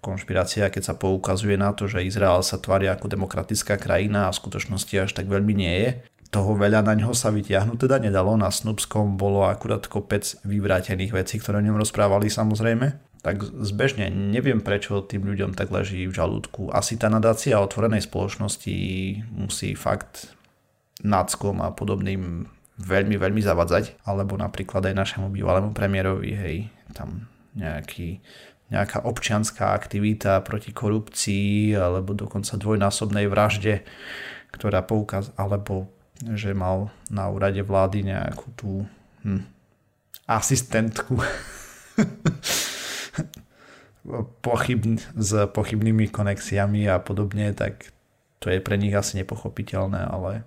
konšpirácia, 0.00 0.72
keď 0.72 0.82
sa 0.88 0.94
poukazuje 0.96 1.60
na 1.60 1.76
to, 1.76 1.84
že 1.84 2.04
Izrael 2.04 2.40
sa 2.40 2.56
tvári 2.56 2.88
ako 2.88 3.12
demokratická 3.12 3.76
krajina 3.76 4.24
a 4.24 4.32
v 4.32 4.40
skutočnosti 4.40 4.94
až 4.96 5.10
tak 5.12 5.28
veľmi 5.28 5.52
nie 5.52 5.74
je. 5.84 5.90
Toho 6.36 6.52
veľa 6.52 6.84
na 6.84 6.92
ňo 6.92 7.16
sa 7.16 7.32
vytiahnuť 7.32 7.88
teda 7.88 7.96
nedalo. 7.96 8.36
Na 8.36 8.52
Snubskom 8.52 9.16
bolo 9.16 9.48
akurát 9.48 9.88
kopec 9.88 10.36
vyvrátených 10.44 11.16
vecí, 11.16 11.40
ktoré 11.40 11.64
o 11.64 11.64
ňom 11.64 11.80
rozprávali 11.80 12.28
samozrejme. 12.28 12.92
Tak 13.24 13.40
zbežne 13.64 14.12
neviem, 14.12 14.60
prečo 14.60 15.00
tým 15.00 15.24
ľuďom 15.24 15.56
tak 15.56 15.72
leží 15.72 16.04
v 16.04 16.12
žalúdku. 16.12 16.68
Asi 16.76 17.00
tá 17.00 17.08
nadácia 17.08 17.56
otvorenej 17.56 18.04
spoločnosti 18.04 18.76
musí 19.32 19.72
fakt 19.72 20.36
náckom 21.00 21.64
a 21.64 21.72
podobným 21.72 22.44
veľmi, 22.84 23.16
veľmi 23.16 23.40
zavadzať. 23.40 24.04
Alebo 24.04 24.36
napríklad 24.36 24.92
aj 24.92 24.92
našemu 24.92 25.32
bývalému 25.32 25.72
premiérovi, 25.72 26.36
hej, 26.36 26.56
tam 26.92 27.32
nejaký 27.56 28.20
nejaká 28.68 29.08
občianská 29.08 29.72
aktivita 29.72 30.44
proti 30.44 30.74
korupcii 30.74 31.78
alebo 31.78 32.12
dokonca 32.12 32.60
dvojnásobnej 32.60 33.24
vražde, 33.30 33.86
ktorá 34.52 34.82
poukaz, 34.82 35.30
alebo 35.38 35.95
že 36.22 36.56
mal 36.56 36.88
na 37.12 37.28
úrade 37.28 37.60
vlády 37.60 38.06
nejakú 38.06 38.48
tú 38.56 38.72
hm, 39.26 39.44
asistentku 40.24 41.16
pochybn, 44.46 45.02
s 45.18 45.30
pochybnými 45.50 46.08
konexiami 46.08 46.88
a 46.88 47.02
podobne, 47.02 47.52
tak 47.52 47.90
to 48.38 48.48
je 48.48 48.62
pre 48.62 48.78
nich 48.78 48.94
asi 48.94 49.18
nepochopiteľné, 49.20 50.06
ale 50.06 50.46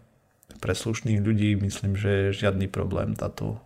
pre 0.64 0.74
slušných 0.76 1.22
ľudí 1.22 1.56
myslím, 1.60 1.96
že 1.96 2.36
žiadny 2.36 2.68
problém 2.68 3.16
táto, 3.16 3.60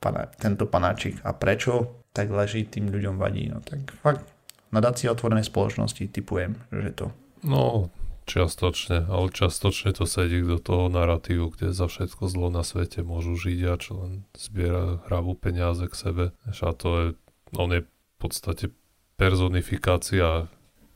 pana, 0.00 0.28
tento 0.36 0.68
panáčik. 0.68 1.20
A 1.24 1.32
prečo? 1.32 2.04
tak 2.14 2.30
leží 2.30 2.64
tým 2.64 2.88
ľuďom 2.88 3.18
vadí. 3.18 3.50
No 3.50 3.60
tak 3.60 3.90
fakt 4.00 4.22
nadácia 4.70 5.10
otvorenej 5.10 5.50
spoločnosti 5.50 6.06
typujem, 6.14 6.54
že 6.70 6.94
to. 6.94 7.06
No, 7.42 7.90
čiastočne, 8.24 9.06
ale 9.06 9.28
čiastočne 9.30 9.92
to 9.92 10.08
sedí 10.08 10.40
do 10.40 10.56
toho 10.56 10.88
narratívu, 10.88 11.54
kde 11.54 11.76
za 11.76 11.86
všetko 11.86 12.28
zlo 12.28 12.48
na 12.48 12.64
svete 12.64 13.04
môžu 13.04 13.36
žiť 13.36 13.60
a 13.68 13.74
čo 13.76 13.92
len 14.00 14.12
zbiera 14.32 15.04
hrabu 15.08 15.36
peniaze 15.36 15.84
k 15.86 15.94
sebe. 15.94 16.24
A 16.48 16.70
to 16.72 16.88
je, 16.96 17.06
on 17.54 17.68
je 17.70 17.80
v 17.84 18.16
podstate 18.16 18.72
personifikácia 19.20 20.48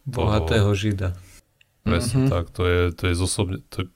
bohatého 0.09 0.73
toho, 0.73 0.79
žida. 0.79 1.09
Presne 1.85 2.27
mm-hmm. 2.27 2.33
tak, 2.33 2.45
to 2.53 2.63
je, 2.65 2.81
to 2.97 3.03
je, 3.09 3.15
zosobne, 3.15 3.59
to 3.69 3.77
je 3.85 3.87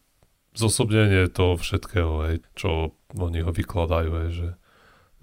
zosobnenie 0.56 1.28
toho 1.32 1.56
všetkého, 1.56 2.12
hej, 2.28 2.36
čo 2.52 2.92
oni 3.16 3.44
ho 3.44 3.52
vykladajú, 3.52 4.10
hej, 4.24 4.30
že 4.32 4.48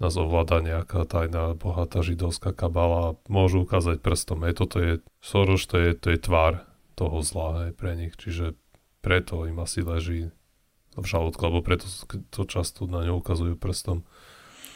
nás 0.00 0.16
ovláda 0.16 0.64
nejaká 0.64 1.04
tajná 1.04 1.52
bohatá 1.54 2.00
židovská 2.00 2.56
kabala 2.56 3.12
a 3.12 3.16
môžu 3.28 3.68
ukázať 3.68 4.00
prstom. 4.00 4.48
Hej, 4.48 4.64
toto 4.64 4.80
je, 4.80 4.92
Soros 5.20 5.68
to 5.68 5.76
je, 5.76 5.92
to 5.92 6.08
je 6.10 6.18
tvár 6.18 6.64
toho 7.00 7.24
zla 7.24 7.48
hej, 7.64 7.72
pre 7.72 7.96
nich, 7.96 8.12
čiže 8.20 8.52
preto 9.00 9.48
im 9.48 9.56
asi 9.64 9.80
leží 9.80 10.28
v 10.92 11.06
žalúdku, 11.08 11.40
alebo 11.40 11.64
preto 11.64 11.88
to 12.28 12.44
často 12.44 12.84
na 12.84 13.00
ňu 13.08 13.24
ukazujú 13.24 13.56
prstom. 13.56 14.04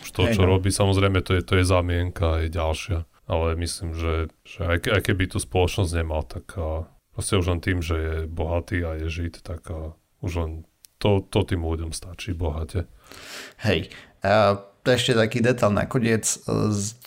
Už 0.00 0.08
to, 0.08 0.22
čo 0.32 0.48
no. 0.48 0.56
robí, 0.56 0.72
samozrejme, 0.72 1.20
to 1.20 1.36
je, 1.36 1.42
to 1.44 1.60
je 1.60 1.64
zamienka 1.68 2.40
aj 2.40 2.46
ďalšia. 2.48 2.98
Ale 3.24 3.56
myslím, 3.56 3.96
že, 3.96 4.32
že 4.44 4.60
aj, 4.64 4.78
aj 4.88 5.00
keby 5.04 5.28
tú 5.28 5.40
spoločnosť 5.40 5.92
nemal, 6.00 6.24
tak 6.24 6.44
a, 6.56 6.88
proste 7.12 7.36
už 7.36 7.46
len 7.52 7.60
tým, 7.60 7.78
že 7.84 7.96
je 7.96 8.16
bohatý 8.28 8.84
a 8.84 8.96
je 9.00 9.08
žid, 9.12 9.44
tak 9.44 9.64
a, 9.68 9.96
už 10.24 10.32
len 10.40 10.50
to, 10.96 11.20
to 11.28 11.44
tým 11.44 11.60
ľuďom 11.60 11.92
stačí 11.92 12.32
bohate. 12.32 12.88
Hej, 13.60 13.92
uh 14.24 14.60
ešte 14.92 15.16
taký 15.16 15.40
detail 15.40 15.72
nakoniec. 15.72 16.44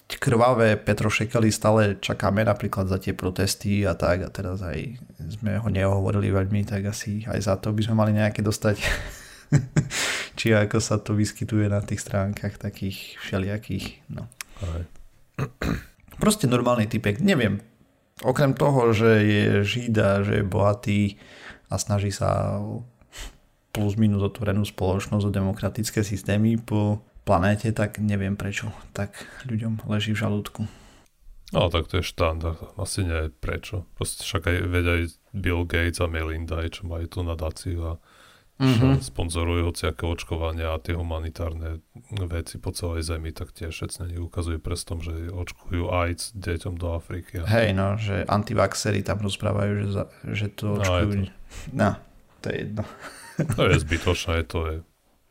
Krvavé 0.08 0.80
Petrošekely 0.80 1.52
stále 1.52 2.00
čakáme 2.00 2.40
napríklad 2.48 2.88
za 2.88 2.96
tie 2.96 3.12
protesty 3.12 3.84
a 3.84 3.92
tak 3.92 4.24
a 4.24 4.30
teraz 4.32 4.64
aj 4.64 4.96
sme 5.36 5.60
ho 5.60 5.68
neohovorili 5.68 6.32
veľmi, 6.32 6.64
tak 6.64 6.88
asi 6.88 7.28
aj 7.28 7.40
za 7.44 7.60
to 7.60 7.76
by 7.76 7.84
sme 7.84 8.00
mali 8.00 8.16
nejaké 8.16 8.40
dostať. 8.40 8.80
Či 10.40 10.56
ako 10.56 10.80
sa 10.80 11.04
to 11.04 11.12
vyskytuje 11.12 11.68
na 11.68 11.84
tých 11.84 12.00
stránkach 12.00 12.56
takých 12.56 13.20
všelijakých. 13.20 14.08
No. 14.08 14.32
Aj. 14.64 14.84
Proste 16.24 16.48
normálny 16.48 16.88
typek. 16.88 17.20
Neviem, 17.20 17.60
okrem 18.24 18.56
toho, 18.56 18.96
že 18.96 19.12
je 19.22 19.44
žida, 19.68 20.24
že 20.24 20.42
je 20.42 20.46
bohatý 20.48 21.20
a 21.68 21.76
snaží 21.76 22.16
sa 22.16 22.58
plus 23.76 23.94
minus 24.00 24.24
otvorenú 24.24 24.66
spoločnosť 24.66 25.24
o 25.28 25.36
demokratické 25.36 26.02
systémy 26.02 26.58
po 26.58 27.04
planéte, 27.28 27.76
tak 27.76 28.00
neviem 28.00 28.40
prečo 28.40 28.72
tak 28.96 29.12
ľuďom 29.44 29.84
leží 29.92 30.16
v 30.16 30.24
žalúdku. 30.24 30.64
No 31.52 31.68
tak 31.72 31.92
to 31.92 32.00
je 32.00 32.08
štandard, 32.08 32.60
asi 32.80 33.04
nie 33.04 33.32
prečo. 33.32 33.84
Proste 34.00 34.24
však 34.24 34.48
aj 34.48 34.58
veď 34.68 34.86
aj 34.88 35.02
Bill 35.36 35.64
Gates 35.68 36.00
a 36.00 36.08
Melinda, 36.08 36.64
aj 36.64 36.80
čo 36.80 36.82
majú 36.88 37.08
tú 37.08 37.24
nadáciu 37.24 37.80
a 37.84 37.94
mm-hmm. 38.60 39.00
sponzorujú 39.00 39.72
hociaké 39.72 40.04
očkovania 40.04 40.76
a 40.76 40.82
tie 40.82 40.98
humanitárne 40.98 41.80
veci 42.28 42.60
po 42.60 42.76
celej 42.76 43.08
zemi, 43.08 43.32
tak 43.32 43.56
tiež 43.56 43.72
všetci 43.72 44.12
nich 44.12 44.22
ukazujú 44.22 44.60
prstom, 44.60 45.00
že 45.00 45.32
očkujú 45.32 45.88
AIDS 45.88 46.36
deťom 46.36 46.76
do 46.76 47.00
Afriky. 47.00 47.48
Hej, 47.48 47.72
no, 47.72 47.96
že 47.96 48.28
antivaxery 48.28 49.06
tam 49.06 49.24
rozprávajú, 49.24 49.72
že, 49.84 49.88
za, 49.94 50.04
že 50.28 50.48
to 50.52 50.76
no, 50.76 50.84
očkujú. 50.84 51.16
No, 51.16 51.24
to... 51.24 51.72
no, 51.72 51.90
to 52.44 52.46
je 52.52 52.56
jedno. 52.60 52.84
to 53.56 53.64
je 53.72 53.76
zbytočné, 53.88 54.36
to 54.50 54.60
je 54.68 54.76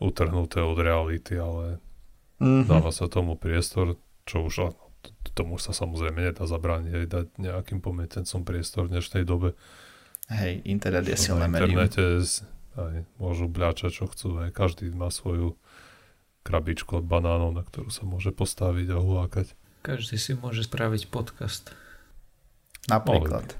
utrhnuté 0.00 0.64
od 0.64 0.78
reality, 0.80 1.36
ale 1.36 1.80
Mm-hmm. 2.36 2.68
Dáva 2.68 2.92
sa 2.92 3.08
tomu 3.08 3.34
priestor, 3.38 3.96
čo 4.28 4.44
už 4.44 4.76
tomu 5.32 5.60
sa 5.60 5.76
samozrejme 5.76 6.32
nedá 6.32 6.44
zabrániť 6.44 6.92
aj 6.92 7.06
dať 7.06 7.26
nejakým 7.38 7.80
pometencom 7.84 8.42
priestor 8.42 8.88
v 8.88 8.98
dnešnej 8.98 9.24
dobe. 9.24 9.54
Hej, 10.26 10.64
internet 10.66 11.06
je 11.06 11.16
silné 11.16 11.46
Na 11.46 11.62
internete 11.62 12.24
aj 12.76 13.06
môžu 13.16 13.46
bľačať, 13.48 13.90
čo 13.92 14.04
chcú. 14.10 14.42
Aj 14.42 14.50
každý 14.52 14.90
má 14.92 15.08
svoju 15.08 15.56
krabičku 16.44 17.00
od 17.00 17.06
banánov, 17.06 17.54
na 17.56 17.64
ktorú 17.64 17.88
sa 17.88 18.04
môže 18.04 18.30
postaviť 18.34 18.92
a 18.92 18.98
hulákať. 19.00 19.56
Každý 19.86 20.18
si 20.18 20.32
môže 20.34 20.66
spraviť 20.66 21.08
podcast. 21.08 21.72
Napríklad. 22.90 23.54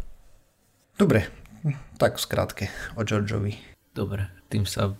Dobre, 0.98 1.26
tak 1.98 2.18
v 2.18 2.22
skratke 2.22 2.64
o 2.94 3.02
Georgeovi. 3.02 3.58
Dobre, 3.94 4.28
tým 4.50 4.68
sa 4.68 4.92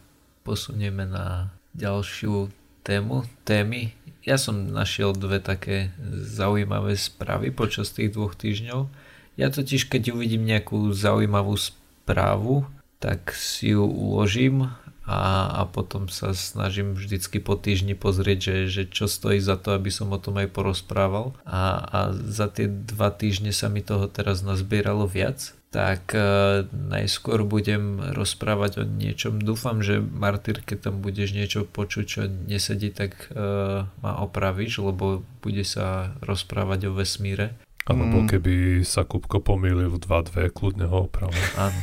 posunieme 0.42 1.04
na 1.04 1.54
ďalšiu 1.76 2.50
tému, 2.86 3.26
témy. 3.42 3.90
Ja 4.22 4.38
som 4.38 4.70
našiel 4.70 5.10
dve 5.10 5.42
také 5.42 5.90
zaujímavé 6.22 6.94
správy 6.94 7.50
počas 7.50 7.90
tých 7.90 8.14
dvoch 8.14 8.38
týždňov. 8.38 8.86
Ja 9.34 9.50
totiž, 9.50 9.90
keď 9.90 10.14
uvidím 10.14 10.46
nejakú 10.46 10.94
zaujímavú 10.94 11.58
správu, 11.58 12.70
tak 13.02 13.34
si 13.34 13.74
ju 13.74 13.82
uložím 13.82 14.70
a, 15.06 15.50
a 15.62 15.62
potom 15.70 16.10
sa 16.10 16.34
snažím 16.34 16.98
vždycky 16.98 17.38
po 17.38 17.54
týždni 17.54 17.94
pozrieť, 17.94 18.38
že, 18.42 18.56
že 18.66 18.82
čo 18.90 19.06
stojí 19.06 19.38
za 19.38 19.54
to, 19.54 19.74
aby 19.74 19.90
som 19.90 20.10
o 20.10 20.18
tom 20.18 20.38
aj 20.42 20.50
porozprával. 20.50 21.34
A, 21.46 21.78
a 21.86 21.98
za 22.10 22.50
tie 22.50 22.66
dva 22.66 23.14
týždne 23.14 23.54
sa 23.54 23.70
mi 23.70 23.86
toho 23.86 24.10
teraz 24.10 24.42
nazbieralo 24.42 25.06
viac. 25.06 25.54
Tak 25.76 26.16
e, 26.16 26.64
najskôr 26.72 27.44
budem 27.44 28.00
rozprávať 28.16 28.80
o 28.80 28.84
niečom. 28.88 29.44
Dúfam, 29.44 29.84
že 29.84 30.00
Martyr, 30.00 30.64
keď 30.64 30.88
tam 30.88 31.04
budeš 31.04 31.36
niečo 31.36 31.68
počuť, 31.68 32.04
čo 32.08 32.24
nesedí, 32.24 32.88
tak 32.88 33.28
e, 33.28 33.84
ma 33.84 34.12
opravíš, 34.24 34.80
lebo 34.80 35.20
bude 35.44 35.68
sa 35.68 36.16
rozprávať 36.24 36.88
o 36.88 36.96
vesmíre. 36.96 37.52
Alebo 37.84 38.24
mm. 38.24 38.28
keby 38.32 38.54
sa 38.88 39.04
Kupko 39.04 39.44
pomýlil 39.44 39.92
v 39.92 40.00
2-2, 40.00 40.48
kľudne 40.56 40.88
ho 40.88 41.12
opravuj. 41.12 41.44
Áno. 41.60 41.80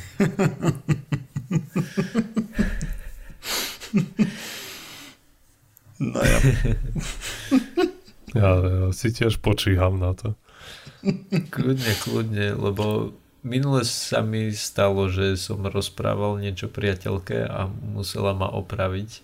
No 6.02 6.20
ja. 6.20 6.40
ja, 8.36 8.50
ja 8.58 8.90
si 8.92 9.14
tiež 9.14 9.40
počíham 9.40 10.02
na 10.02 10.18
to. 10.18 10.34
Kľudne, 11.54 11.94
kľudne, 12.04 12.48
lebo 12.58 13.16
minule 13.44 13.84
sa 13.84 14.24
mi 14.24 14.50
stalo, 14.56 15.12
že 15.12 15.36
som 15.36 15.62
rozprával 15.62 16.40
niečo 16.40 16.72
priateľke 16.72 17.44
a 17.44 17.68
musela 17.68 18.32
ma 18.32 18.48
opraviť. 18.50 19.22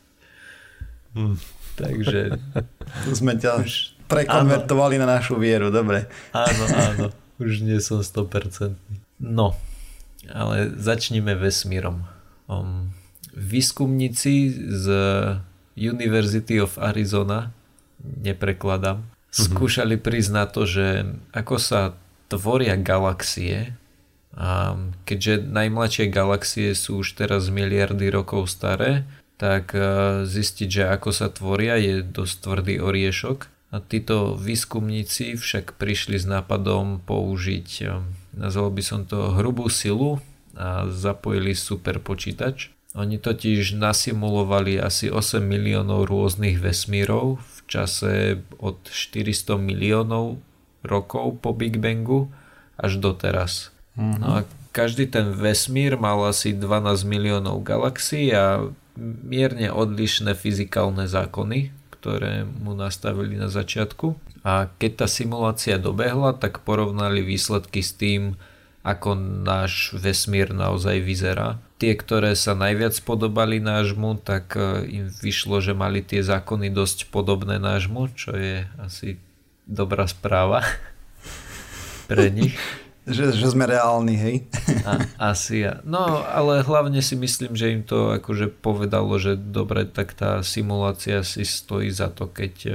Hm. 1.16 1.36
Takže... 1.80 2.20
Tu 3.08 3.12
sme 3.24 3.40
ťa 3.40 3.64
už... 3.64 3.96
prekonvertovali 4.12 5.00
áno. 5.00 5.08
na 5.08 5.18
našu 5.18 5.40
vieru, 5.40 5.72
dobre. 5.72 6.12
Áno, 6.36 6.64
áno. 6.92 7.06
Už 7.40 7.64
nie 7.64 7.80
som 7.80 8.04
100%. 8.04 8.76
No, 9.24 9.56
ale 10.28 10.76
začníme 10.76 11.40
vesmírom. 11.40 12.04
Um, 12.52 12.92
výskumníci 13.32 14.52
z 14.68 14.86
University 15.80 16.60
of 16.60 16.76
Arizona, 16.76 17.56
neprekladám, 18.04 19.00
mm-hmm. 19.00 19.32
skúšali 19.32 19.96
prísť 19.96 20.32
na 20.36 20.44
to, 20.44 20.68
že 20.68 21.08
ako 21.32 21.56
sa 21.56 21.96
tvoria 22.28 22.76
galaxie, 22.76 23.80
keďže 25.06 25.50
najmladšie 25.50 26.06
galaxie 26.12 26.74
sú 26.78 27.02
už 27.02 27.18
teraz 27.18 27.50
miliardy 27.50 28.14
rokov 28.14 28.50
staré, 28.50 29.10
tak 29.40 29.72
e, 29.72 29.82
zistiť, 30.28 30.70
že 30.70 30.84
ako 30.92 31.10
sa 31.16 31.32
tvoria 31.32 31.80
je 31.80 32.04
dosť 32.04 32.36
tvrdý 32.44 32.76
oriešok. 32.84 33.48
A 33.70 33.80
títo 33.80 34.34
výskumníci 34.34 35.38
však 35.38 35.78
prišli 35.78 36.18
s 36.20 36.26
nápadom 36.28 37.00
použiť, 37.06 37.70
e, 37.88 38.04
nazval 38.36 38.70
by 38.76 38.84
som 38.84 39.08
to 39.08 39.34
hrubú 39.40 39.72
silu 39.72 40.20
a 40.60 40.92
zapojili 40.92 41.56
super 41.56 42.04
počítač 42.04 42.74
oni 42.98 43.22
totiž 43.22 43.78
nasimulovali 43.78 44.82
asi 44.82 45.14
8 45.14 45.46
miliónov 45.46 46.10
rôznych 46.10 46.58
vesmírov 46.58 47.38
v 47.38 47.60
čase 47.70 48.42
od 48.58 48.82
400 48.90 49.62
miliónov 49.62 50.42
rokov 50.82 51.38
po 51.38 51.54
Big 51.54 51.78
Bangu 51.78 52.34
až 52.82 52.98
doteraz. 52.98 53.70
Mm-hmm. 54.00 54.20
No 54.24 54.28
a 54.40 54.40
každý 54.72 55.12
ten 55.12 55.36
vesmír 55.36 56.00
mal 56.00 56.24
asi 56.24 56.56
12 56.56 57.04
miliónov 57.04 57.60
galaxií 57.68 58.32
a 58.32 58.72
mierne 59.00 59.68
odlišné 59.70 60.40
fyzikálne 60.40 61.06
zákony, 61.12 61.76
ktoré 62.00 62.48
mu 62.48 62.72
nastavili 62.72 63.36
na 63.36 63.52
začiatku. 63.52 64.16
A 64.48 64.72
keď 64.80 65.04
tá 65.04 65.08
simulácia 65.12 65.76
dobehla, 65.76 66.32
tak 66.32 66.64
porovnali 66.64 67.20
výsledky 67.20 67.84
s 67.84 67.92
tým, 67.92 68.40
ako 68.88 69.20
náš 69.44 69.92
vesmír 70.00 70.56
naozaj 70.56 71.04
vyzerá 71.04 71.60
tie, 71.80 71.96
ktoré 71.96 72.36
sa 72.36 72.54
najviac 72.54 73.00
podobali 73.08 73.64
nášmu, 73.64 74.20
tak 74.20 74.54
e, 74.60 74.84
im 75.00 75.06
vyšlo, 75.08 75.64
že 75.64 75.72
mali 75.72 76.04
tie 76.04 76.20
zákony 76.20 76.76
dosť 76.76 77.08
podobné 77.08 77.56
nášmu, 77.58 78.12
čo 78.14 78.36
je 78.36 78.68
asi 78.84 79.16
dobrá 79.64 80.04
správa 80.06 80.62
pre 82.12 82.28
nich. 82.30 82.54
že, 83.10 83.34
že 83.36 83.48
sme 83.50 83.66
reálni, 83.66 84.16
hej? 84.16 84.36
A, 84.86 85.04
asi 85.34 85.66
ja. 85.66 85.82
No, 85.84 86.24
ale 86.24 86.62
hlavne 86.64 87.02
si 87.02 87.18
myslím, 87.18 87.58
že 87.58 87.74
im 87.74 87.84
to 87.84 88.16
akože 88.16 88.54
povedalo, 88.62 89.18
že 89.20 89.36
dobre, 89.36 89.90
tak 89.90 90.14
tá 90.14 90.40
simulácia 90.46 91.26
si 91.26 91.44
stojí 91.44 91.90
za 91.90 92.14
to, 92.14 92.30
keď 92.30 92.54
e, 92.66 92.72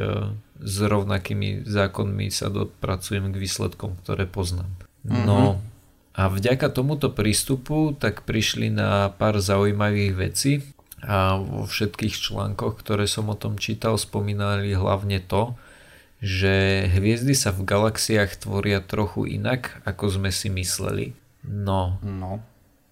s 0.60 0.76
rovnakými 0.82 1.64
zákonmi 1.64 2.28
sa 2.28 2.50
dopracujem 2.50 3.30
k 3.32 3.40
výsledkom, 3.40 3.96
ktoré 4.02 4.28
poznám. 4.28 4.70
No, 5.04 5.58
mm-hmm. 5.58 5.72
A 6.14 6.30
vďaka 6.30 6.70
tomuto 6.70 7.10
prístupu 7.10 7.90
tak 7.98 8.22
prišli 8.22 8.70
na 8.70 9.10
pár 9.10 9.42
zaujímavých 9.42 10.12
vecí 10.14 10.62
a 11.02 11.36
vo 11.36 11.66
všetkých 11.66 12.14
článkoch, 12.14 12.78
ktoré 12.80 13.10
som 13.10 13.26
o 13.28 13.36
tom 13.36 13.58
čítal, 13.58 13.98
spomínali 13.98 14.70
hlavne 14.72 15.18
to, 15.20 15.58
že 16.22 16.86
hviezdy 16.90 17.34
sa 17.34 17.50
v 17.50 17.66
galaxiách 17.66 18.38
tvoria 18.42 18.84
trochu 18.84 19.26
inak, 19.26 19.82
ako 19.88 20.20
sme 20.20 20.30
si 20.30 20.50
mysleli. 20.52 21.16
No. 21.44 22.00
no. 22.00 22.40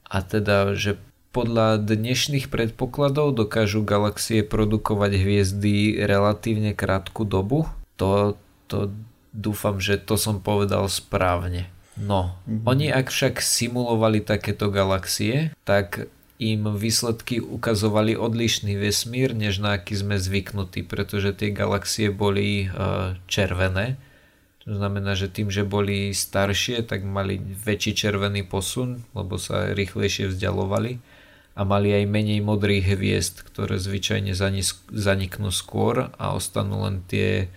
A 0.09 0.21
teda, 0.21 0.77
že 0.77 1.01
podľa 1.33 1.81
dnešných 1.81 2.53
predpokladov 2.53 3.33
dokážu 3.33 3.81
galaxie 3.81 4.45
produkovať 4.45 5.17
hviezdy 5.17 5.97
relatívne 6.05 6.77
krátku 6.77 7.25
dobu. 7.25 7.65
To, 7.97 8.37
to 8.69 8.93
dúfam, 9.33 9.81
že 9.81 9.97
to 9.97 10.21
som 10.21 10.45
povedal 10.45 10.85
správne. 10.93 11.73
No, 11.97 12.37
mm-hmm. 12.45 12.65
oni 12.69 12.87
ak 12.89 13.09
však 13.09 13.41
simulovali 13.41 14.25
takéto 14.25 14.73
galaxie, 14.73 15.53
tak 15.65 16.09
im 16.51 16.75
výsledky 16.75 17.39
ukazovali 17.39 18.19
odlišný 18.19 18.75
vesmír, 18.75 19.31
než 19.39 19.63
na 19.63 19.79
aký 19.79 19.95
sme 19.95 20.19
zvyknutí, 20.19 20.83
pretože 20.83 21.31
tie 21.39 21.55
galaxie 21.55 22.11
boli 22.11 22.67
uh, 22.67 23.15
červené. 23.31 23.95
To 24.67 24.75
znamená, 24.79 25.15
že 25.15 25.31
tým, 25.31 25.51
že 25.51 25.63
boli 25.63 26.11
staršie, 26.11 26.83
tak 26.87 27.07
mali 27.07 27.39
väčší 27.39 27.95
červený 27.95 28.47
posun, 28.47 29.07
lebo 29.15 29.39
sa 29.39 29.71
rýchlejšie 29.75 30.31
vzdialovali 30.31 31.03
a 31.53 31.61
mali 31.67 31.93
aj 31.93 32.05
menej 32.07 32.41
modrých 32.41 32.97
hviezd, 32.97 33.43
ktoré 33.47 33.77
zvyčajne 33.77 34.33
zaniknú 34.91 35.51
skôr 35.51 36.15
a 36.15 36.33
ostanú 36.33 36.87
len 36.87 37.05
tie 37.11 37.53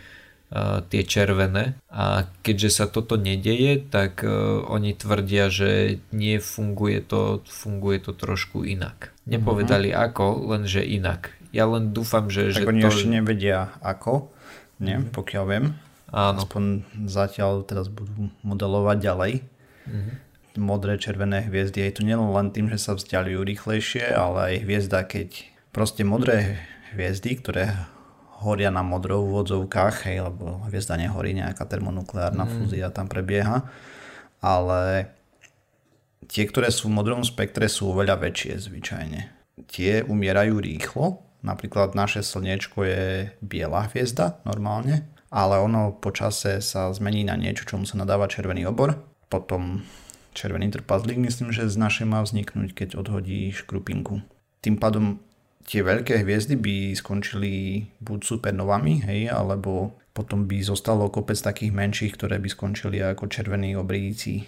tie 0.88 1.01
červené 1.03 1.75
a 1.89 2.29
keďže 2.45 2.69
sa 2.69 2.86
toto 2.86 3.17
nedeje, 3.17 3.81
tak 3.81 4.21
uh, 4.21 4.62
oni 4.69 4.93
tvrdia, 4.93 5.49
že 5.49 5.99
nie 6.13 6.38
funguje 6.38 7.01
to, 7.01 7.41
funguje 7.43 7.99
to 7.99 8.13
trošku 8.13 8.63
inak. 8.63 9.12
Nepovedali 9.25 9.91
mm-hmm. 9.91 10.05
ako, 10.05 10.25
lenže 10.55 10.86
inak. 10.86 11.34
Ja 11.49 11.65
len 11.65 11.91
dúfam, 11.91 12.29
že... 12.29 12.53
Tak 12.53 12.62
že 12.62 12.69
oni 12.71 12.81
to... 12.86 12.89
ešte 12.93 13.08
nevedia 13.10 13.73
ako, 13.81 14.31
nie, 14.79 15.01
mm-hmm. 15.01 15.15
pokiaľ 15.17 15.43
viem. 15.49 15.65
Áno. 16.13 16.45
Aspoň 16.45 16.86
zatiaľ 17.10 17.65
teraz 17.65 17.89
budú 17.89 18.31
modelovať 18.45 18.97
ďalej. 19.01 19.34
Mm-hmm. 19.89 20.15
Modré, 20.55 20.95
červené 20.95 21.43
hviezdy. 21.51 21.84
Je 21.84 21.99
to 21.99 22.08
nielen 22.08 22.31
len 22.31 22.47
tým, 22.55 22.71
že 22.71 22.79
sa 22.79 22.95
vzdialujú 22.95 23.43
rýchlejšie, 23.43 24.08
ale 24.13 24.39
aj 24.39 24.55
hviezda, 24.63 25.03
keď 25.03 25.51
proste 25.75 26.08
modré 26.08 26.63
hviezdy, 26.95 27.36
ktoré 27.43 27.75
horia 28.45 28.69
na 28.69 28.86
modro 28.86 29.25
v 29.25 29.41
vodzovkách, 29.41 30.05
hej, 30.05 30.29
lebo 30.29 30.62
hviezda 30.69 30.93
nehorí, 31.01 31.34
nejaká 31.34 31.65
termonukleárna 31.65 32.45
mm. 32.45 32.51
fúzia 32.53 32.93
tam 32.93 33.10
prebieha, 33.10 33.65
ale 34.45 35.10
tie, 36.29 36.45
ktoré 36.45 36.69
sú 36.69 36.93
v 36.93 37.01
modrom 37.01 37.25
spektre 37.25 37.65
sú 37.65 37.89
oveľa 37.89 38.21
väčšie 38.21 38.69
zvyčajne. 38.69 39.21
Tie 39.65 40.05
umierajú 40.05 40.62
rýchlo, 40.62 41.25
napríklad 41.41 41.97
naše 41.97 42.21
slniečko 42.21 42.86
je 42.86 43.34
biela 43.41 43.89
hviezda 43.89 44.38
normálne, 44.45 45.10
ale 45.34 45.58
ono 45.58 45.97
po 45.97 46.13
čase 46.13 46.62
sa 46.62 46.93
zmení 46.93 47.25
na 47.25 47.34
niečo, 47.34 47.65
čomu 47.65 47.89
sa 47.89 47.97
nadáva 47.97 48.29
červený 48.29 48.69
obor, 48.69 49.01
potom 49.27 49.81
červený 50.38 50.69
trpazlík 50.69 51.17
myslím, 51.17 51.49
že 51.49 51.71
z 51.71 51.75
našej 51.79 52.05
má 52.05 52.21
vzniknúť, 52.21 52.75
keď 52.75 52.89
odhodí 52.99 53.49
škrupinku. 53.55 54.21
Tým 54.62 54.75
pádom 54.77 55.19
tie 55.65 55.82
veľké 55.82 56.21
hviezdy 56.21 56.56
by 56.56 56.75
skončili 56.95 57.86
buď 57.99 58.19
supernovami, 58.21 59.04
hej, 59.06 59.21
alebo 59.34 59.97
potom 60.15 60.47
by 60.47 60.62
zostalo 60.63 61.12
kopec 61.12 61.36
takých 61.36 61.75
menších, 61.75 62.15
ktoré 62.15 62.39
by 62.39 62.47
skončili 62.47 63.04
ako 63.04 63.28
červení 63.28 63.75
obríci, 63.75 64.47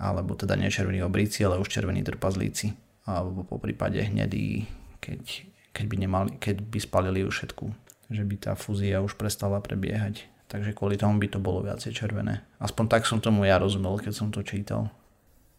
alebo 0.00 0.32
teda 0.38 0.56
nie 0.56 0.72
červení 0.72 1.04
obríci, 1.04 1.44
ale 1.44 1.60
už 1.60 1.68
červení 1.68 2.00
trpazlíci, 2.00 2.72
alebo 3.04 3.44
po 3.44 3.60
prípade 3.60 4.00
hnedí, 4.00 4.64
keď, 5.02 5.44
keď, 5.76 5.84
by 5.84 5.96
nemali, 6.00 6.30
keď 6.40 6.56
by 6.64 6.78
spalili 6.80 7.20
už 7.26 7.44
všetku 7.44 7.82
že 8.12 8.22
by 8.28 8.36
tá 8.36 8.52
fúzia 8.52 9.00
už 9.00 9.16
prestala 9.16 9.58
prebiehať. 9.58 10.28
Takže 10.46 10.76
kvôli 10.76 11.00
tomu 11.00 11.16
by 11.16 11.32
to 11.32 11.40
bolo 11.40 11.64
viacej 11.64 11.96
červené. 11.96 12.44
Aspoň 12.60 12.84
tak 12.92 13.08
som 13.08 13.24
tomu 13.24 13.48
ja 13.48 13.56
rozumel, 13.56 13.96
keď 13.96 14.12
som 14.12 14.28
to 14.28 14.44
čítal. 14.44 14.92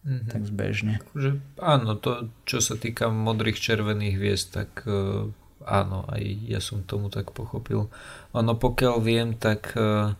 Mm-hmm. 0.04 0.28
Tak 0.28 0.42
zbežne. 0.44 0.94
Že, 1.16 1.40
áno, 1.56 1.96
to 1.96 2.28
čo 2.44 2.60
sa 2.60 2.76
týka 2.76 3.08
modrých 3.08 3.56
červených 3.56 4.14
hviezd, 4.20 4.48
tak 4.52 4.84
uh, 4.84 5.32
áno, 5.64 6.04
aj 6.12 6.22
ja 6.44 6.60
som 6.60 6.84
tomu 6.84 7.08
tak 7.08 7.32
pochopil. 7.32 7.88
Ono 8.36 8.52
pokiaľ 8.52 8.96
viem, 9.00 9.32
tak 9.32 9.72
uh, 9.74 10.12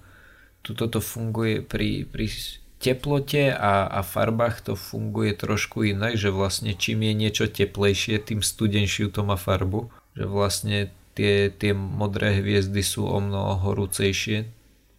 tuto 0.64 0.88
to 0.88 1.04
funguje 1.04 1.60
pri, 1.60 2.08
pri 2.08 2.32
teplote 2.80 3.52
a, 3.52 3.88
a 3.88 4.00
farbách 4.00 4.72
to 4.72 4.72
funguje 4.72 5.36
trošku 5.36 5.84
inak, 5.84 6.16
že 6.16 6.32
vlastne 6.32 6.72
čím 6.72 7.04
je 7.04 7.12
niečo 7.12 7.44
teplejšie, 7.48 8.24
tým 8.24 8.40
studenšiu 8.40 9.12
to 9.12 9.20
má 9.20 9.36
farbu. 9.36 9.92
Že 10.16 10.24
vlastne 10.28 10.78
tie, 11.12 11.52
tie 11.52 11.76
modré 11.76 12.40
hviezdy 12.40 12.80
sú 12.80 13.04
o 13.04 13.20
mnoho 13.20 13.60
horúcejšie 13.68 14.48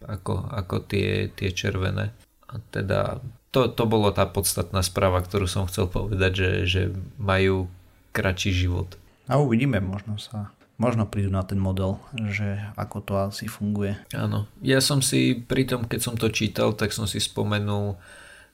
ako, 0.06 0.46
ako 0.50 0.76
tie, 0.86 1.30
tie 1.34 1.50
červené. 1.50 2.14
A 2.46 2.62
teda 2.70 3.18
to, 3.50 3.70
to 3.72 3.84
bolo 3.88 4.12
tá 4.12 4.26
podstatná 4.28 4.82
správa, 4.84 5.22
ktorú 5.22 5.48
som 5.48 5.64
chcel 5.70 5.88
povedať, 5.88 6.32
že, 6.34 6.50
že 6.66 6.82
majú 7.16 7.70
kratší 8.12 8.52
život. 8.52 8.96
A 9.26 9.40
uvidíme, 9.40 9.82
možno 9.82 10.16
sa 10.16 10.54
možno 10.76 11.08
prídu 11.08 11.32
na 11.32 11.40
ten 11.40 11.56
model, 11.56 11.96
že 12.28 12.60
ako 12.76 12.96
to 13.00 13.12
asi 13.16 13.48
funguje. 13.48 13.96
Áno. 14.12 14.44
Ja 14.60 14.84
som 14.84 15.00
si 15.00 15.32
pri 15.36 15.64
tom, 15.64 15.88
keď 15.88 16.00
som 16.00 16.14
to 16.20 16.28
čítal, 16.28 16.76
tak 16.76 16.92
som 16.92 17.08
si 17.08 17.16
spomenul 17.16 17.96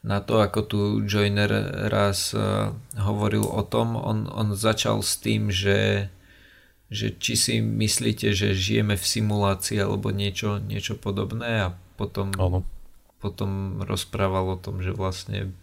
na 0.02 0.18
to, 0.22 0.42
ako 0.42 0.61
tu 0.66 0.81
Joiner 1.07 1.50
raz 1.90 2.35
uh, 2.35 2.74
hovoril 2.98 3.42
o 3.42 3.62
tom. 3.66 3.98
On, 3.98 4.26
on 4.31 4.55
začal 4.55 5.02
s 5.02 5.18
tým, 5.18 5.50
že, 5.50 6.11
že 6.90 7.14
či 7.14 7.35
si 7.35 7.55
myslíte, 7.59 8.35
že 8.35 8.55
žijeme 8.55 8.94
v 8.94 9.02
simulácii 9.02 9.83
alebo 9.83 10.14
niečo, 10.14 10.62
niečo 10.62 10.94
podobné 10.98 11.70
a 11.70 11.74
potom 11.98 12.35
Áno 12.38 12.62
potom 13.22 13.80
rozprával 13.87 14.58
o 14.58 14.61
tom, 14.61 14.82
že 14.82 14.90
vlastne 14.90 15.54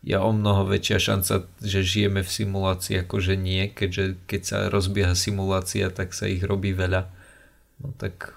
je 0.00 0.16
o 0.16 0.32
mnoho 0.32 0.64
väčšia 0.64 0.98
šanca, 1.12 1.34
že 1.60 1.80
žijeme 1.84 2.24
v 2.24 2.30
simulácii 2.30 3.04
ako 3.04 3.20
že 3.20 3.34
nie, 3.36 3.68
keďže 3.68 4.16
keď 4.24 4.40
sa 4.40 4.58
rozbieha 4.72 5.12
simulácia, 5.12 5.92
tak 5.92 6.16
sa 6.16 6.24
ich 6.24 6.40
robí 6.40 6.72
veľa. 6.72 7.10
No 7.84 7.92
tak 8.00 8.32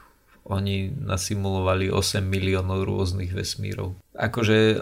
oni 0.49 0.89
nasimulovali 0.89 1.93
8 1.93 2.25
miliónov 2.25 2.89
rôznych 2.89 3.29
vesmírov. 3.29 3.93
Akože, 4.17 4.57
e, 4.73 4.77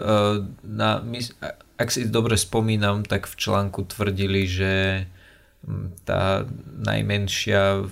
na, 0.64 1.04
ak 1.76 1.88
si 1.92 2.08
dobre 2.08 2.40
spomínam, 2.40 3.04
tak 3.04 3.28
v 3.28 3.36
článku 3.36 3.84
tvrdili, 3.84 4.48
že 4.48 5.04
tá 6.08 6.48
najmenšia 6.80 7.84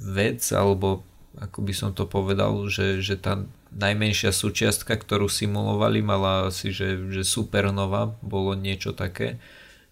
vec, 0.00 0.40
alebo 0.56 1.04
ako 1.36 1.58
by 1.60 1.72
som 1.76 1.90
to 1.92 2.08
povedal, 2.08 2.64
že, 2.72 3.04
že 3.04 3.20
tá 3.20 3.44
najmenšia 3.74 4.34
súčiastka, 4.34 4.98
ktorú 4.98 5.30
simulovali, 5.30 6.02
mala 6.02 6.50
asi, 6.50 6.74
že, 6.74 6.98
že 7.10 7.22
supernova, 7.22 8.18
bolo 8.20 8.58
niečo 8.58 8.90
také, 8.90 9.38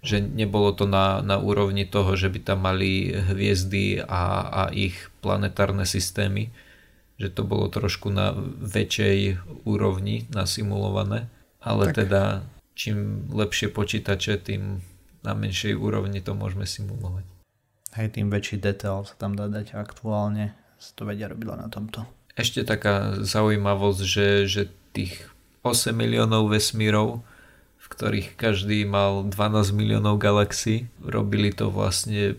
že 0.03 0.23
nebolo 0.23 0.71
to 0.75 0.87
na, 0.87 1.23
na 1.23 1.39
úrovni 1.39 1.83
toho, 1.83 2.15
že 2.15 2.31
by 2.31 2.39
tam 2.43 2.67
mali 2.67 3.11
hviezdy 3.11 4.03
a, 4.03 4.47
a 4.47 4.63
ich 4.71 5.11
planetárne 5.23 5.83
systémy, 5.83 6.55
že 7.19 7.35
to 7.35 7.43
bolo 7.43 7.67
trošku 7.67 8.15
na 8.15 8.31
väčšej 8.63 9.43
úrovni 9.67 10.31
nasimulované, 10.31 11.27
ale 11.59 11.91
tak. 11.91 12.07
teda 12.07 12.23
čím 12.79 13.27
lepšie 13.35 13.75
počítače, 13.75 14.39
tým 14.39 14.79
na 15.27 15.35
menšej 15.35 15.75
úrovni 15.75 16.23
to 16.23 16.39
môžeme 16.39 16.63
simulovať. 16.63 17.27
Hej, 17.99 18.15
tým 18.15 18.31
väčší 18.31 18.63
detail 18.63 19.03
sa 19.03 19.19
tam 19.19 19.35
dá 19.35 19.51
dať 19.51 19.75
aktuálne, 19.75 20.55
sa 20.79 20.95
to 20.95 21.03
vedia 21.03 21.27
robila 21.27 21.59
na 21.59 21.67
tomto. 21.67 22.07
Ešte 22.39 22.63
taká 22.63 23.19
zaujímavosť, 23.19 24.01
že, 24.07 24.29
že 24.47 24.63
tých 24.95 25.27
8 25.67 25.91
miliónov 25.91 26.55
vesmírov, 26.55 27.27
v 27.83 27.87
ktorých 27.91 28.39
každý 28.39 28.87
mal 28.87 29.27
12 29.27 29.75
miliónov 29.75 30.23
galaxií, 30.23 30.87
robili 31.03 31.51
to 31.51 31.67
vlastne 31.75 32.39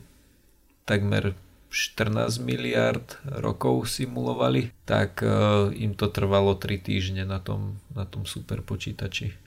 takmer 0.87 1.35
14 1.69 2.41
miliard 2.41 3.05
rokov 3.27 3.85
simulovali, 3.93 4.73
tak 4.89 5.21
uh, 5.21 5.69
im 5.69 5.93
to 5.93 6.09
trvalo 6.09 6.57
3 6.57 6.81
týždne 6.81 7.23
na 7.29 7.37
tom, 7.37 7.77
na 7.93 8.09
tom 8.09 8.25
super 8.25 8.65
počítači. 8.65 9.37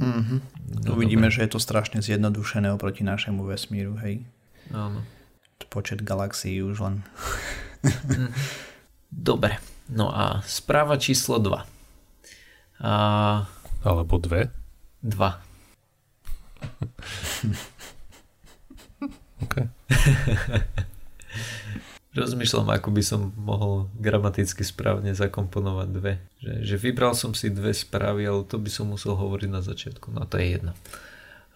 Mm-hmm. 0.00 0.38
No, 0.88 0.96
Uvidíme, 0.96 1.28
dobre. 1.28 1.36
že 1.36 1.44
je 1.44 1.50
to 1.56 1.60
strašne 1.60 2.00
zjednodušené 2.00 2.72
oproti 2.72 3.04
našemu 3.04 3.44
vesmíru, 3.44 3.96
hej. 4.00 4.24
Áno. 4.72 5.04
Počet 5.68 6.00
galaxií 6.00 6.64
už 6.64 6.80
len. 6.80 6.94
Mhm. 7.84 8.32
dobre. 9.30 9.60
No 9.86 10.10
a 10.10 10.42
správa 10.42 10.98
číslo 10.98 11.38
2. 11.38 11.62
A... 12.82 12.92
Alebo 13.86 14.18
dve? 14.18 14.50
Dva. 14.98 15.38
OK. 19.46 19.54
Rozmýšľam, 22.16 22.72
ako 22.72 22.88
by 22.96 23.02
som 23.04 23.36
mohol 23.36 23.92
gramaticky 24.00 24.64
správne 24.64 25.12
zakomponovať 25.12 25.88
dve. 25.92 26.24
Že, 26.40 26.52
že 26.64 26.76
vybral 26.80 27.12
som 27.12 27.36
si 27.36 27.52
dve 27.52 27.76
správy, 27.76 28.24
ale 28.24 28.48
to 28.48 28.56
by 28.56 28.72
som 28.72 28.88
musel 28.88 29.12
hovoriť 29.14 29.48
na 29.52 29.60
začiatku. 29.60 30.16
No 30.16 30.24
to 30.24 30.40
je 30.40 30.56
jedno. 30.56 30.72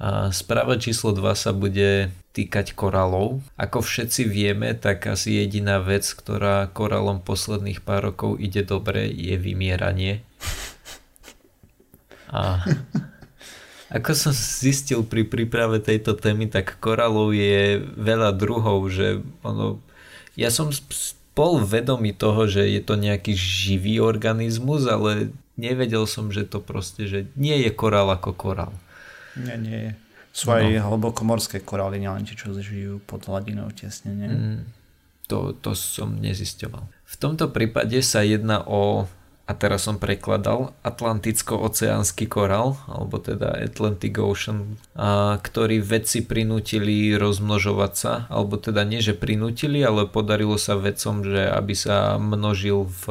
A 0.00 0.32
správa 0.32 0.80
číslo 0.80 1.12
2 1.12 1.36
sa 1.36 1.52
bude 1.52 2.08
týkať 2.32 2.72
koralov. 2.72 3.44
Ako 3.60 3.84
všetci 3.84 4.24
vieme, 4.24 4.72
tak 4.72 5.04
asi 5.04 5.36
jediná 5.36 5.76
vec, 5.76 6.08
ktorá 6.08 6.72
koralom 6.72 7.20
posledných 7.20 7.84
pár 7.84 8.08
rokov 8.08 8.40
ide 8.40 8.64
dobre, 8.64 9.12
je 9.12 9.36
vymieranie. 9.36 10.24
A 12.32 12.64
ako 13.90 14.10
som 14.16 14.32
zistil 14.32 15.04
pri 15.04 15.28
príprave 15.28 15.82
tejto 15.82 16.16
témy, 16.16 16.48
tak 16.48 16.80
koralov 16.80 17.36
je 17.36 17.82
veľa 17.82 18.32
druhov, 18.38 18.88
že 18.88 19.20
ono, 19.44 19.84
ja 20.32 20.48
som 20.48 20.72
bol 21.36 21.60
vedomý 21.60 22.16
toho, 22.16 22.48
že 22.48 22.64
je 22.70 22.80
to 22.80 22.96
nejaký 22.96 23.36
živý 23.36 24.00
organizmus, 24.00 24.88
ale 24.88 25.34
nevedel 25.60 26.08
som, 26.08 26.32
že 26.32 26.48
to 26.48 26.62
proste, 26.62 27.04
že 27.04 27.28
nie 27.36 27.60
je 27.66 27.70
korál 27.74 28.08
ako 28.14 28.32
korál. 28.32 28.72
Nie, 29.38 29.56
nie. 29.58 29.94
Sú 30.30 30.54
aj 30.54 30.78
no. 30.78 30.94
hlbokomorské 30.94 31.58
korály, 31.58 31.98
nielen 31.98 32.22
tie, 32.22 32.38
čo 32.38 32.54
žijú 32.54 33.02
pod 33.02 33.26
hladinou 33.26 33.66
tesne. 33.74 34.14
Nie? 34.14 34.28
Mm, 34.30 34.60
to, 35.26 35.58
to 35.58 35.74
som 35.74 36.22
nezisťoval. 36.22 36.86
V 36.86 37.16
tomto 37.18 37.50
prípade 37.50 37.98
sa 38.06 38.22
jedná 38.22 38.62
o, 38.62 39.10
a 39.50 39.52
teraz 39.58 39.90
som 39.90 39.98
prekladal, 39.98 40.70
Atlanticko-oceánsky 40.86 42.30
korál, 42.30 42.78
alebo 42.86 43.18
teda 43.18 43.58
Atlantic 43.58 44.14
Ocean, 44.22 44.78
a, 44.94 45.34
ktorý 45.42 45.82
vedci 45.82 46.22
prinútili 46.22 47.18
rozmnožovať 47.18 47.92
sa, 47.98 48.12
alebo 48.30 48.54
teda 48.54 48.86
nie, 48.86 49.02
že 49.02 49.18
prinútili, 49.18 49.82
ale 49.82 50.06
podarilo 50.06 50.54
sa 50.62 50.78
vedcom, 50.78 51.26
že 51.26 51.50
aby 51.50 51.74
sa 51.74 52.22
množil 52.22 52.86
v 52.86 53.04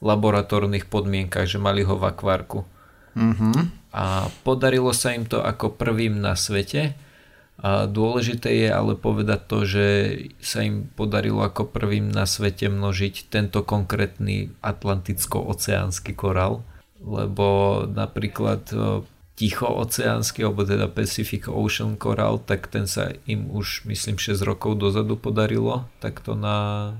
laboratórnych 0.00 0.88
podmienkach, 0.88 1.44
že 1.44 1.60
mali 1.60 1.84
ho 1.84 2.00
v 2.00 2.08
akvárku. 2.08 2.64
Mm-hmm 3.12 3.84
a 3.96 4.28
podarilo 4.44 4.92
sa 4.92 5.16
im 5.16 5.24
to 5.24 5.40
ako 5.40 5.72
prvým 5.72 6.20
na 6.20 6.36
svete. 6.36 6.92
A 7.56 7.88
dôležité 7.88 8.52
je 8.52 8.68
ale 8.68 8.92
povedať 8.92 9.40
to, 9.48 9.58
že 9.64 9.86
sa 10.44 10.60
im 10.60 10.92
podarilo 10.92 11.40
ako 11.40 11.72
prvým 11.72 12.12
na 12.12 12.28
svete 12.28 12.68
množiť 12.68 13.32
tento 13.32 13.64
konkrétny 13.64 14.52
atlanticko-oceánsky 14.60 16.12
korál, 16.12 16.60
lebo 17.00 17.80
napríklad 17.88 18.68
e, 18.76 19.00
ticho-oceánsky, 19.40 20.44
alebo 20.44 20.68
teda 20.68 20.92
Pacific 20.92 21.48
Ocean 21.48 21.96
korál, 21.96 22.44
tak 22.44 22.68
ten 22.68 22.84
sa 22.84 23.16
im 23.24 23.48
už 23.48 23.88
myslím 23.88 24.20
6 24.20 24.44
rokov 24.44 24.76
dozadu 24.76 25.16
podarilo 25.16 25.88
takto 26.04 26.36
na 26.36 26.92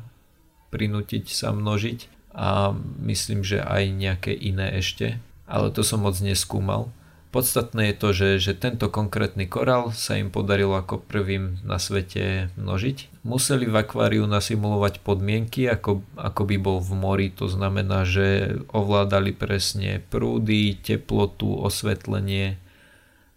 prinútiť 0.72 1.28
sa 1.28 1.52
množiť. 1.52 2.32
A 2.36 2.72
myslím, 3.04 3.44
že 3.44 3.60
aj 3.60 3.92
nejaké 3.92 4.32
iné 4.32 4.72
ešte 4.80 5.20
ale 5.46 5.70
to 5.70 5.86
som 5.86 6.02
moc 6.02 6.18
neskúmal. 6.18 6.90
Podstatné 7.34 7.92
je 7.92 7.96
to, 7.98 8.08
že, 8.16 8.28
že 8.38 8.52
tento 8.56 8.88
konkrétny 8.88 9.44
korál 9.44 9.92
sa 9.92 10.16
im 10.16 10.32
podarilo 10.32 10.78
ako 10.78 11.04
prvým 11.04 11.60
na 11.66 11.76
svete 11.76 12.48
množiť. 12.56 13.26
Museli 13.26 13.68
v 13.68 13.76
akváriu 13.76 14.24
nasimulovať 14.24 15.04
podmienky, 15.04 15.68
ako, 15.68 16.00
ako 16.16 16.42
by 16.48 16.56
bol 16.56 16.78
v 16.80 16.92
mori, 16.96 17.28
to 17.28 17.50
znamená, 17.50 18.08
že 18.08 18.56
ovládali 18.72 19.36
presne 19.36 20.00
prúdy, 20.08 20.80
teplotu, 20.80 21.60
osvetlenie 21.60 22.56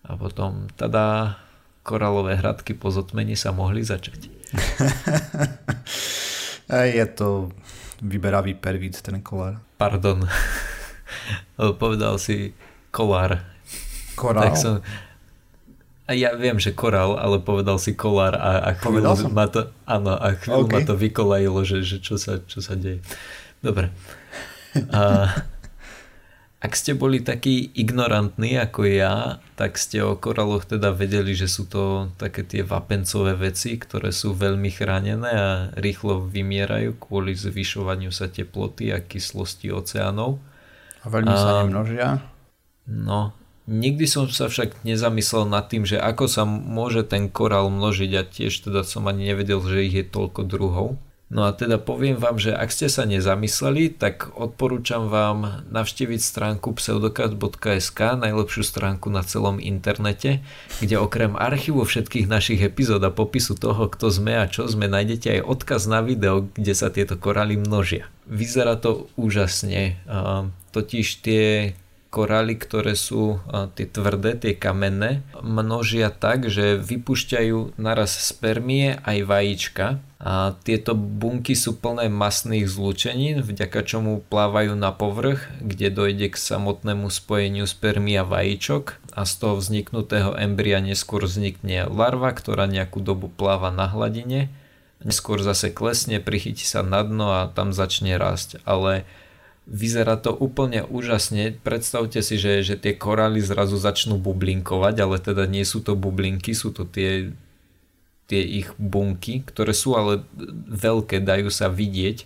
a 0.06 0.16
potom 0.16 0.72
tada 0.80 1.36
korálové 1.84 2.38
hradky 2.38 2.78
po 2.78 2.94
zotmení 2.94 3.36
sa 3.36 3.52
mohli 3.52 3.84
začať. 3.84 4.32
je 6.96 7.06
to 7.20 7.52
vyberavý 8.00 8.56
pervít 8.56 9.02
ten 9.02 9.20
kolár. 9.20 9.60
Pardon. 9.76 10.24
povedal 11.82 12.18
si 12.18 12.54
kolár. 12.92 13.44
Korál? 14.16 14.52
Tak 14.52 14.54
som, 14.60 14.84
ja 16.10 16.34
viem, 16.34 16.58
že 16.58 16.74
korál, 16.74 17.22
ale 17.22 17.38
povedal 17.38 17.78
si 17.78 17.94
kolár 17.94 18.34
a, 18.34 18.66
a 18.66 18.70
chvíľu 18.74 19.30
ma 19.30 19.46
to, 19.46 19.70
áno, 19.86 20.18
a 20.18 20.34
chvíľu 20.34 20.66
okay. 20.66 20.74
ma 20.74 20.80
to 20.82 20.94
vykolajilo, 20.98 21.62
že, 21.62 21.86
že 21.86 21.98
čo, 22.02 22.18
sa, 22.18 22.42
čo 22.42 22.66
sa 22.66 22.74
deje. 22.74 23.06
Dobre. 23.62 23.94
A, 24.94 25.26
ak 26.60 26.76
ste 26.76 26.92
boli 26.92 27.24
takí 27.24 27.72
ignorantní 27.72 28.60
ako 28.60 28.84
ja, 28.84 29.40
tak 29.56 29.80
ste 29.80 30.04
o 30.04 30.20
koráloch 30.20 30.68
teda 30.68 30.92
vedeli, 30.92 31.32
že 31.32 31.48
sú 31.48 31.64
to 31.64 32.12
také 32.20 32.44
tie 32.44 32.68
vapencové 32.68 33.40
veci, 33.40 33.80
ktoré 33.80 34.12
sú 34.12 34.36
veľmi 34.36 34.68
chránené 34.68 35.32
a 35.32 35.50
rýchlo 35.80 36.20
vymierajú 36.28 37.00
kvôli 37.00 37.32
zvyšovaniu 37.32 38.12
sa 38.12 38.28
teploty 38.28 38.92
a 38.92 39.00
kyslosti 39.00 39.72
oceánov. 39.72 40.44
Veľmi 41.10 41.34
sa 41.34 41.66
nemnožia. 41.66 42.08
No, 42.86 43.34
Nikdy 43.70 44.10
som 44.10 44.26
sa 44.34 44.50
však 44.50 44.82
nezamyslel 44.82 45.46
nad 45.46 45.70
tým, 45.70 45.86
že 45.86 46.02
ako 46.02 46.26
sa 46.26 46.42
môže 46.42 47.06
ten 47.06 47.30
korál 47.30 47.70
množiť 47.70 48.12
a 48.18 48.26
tiež 48.26 48.66
teda 48.66 48.82
som 48.82 49.06
ani 49.06 49.30
nevedel, 49.30 49.62
že 49.62 49.86
ich 49.86 49.94
je 49.94 50.06
toľko 50.10 50.42
druhov. 50.50 50.98
No 51.30 51.46
a 51.46 51.54
teda 51.54 51.78
poviem 51.78 52.18
vám, 52.18 52.42
že 52.42 52.58
ak 52.58 52.74
ste 52.74 52.90
sa 52.90 53.06
nezamysleli, 53.06 53.94
tak 53.94 54.34
odporúčam 54.34 55.14
vám 55.14 55.62
navštíviť 55.70 56.18
stránku 56.18 56.74
pseudokast.sk, 56.74 58.18
najlepšiu 58.18 58.66
stránku 58.66 59.14
na 59.14 59.22
celom 59.22 59.62
internete, 59.62 60.42
kde 60.82 60.98
okrem 60.98 61.38
archívu 61.38 61.86
všetkých 61.86 62.26
našich 62.26 62.66
epizód 62.66 63.06
a 63.06 63.14
popisu 63.14 63.54
toho, 63.54 63.94
kto 63.94 64.10
sme 64.10 64.42
a 64.42 64.50
čo 64.50 64.66
sme, 64.66 64.90
nájdete 64.90 65.38
aj 65.38 65.46
odkaz 65.46 65.86
na 65.86 66.02
video, 66.02 66.50
kde 66.58 66.74
sa 66.74 66.90
tieto 66.90 67.14
korály 67.14 67.62
množia. 67.62 68.10
Vyzerá 68.26 68.82
to 68.82 69.06
úžasne, 69.14 70.02
totiž 70.74 71.22
tie 71.22 71.78
korály, 72.10 72.58
ktoré 72.58 72.98
sú 72.98 73.38
tie 73.78 73.86
tvrdé, 73.86 74.34
tie 74.34 74.58
kamenné, 74.58 75.22
množia 75.46 76.10
tak, 76.10 76.50
že 76.50 76.78
vypúšťajú 76.82 77.78
naraz 77.78 78.18
spermie 78.18 78.98
aj 79.06 79.18
vajíčka. 79.30 79.88
A 80.20 80.52
tieto 80.68 81.00
bunky 81.00 81.56
sú 81.56 81.80
plné 81.80 82.12
masných 82.12 82.68
zlúčenín, 82.68 83.40
vďaka 83.40 83.88
čomu 83.88 84.20
plávajú 84.28 84.76
na 84.76 84.92
povrch, 84.92 85.48
kde 85.64 85.88
dojde 85.88 86.28
k 86.28 86.36
samotnému 86.36 87.08
spojeniu 87.08 87.64
spermia 87.64 88.28
vajíčok 88.28 89.00
a 89.16 89.24
z 89.24 89.34
toho 89.40 89.56
vzniknutého 89.56 90.36
embria 90.36 90.84
neskôr 90.84 91.24
vznikne 91.24 91.88
larva, 91.88 92.36
ktorá 92.36 92.68
nejakú 92.68 93.00
dobu 93.00 93.32
pláva 93.32 93.72
na 93.72 93.88
hladine, 93.88 94.52
neskôr 95.00 95.40
zase 95.40 95.72
klesne, 95.72 96.20
prichytí 96.20 96.68
sa 96.68 96.84
na 96.84 97.00
dno 97.00 97.32
a 97.32 97.48
tam 97.48 97.72
začne 97.72 98.20
rásť. 98.20 98.60
Ale 98.68 99.08
Vyzerá 99.70 100.18
to 100.18 100.34
úplne 100.34 100.82
úžasne. 100.82 101.54
Predstavte 101.62 102.26
si, 102.26 102.42
že, 102.42 102.66
že 102.66 102.74
tie 102.74 102.98
korály 102.98 103.38
zrazu 103.38 103.78
začnú 103.78 104.18
bublinkovať, 104.18 104.96
ale 104.98 105.22
teda 105.22 105.46
nie 105.46 105.62
sú 105.62 105.86
to 105.86 105.94
bublinky, 105.94 106.58
sú 106.58 106.74
to 106.74 106.90
tie, 106.90 107.30
tie 108.26 108.42
ich 108.42 108.74
bunky, 108.82 109.46
ktoré 109.46 109.78
sú 109.78 109.94
ale 109.94 110.26
veľké, 110.74 111.22
dajú 111.22 111.54
sa 111.54 111.70
vidieť 111.70 112.26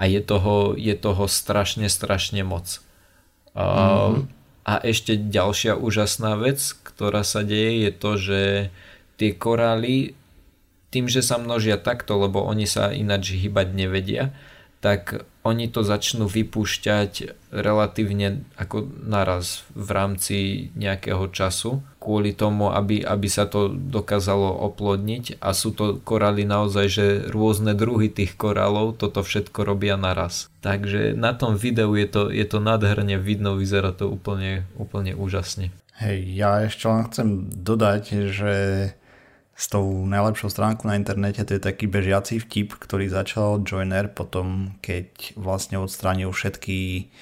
a 0.00 0.08
je 0.08 0.20
toho, 0.24 0.72
je 0.74 0.96
toho 0.96 1.28
strašne, 1.28 1.92
strašne 1.92 2.40
moc. 2.40 2.80
Mm-hmm. 3.52 4.32
A 4.64 4.72
ešte 4.80 5.18
ďalšia 5.18 5.76
úžasná 5.76 6.40
vec, 6.40 6.62
ktorá 6.86 7.20
sa 7.20 7.44
deje, 7.44 7.84
je 7.84 7.90
to, 7.92 8.10
že 8.16 8.40
tie 9.20 9.30
korály 9.36 10.16
tým, 10.92 11.08
že 11.08 11.24
sa 11.24 11.40
množia 11.40 11.80
takto, 11.80 12.20
lebo 12.20 12.44
oni 12.44 12.68
sa 12.68 12.92
ináč 12.92 13.32
hýbať 13.32 13.72
nevedia, 13.72 14.30
tak 14.84 15.24
oni 15.42 15.66
to 15.66 15.82
začnú 15.82 16.30
vypúšťať 16.30 17.34
relatívne 17.50 18.46
ako 18.54 18.86
naraz 19.02 19.66
v 19.74 19.88
rámci 19.90 20.36
nejakého 20.78 21.26
času 21.34 21.82
kvôli 22.02 22.34
tomu, 22.34 22.70
aby, 22.74 23.02
aby 23.06 23.28
sa 23.30 23.46
to 23.46 23.70
dokázalo 23.70 24.50
oplodniť 24.70 25.38
a 25.38 25.54
sú 25.54 25.70
to 25.70 26.02
korály 26.02 26.42
naozaj, 26.42 26.86
že 26.90 27.06
rôzne 27.30 27.78
druhy 27.78 28.10
tých 28.10 28.34
korálov 28.34 28.98
toto 28.98 29.22
všetko 29.22 29.62
robia 29.62 29.94
naraz. 29.94 30.50
Takže 30.66 31.14
na 31.14 31.34
tom 31.34 31.54
videu 31.54 31.94
je 31.94 32.06
to, 32.10 32.22
je 32.30 32.42
to 32.42 32.58
nádherne 32.58 33.18
vidno, 33.22 33.54
vyzerá 33.54 33.94
to 33.94 34.10
úplne, 34.10 34.66
úplne 34.74 35.14
úžasne. 35.14 35.70
Hej, 36.02 36.18
ja 36.34 36.66
ešte 36.66 36.90
len 36.90 37.06
chcem 37.06 37.28
dodať, 37.50 38.02
že 38.34 38.54
s 39.52 39.68
tou 39.68 39.84
najlepšou 40.08 40.48
stránkou 40.48 40.88
na 40.88 40.96
internete, 40.96 41.44
to 41.44 41.54
je 41.54 41.62
taký 41.62 41.86
bežiaci 41.86 42.40
vtip, 42.40 42.80
ktorý 42.80 43.12
začal 43.12 43.60
Joiner 43.62 44.08
potom, 44.08 44.74
keď 44.80 45.36
vlastne 45.36 45.76
odstránil 45.76 46.32
všetky 46.32 47.12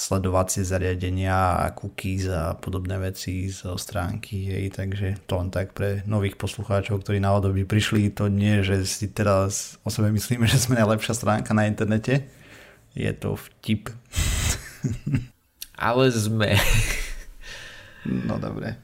sledovacie 0.00 0.64
zariadenia 0.64 1.60
a 1.60 1.76
cookies 1.76 2.32
a 2.32 2.56
podobné 2.56 2.96
veci 2.96 3.52
zo 3.52 3.76
stránky. 3.76 4.48
Hej, 4.48 4.80
takže 4.80 5.20
to 5.28 5.36
len 5.36 5.52
tak 5.52 5.76
pre 5.76 6.00
nových 6.08 6.40
poslucháčov, 6.40 7.04
ktorí 7.04 7.20
náhodou 7.20 7.52
by 7.52 7.68
prišli, 7.68 8.08
to 8.08 8.32
nie, 8.32 8.64
že 8.64 8.88
si 8.88 9.12
teraz 9.12 9.76
o 9.84 9.92
sebe 9.92 10.08
myslíme, 10.08 10.48
že 10.50 10.56
sme 10.56 10.80
najlepšia 10.80 11.12
stránka 11.12 11.52
na 11.52 11.68
internete. 11.68 12.24
Je 12.96 13.12
to 13.12 13.36
vtip. 13.36 13.92
Ale 15.76 16.08
sme. 16.08 16.56
No 18.08 18.40
dobre. 18.40 18.80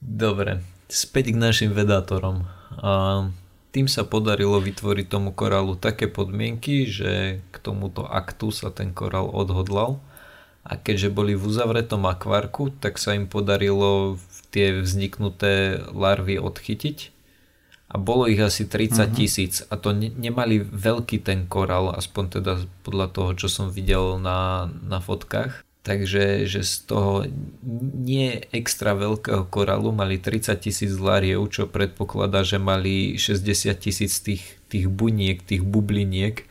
Dobre, 0.00 0.64
späť 0.90 1.32
k 1.32 1.40
našim 1.40 1.70
vedátorom. 1.72 2.44
A 2.82 3.24
tým 3.70 3.86
sa 3.86 4.02
podarilo 4.02 4.58
vytvoriť 4.58 5.06
tomu 5.06 5.30
korálu 5.30 5.78
také 5.78 6.10
podmienky, 6.10 6.90
že 6.90 7.38
k 7.54 7.56
tomuto 7.62 8.02
aktu 8.02 8.50
sa 8.50 8.74
ten 8.74 8.90
korál 8.90 9.30
odhodlal 9.30 10.02
a 10.66 10.76
keďže 10.76 11.14
boli 11.14 11.32
v 11.38 11.46
uzavretom 11.46 12.04
akvárku, 12.04 12.74
tak 12.82 12.98
sa 12.98 13.16
im 13.16 13.30
podarilo 13.30 14.18
tie 14.50 14.82
vzniknuté 14.82 15.80
larvy 15.94 16.36
odchytiť 16.42 16.98
a 17.90 17.98
bolo 17.98 18.30
ich 18.30 18.38
asi 18.38 18.66
30 18.66 19.10
mhm. 19.10 19.14
tisíc 19.14 19.54
a 19.66 19.74
to 19.74 19.90
ne- 19.90 20.14
nemali 20.14 20.62
veľký 20.62 21.22
ten 21.22 21.46
korál, 21.50 21.90
aspoň 21.94 22.42
teda 22.42 22.52
podľa 22.86 23.06
toho, 23.10 23.30
čo 23.34 23.48
som 23.50 23.66
videl 23.70 24.18
na, 24.22 24.70
na 24.86 25.02
fotkách. 25.02 25.62
Takže 25.80 26.44
že 26.44 26.60
z 26.60 26.74
toho 26.84 27.24
nie 27.96 28.44
extra 28.52 28.92
veľkého 28.92 29.48
korálu 29.48 29.96
mali 29.96 30.20
30 30.20 30.52
tisíc 30.60 30.92
lariev, 31.00 31.48
čo 31.48 31.64
predpokladá, 31.64 32.44
že 32.44 32.60
mali 32.60 33.16
60 33.16 33.72
tisíc 33.80 34.20
tých, 34.20 34.44
tých 34.68 34.92
buniek, 34.92 35.40
tých 35.40 35.64
bubliniek. 35.64 36.44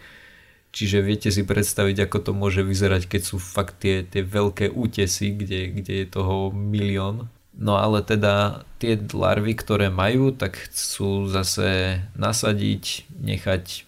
Čiže 0.73 1.05
viete 1.05 1.29
si 1.29 1.45
predstaviť, 1.45 2.09
ako 2.09 2.17
to 2.25 2.31
môže 2.33 2.65
vyzerať, 2.65 3.05
keď 3.05 3.21
sú 3.21 3.37
fakt 3.37 3.85
tie, 3.85 4.01
tie 4.01 4.25
veľké 4.25 4.73
útesy, 4.73 5.37
kde, 5.37 5.77
kde 5.77 5.93
je 6.05 6.07
toho 6.09 6.49
milión. 6.49 7.29
No 7.53 7.77
ale 7.77 8.01
teda 8.01 8.65
tie 8.81 8.97
larvy, 8.97 9.53
ktoré 9.53 9.93
majú, 9.93 10.33
tak 10.33 10.57
chcú 10.69 11.29
zase 11.29 12.01
nasadiť, 12.17 13.05
nechať 13.13 13.85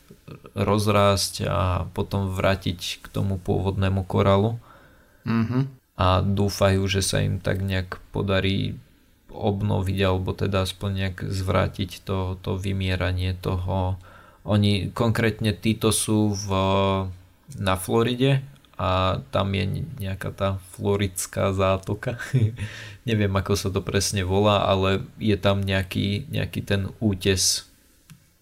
rozrásť 0.53 1.49
a 1.49 1.89
potom 1.97 2.29
vrátiť 2.29 3.01
k 3.01 3.05
tomu 3.09 3.41
pôvodnému 3.41 4.05
korálu 4.05 4.61
mm-hmm. 5.27 5.63
a 5.97 6.21
dúfajú, 6.21 6.85
že 6.87 7.01
sa 7.05 7.21
im 7.21 7.37
tak 7.41 7.61
nejak 7.61 7.99
podarí 8.15 8.77
obnoviť 9.31 9.99
alebo 10.03 10.35
teda 10.35 10.67
aspoň 10.67 10.89
nejak 10.91 11.17
zvrátiť 11.31 12.03
to, 12.03 12.35
to 12.43 12.59
vymieranie 12.59 13.33
toho. 13.39 13.95
Oni 14.43 14.91
konkrétne 14.91 15.55
títo 15.55 15.93
sú 15.95 16.35
v, 16.35 16.49
na 17.55 17.75
Floride 17.79 18.43
a 18.81 19.21
tam 19.29 19.53
je 19.53 19.85
nejaká 20.01 20.33
tá 20.33 20.49
floridská 20.73 21.53
zátoka. 21.53 22.17
Neviem 23.09 23.29
ako 23.37 23.53
sa 23.53 23.69
to 23.69 23.77
presne 23.85 24.25
volá, 24.25 24.65
ale 24.65 25.05
je 25.21 25.37
tam 25.37 25.61
nejaký, 25.61 26.25
nejaký 26.33 26.65
ten 26.65 26.89
útes, 26.97 27.69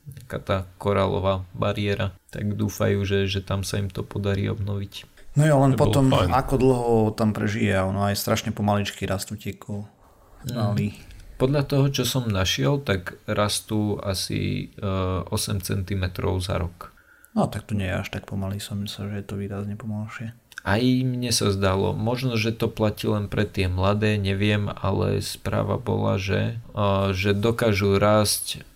nejaká 0.07 0.39
tá 0.39 0.57
koralová 0.79 1.43
bariéra. 1.51 2.15
Tak 2.31 2.55
dúfajú, 2.55 3.03
že, 3.03 3.27
že 3.27 3.43
tam 3.43 3.67
sa 3.67 3.83
im 3.83 3.91
to 3.91 3.99
podarí 3.99 4.47
obnoviť. 4.47 5.08
No 5.37 5.43
jo, 5.45 5.55
len 5.61 5.77
potom 5.77 6.09
fajn. 6.09 6.33
ako 6.33 6.53
dlho 6.57 6.95
tam 7.13 7.37
prežije 7.37 7.77
ono 7.85 8.09
aj 8.09 8.17
strašne 8.17 8.49
pomaličky 8.49 9.05
rastú 9.05 9.37
tie 9.37 9.53
korály. 9.53 10.97
Mm. 10.97 11.09
Podľa 11.39 11.63
toho, 11.71 11.85
čo 11.87 12.03
som 12.03 12.27
našiel, 12.27 12.83
tak 12.83 13.15
rastú 13.23 13.95
asi 14.03 14.73
uh, 14.83 15.23
8 15.31 15.63
cm 15.63 16.03
za 16.43 16.59
rok. 16.59 16.91
No 17.31 17.47
tak 17.47 17.69
to 17.69 17.77
nie 17.77 17.87
je 17.87 18.03
až 18.03 18.09
tak 18.11 18.27
pomalý, 18.27 18.59
som 18.59 18.83
myslel, 18.83 19.15
že 19.15 19.17
je 19.23 19.27
to 19.29 19.39
výrazne 19.39 19.79
pomalšie. 19.79 20.35
Aj 20.67 20.83
mne 20.83 21.31
sa 21.31 21.55
zdalo, 21.55 21.95
možno, 21.95 22.35
že 22.35 22.51
to 22.51 22.67
platí 22.67 23.07
len 23.07 23.31
pre 23.31 23.47
tie 23.47 23.71
mladé, 23.71 24.19
neviem, 24.19 24.67
ale 24.67 25.23
správa 25.23 25.79
bola, 25.79 26.19
že, 26.19 26.59
uh, 26.75 27.15
že 27.15 27.31
dokážu 27.31 27.95
rásť 27.95 28.67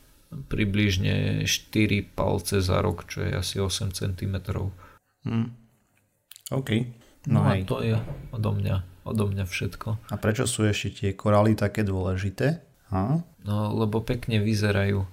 približne 0.47 1.43
4 1.43 2.15
palce 2.15 2.63
za 2.63 2.79
rok, 2.79 3.03
čo 3.11 3.27
je 3.27 3.31
asi 3.35 3.59
8 3.59 3.91
cm. 3.91 4.35
Hmm. 5.27 5.51
OK. 6.53 6.69
No, 7.27 7.41
no 7.41 7.49
a 7.49 7.57
to 7.63 7.79
je 7.81 7.95
odo 8.35 8.51
mňa, 8.51 8.75
odo 9.07 9.25
mňa 9.31 9.45
všetko. 9.47 10.11
A 10.11 10.15
prečo 10.19 10.43
sú 10.43 10.67
ešte 10.67 10.91
tie 10.91 11.09
korály 11.15 11.55
také 11.55 11.81
dôležité? 11.87 12.59
Ha? 12.91 13.23
No, 13.43 13.55
lebo 13.73 14.03
pekne 14.03 14.43
vyzerajú. 14.43 15.07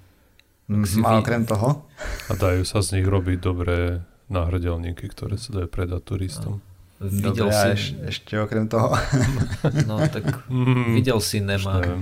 Mm, 0.71 1.03
a 1.03 1.19
okrem 1.19 1.43
toho? 1.43 1.83
A 2.29 2.31
dajú 2.35 2.63
sa 2.63 2.79
z 2.79 2.99
nich 2.99 3.07
robiť 3.07 3.37
dobré 3.43 4.05
náhrdelníky, 4.31 5.11
ktoré 5.11 5.35
sa 5.35 5.51
dajú 5.51 5.67
predať 5.67 6.01
turistom. 6.07 6.63
Videl 7.01 7.49
Dobre, 7.49 7.57
si... 7.57 7.67
eš, 7.73 7.83
ešte 8.05 8.37
okrem 8.37 8.69
toho. 8.69 8.93
No 9.89 9.97
tak 10.05 10.23
Mm, 10.51 10.99
videl 10.99 11.19
si 11.23 11.41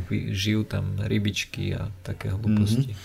vy- 0.10 0.36
žijú 0.36 0.68
tam 0.68 1.00
rybičky 1.00 1.72
a 1.78 1.88
také 2.04 2.34
hlúposti. 2.34 2.98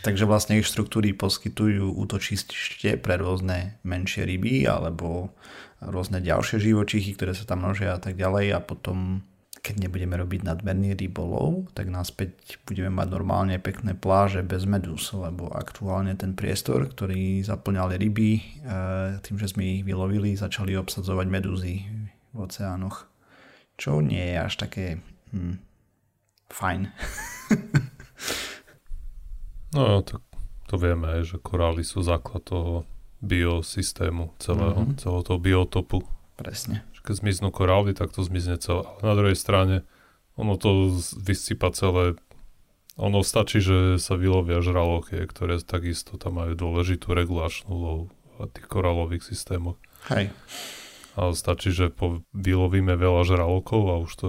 Takže 0.00 0.24
vlastne 0.24 0.56
ich 0.56 0.68
štruktúry 0.68 1.12
poskytujú 1.12 1.92
útočište 1.92 2.96
pre 3.04 3.20
rôzne 3.20 3.76
menšie 3.84 4.24
ryby 4.24 4.64
alebo 4.64 5.36
rôzne 5.84 6.24
ďalšie 6.24 6.60
živočichy, 6.60 7.16
ktoré 7.16 7.36
sa 7.36 7.44
tam 7.44 7.64
množia 7.64 7.96
a 7.96 8.00
tak 8.00 8.16
ďalej 8.16 8.56
a 8.56 8.60
potom 8.64 9.24
keď 9.60 9.76
nebudeme 9.76 10.16
robiť 10.16 10.40
nadmerný 10.40 10.96
rybolov, 10.96 11.68
tak 11.76 11.92
naspäť 11.92 12.56
budeme 12.64 12.88
mať 12.88 13.08
normálne 13.12 13.60
pekné 13.60 13.92
pláže 13.92 14.40
bez 14.40 14.64
medús, 14.64 15.12
lebo 15.12 15.52
aktuálne 15.52 16.16
ten 16.16 16.32
priestor, 16.32 16.88
ktorý 16.88 17.44
zaplňali 17.44 17.94
ryby, 18.00 18.30
e, 18.32 18.42
tým, 19.20 19.36
že 19.36 19.52
sme 19.52 19.80
ich 19.80 19.84
vylovili, 19.84 20.32
začali 20.32 20.72
obsadzovať 20.80 21.26
medúzy 21.28 21.84
v 22.32 22.36
oceánoch. 22.40 23.04
Čo 23.76 24.00
nie 24.00 24.32
je 24.32 24.36
až 24.40 24.54
také 24.56 25.04
hm, 25.36 25.60
fajn. 26.48 26.80
No, 29.70 30.02
tak 30.02 30.20
to 30.66 30.74
vieme 30.76 31.06
aj, 31.18 31.34
že 31.34 31.36
korály 31.38 31.82
sú 31.82 32.02
základ 32.02 32.42
toho 32.42 32.82
biosystému 33.20 34.34
celého, 34.38 34.74
Mhm. 34.74 34.84
mm-hmm. 34.94 35.00
celého 35.00 35.22
toho 35.22 35.38
biotopu. 35.38 35.98
Presne. 36.36 36.82
Keď 37.00 37.24
zmiznú 37.24 37.48
korály, 37.48 37.96
tak 37.96 38.12
to 38.12 38.20
zmizne 38.20 38.60
celé. 38.60 38.84
Ale 38.84 39.02
na 39.02 39.14
druhej 39.16 39.36
strane, 39.36 39.88
ono 40.36 40.56
to 40.60 40.92
vysypa 41.16 41.72
celé. 41.72 42.16
Ono 43.00 43.24
stačí, 43.24 43.64
že 43.64 43.96
sa 43.96 44.20
vylovia 44.20 44.60
žralokie, 44.60 45.24
ktoré 45.24 45.56
takisto 45.64 46.20
tam 46.20 46.36
majú 46.36 46.52
dôležitú 46.52 47.16
regulačnú 47.16 47.72
úlohu 47.72 48.04
v 48.36 48.48
tých 48.52 48.68
korálových 48.68 49.24
systémoch. 49.24 49.80
Hej. 50.12 50.28
Ale 51.16 51.32
stačí, 51.32 51.72
že 51.72 51.88
po, 51.88 52.20
vylovíme 52.36 52.92
veľa 52.96 53.24
žralokov 53.24 53.80
a 53.88 53.96
už 54.00 54.12
to 54.16 54.28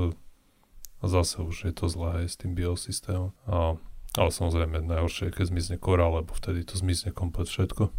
a 1.02 1.06
zase 1.10 1.42
už 1.44 1.68
je 1.68 1.74
to 1.76 1.90
zlé 1.92 2.24
aj 2.24 2.26
s 2.32 2.36
tým 2.40 2.54
biosystémom. 2.56 3.34
A, 3.50 3.76
ale 4.20 4.32
samozrejme 4.32 4.84
najhoršie 4.84 5.32
je, 5.32 5.36
keď 5.40 5.46
zmizne 5.48 5.76
korál, 5.80 6.20
lebo 6.20 6.36
vtedy 6.36 6.68
to 6.68 6.76
zmizne 6.76 7.16
komplet 7.16 7.48
všetko. 7.48 7.92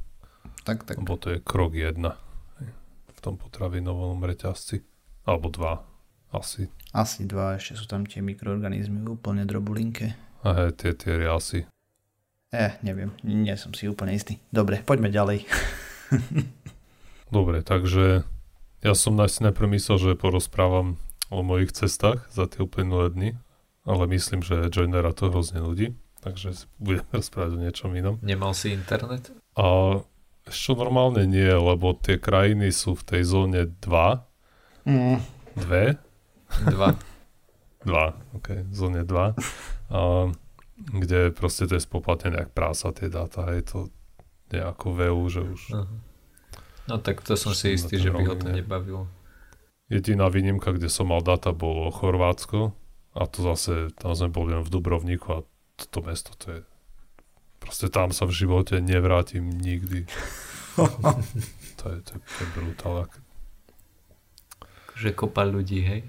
Tak, 0.68 0.84
tak. 0.84 1.00
Lebo 1.00 1.16
to 1.16 1.32
je 1.32 1.38
krok 1.40 1.72
jedna 1.72 2.20
v 3.08 3.18
tom 3.20 3.40
potravinovom 3.40 4.20
reťazci. 4.20 4.84
Alebo 5.24 5.48
dva. 5.48 5.86
Asi. 6.32 6.68
Asi 6.96 7.28
dva, 7.28 7.60
ešte 7.60 7.76
sú 7.76 7.84
tam 7.84 8.08
tie 8.08 8.24
mikroorganizmy 8.24 9.04
úplne 9.04 9.44
drobulinké. 9.44 10.16
A 10.42 10.48
hej, 10.56 10.70
tie, 10.80 10.96
tie 10.96 11.20
riasy. 11.20 11.68
Eh, 12.52 12.76
neviem, 12.84 13.12
nie 13.24 13.52
som 13.56 13.72
si 13.72 13.88
úplne 13.88 14.12
istý. 14.12 14.36
Dobre, 14.52 14.84
poďme 14.84 15.08
ďalej. 15.08 15.48
Dobre, 17.36 17.64
takže 17.64 18.28
ja 18.84 18.92
som 18.92 19.16
si 19.24 19.40
najprv 19.40 19.76
myslel, 19.76 19.96
že 19.96 20.20
porozprávam 20.20 21.00
o 21.32 21.40
mojich 21.40 21.72
cestách 21.72 22.28
za 22.28 22.44
tie 22.44 22.68
uplynulé 22.68 23.08
dni, 23.08 23.30
ale 23.88 24.04
myslím, 24.12 24.44
že 24.44 24.68
Joinera 24.68 25.16
to 25.16 25.32
hrozne 25.32 25.64
nudí, 25.64 25.96
takže 26.22 26.54
budem 26.78 27.04
rozprávať 27.18 27.50
o 27.52 27.60
niečom 27.60 27.90
inom. 27.92 28.16
Nemal 28.22 28.54
si 28.54 28.70
internet? 28.70 29.28
A 29.52 29.98
ešte 30.42 30.72
normálne 30.74 31.26
nie, 31.26 31.46
lebo 31.46 31.94
tie 31.94 32.16
krajiny 32.16 32.70
sú 32.70 32.94
v 32.94 33.02
tej 33.04 33.22
zóne 33.26 33.60
2, 33.68 34.30
Mm. 34.82 35.22
dve, 35.54 35.94
Dva. 36.66 36.98
2, 37.86 38.34
ok, 38.34 38.48
zóne 38.74 39.06
2, 39.06 39.14
a, 39.14 39.30
kde 40.90 41.30
proste 41.30 41.70
to 41.70 41.78
je 41.78 41.82
spoplatnené 41.82 42.42
jak 42.42 42.50
prása 42.50 42.90
tie 42.90 43.06
dáta, 43.06 43.46
je 43.54 43.62
to 43.62 43.78
nejako 44.50 44.86
VU, 44.90 45.22
že 45.30 45.40
už 45.46 45.62
Aha. 45.72 45.86
No 46.82 46.98
tak 46.98 47.22
to 47.22 47.38
som 47.38 47.54
si 47.54 47.78
istý, 47.78 47.94
že 47.94 48.10
by 48.10 48.26
ho 48.26 48.34
to 48.34 48.50
nebavilo. 48.50 49.06
Jediná 49.86 50.26
výnimka, 50.26 50.74
kde 50.74 50.90
som 50.90 51.14
mal 51.14 51.22
data, 51.22 51.54
bolo 51.54 51.94
Chorvátsko 51.94 52.74
a 53.14 53.22
to 53.30 53.38
zase, 53.54 53.94
tam 53.94 54.18
sme 54.18 54.34
boli 54.34 54.50
len 54.50 54.66
v 54.66 54.72
Dubrovníku 54.72 55.26
a 55.30 55.38
toto 55.82 56.06
mesto, 56.06 56.32
to 56.38 56.46
je 56.54 56.60
proste 57.62 57.94
tam 57.94 58.10
sa 58.10 58.26
v 58.26 58.34
živote 58.34 58.82
nevrátim 58.82 59.46
nikdy. 59.46 60.10
to 61.78 61.84
je, 61.94 61.98
to 62.02 62.10
je, 62.18 62.20
to 62.20 62.38
je 62.42 62.48
brutál. 62.58 63.06
Že 64.98 65.14
kopa 65.14 65.46
ľudí, 65.46 65.80
hej? 65.86 66.02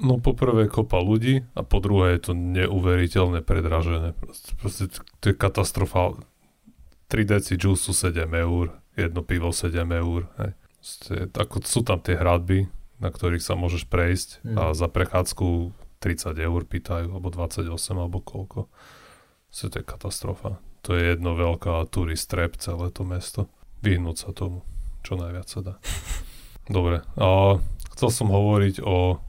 No 0.00 0.16
po 0.16 0.32
prvé 0.32 0.70
kopa 0.70 1.02
ľudí 1.04 1.44
a 1.52 1.60
po 1.66 1.82
druhé 1.84 2.16
je 2.16 2.30
to 2.30 2.32
neuveriteľne 2.32 3.44
predražené. 3.44 4.16
Proste, 4.16 4.50
proste 4.56 4.84
to 5.20 5.24
je 5.30 5.34
katastrofa. 5.36 6.16
3 7.12 7.24
deci 7.24 7.58
juice 7.58 7.88
sú 7.88 7.92
7 7.92 8.24
eur, 8.30 8.78
jedno 8.94 9.20
pivo 9.26 9.52
7 9.52 9.74
eur. 9.90 10.30
Hej. 10.38 10.50
Proste, 10.78 11.14
ako 11.34 11.56
sú 11.66 11.80
tam 11.82 11.98
tie 11.98 12.14
hradby, 12.14 12.70
na 13.02 13.10
ktorých 13.10 13.42
sa 13.42 13.58
môžeš 13.58 13.90
prejsť 13.90 14.28
Mm. 14.46 14.54
a 14.54 14.62
za 14.72 14.86
prechádzku 14.86 15.74
30 15.98 16.38
eur 16.38 16.60
pýtajú, 16.64 17.10
alebo 17.10 17.28
28, 17.30 17.68
alebo 17.98 18.18
koľko. 18.22 18.70
Proste 19.48 19.66
to 19.70 19.76
je 19.80 19.84
katastrofa. 19.84 20.62
To 20.86 20.94
je 20.94 21.14
jedno 21.14 21.34
veľká 21.34 21.82
turist 21.90 22.30
trap 22.30 22.54
celé 22.60 22.90
to 22.94 23.02
mesto. 23.02 23.50
Vyhnúť 23.82 24.16
sa 24.16 24.30
tomu, 24.30 24.62
čo 25.02 25.18
najviac 25.18 25.46
sa 25.50 25.60
dá. 25.60 25.74
Dobre, 26.70 27.02
a 27.16 27.58
chcel 27.96 28.10
som 28.12 28.28
hovoriť 28.30 28.84
o 28.84 29.22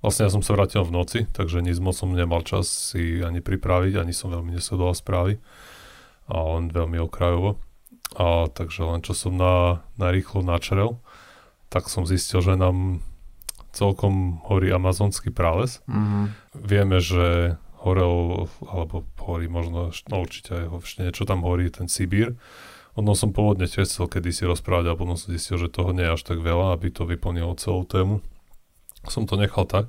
Vlastne 0.00 0.24
ja 0.24 0.32
som 0.32 0.40
sa 0.40 0.56
vrátil 0.56 0.80
v 0.80 0.96
noci, 0.96 1.28
takže 1.28 1.60
nič 1.60 1.76
moc 1.76 1.92
som 1.92 2.08
nemal 2.08 2.40
čas 2.40 2.72
si 2.72 3.20
ani 3.20 3.44
pripraviť, 3.44 4.00
ani 4.00 4.16
som 4.16 4.32
veľmi 4.32 4.56
nesledoval 4.56 4.96
správy. 4.96 5.36
A 6.24 6.56
len 6.56 6.72
veľmi 6.72 6.96
okrajovo. 7.04 7.60
A 8.16 8.48
takže 8.48 8.88
len 8.88 9.04
čo 9.04 9.12
som 9.12 9.36
na, 9.36 9.84
na 10.00 10.08
rýchlo 10.08 10.40
načrel, 10.40 10.96
tak 11.68 11.92
som 11.92 12.08
zistil, 12.08 12.40
že 12.40 12.56
nám 12.56 13.04
celkom 13.72 14.42
horí 14.46 14.70
amazonský 14.70 15.30
prales. 15.30 15.82
Mm-hmm. 15.86 16.24
Vieme, 16.58 16.98
že 16.98 17.56
horel, 17.80 18.46
alebo 18.60 19.08
horí 19.24 19.48
možno, 19.48 19.94
no 20.12 20.16
určite 20.20 20.52
aj 20.52 20.66
ho- 20.68 21.00
niečo 21.00 21.24
tam 21.24 21.40
horí, 21.40 21.72
ten 21.72 21.88
Sibír. 21.88 22.36
Ono 22.98 23.16
som 23.16 23.32
pôvodne 23.32 23.64
tiež 23.64 23.88
chcel 23.88 24.10
kedysi 24.10 24.44
rozprávať, 24.44 24.92
a 24.92 24.98
potom 24.98 25.16
som 25.16 25.32
zistil, 25.32 25.56
že 25.56 25.72
toho 25.72 25.96
nie 25.96 26.04
je 26.04 26.14
až 26.14 26.22
tak 26.26 26.42
veľa, 26.42 26.76
aby 26.76 26.92
to 26.92 27.08
vyplnilo 27.08 27.56
celú 27.56 27.88
tému. 27.88 28.20
Som 29.08 29.24
to 29.24 29.40
nechal 29.40 29.64
tak. 29.64 29.88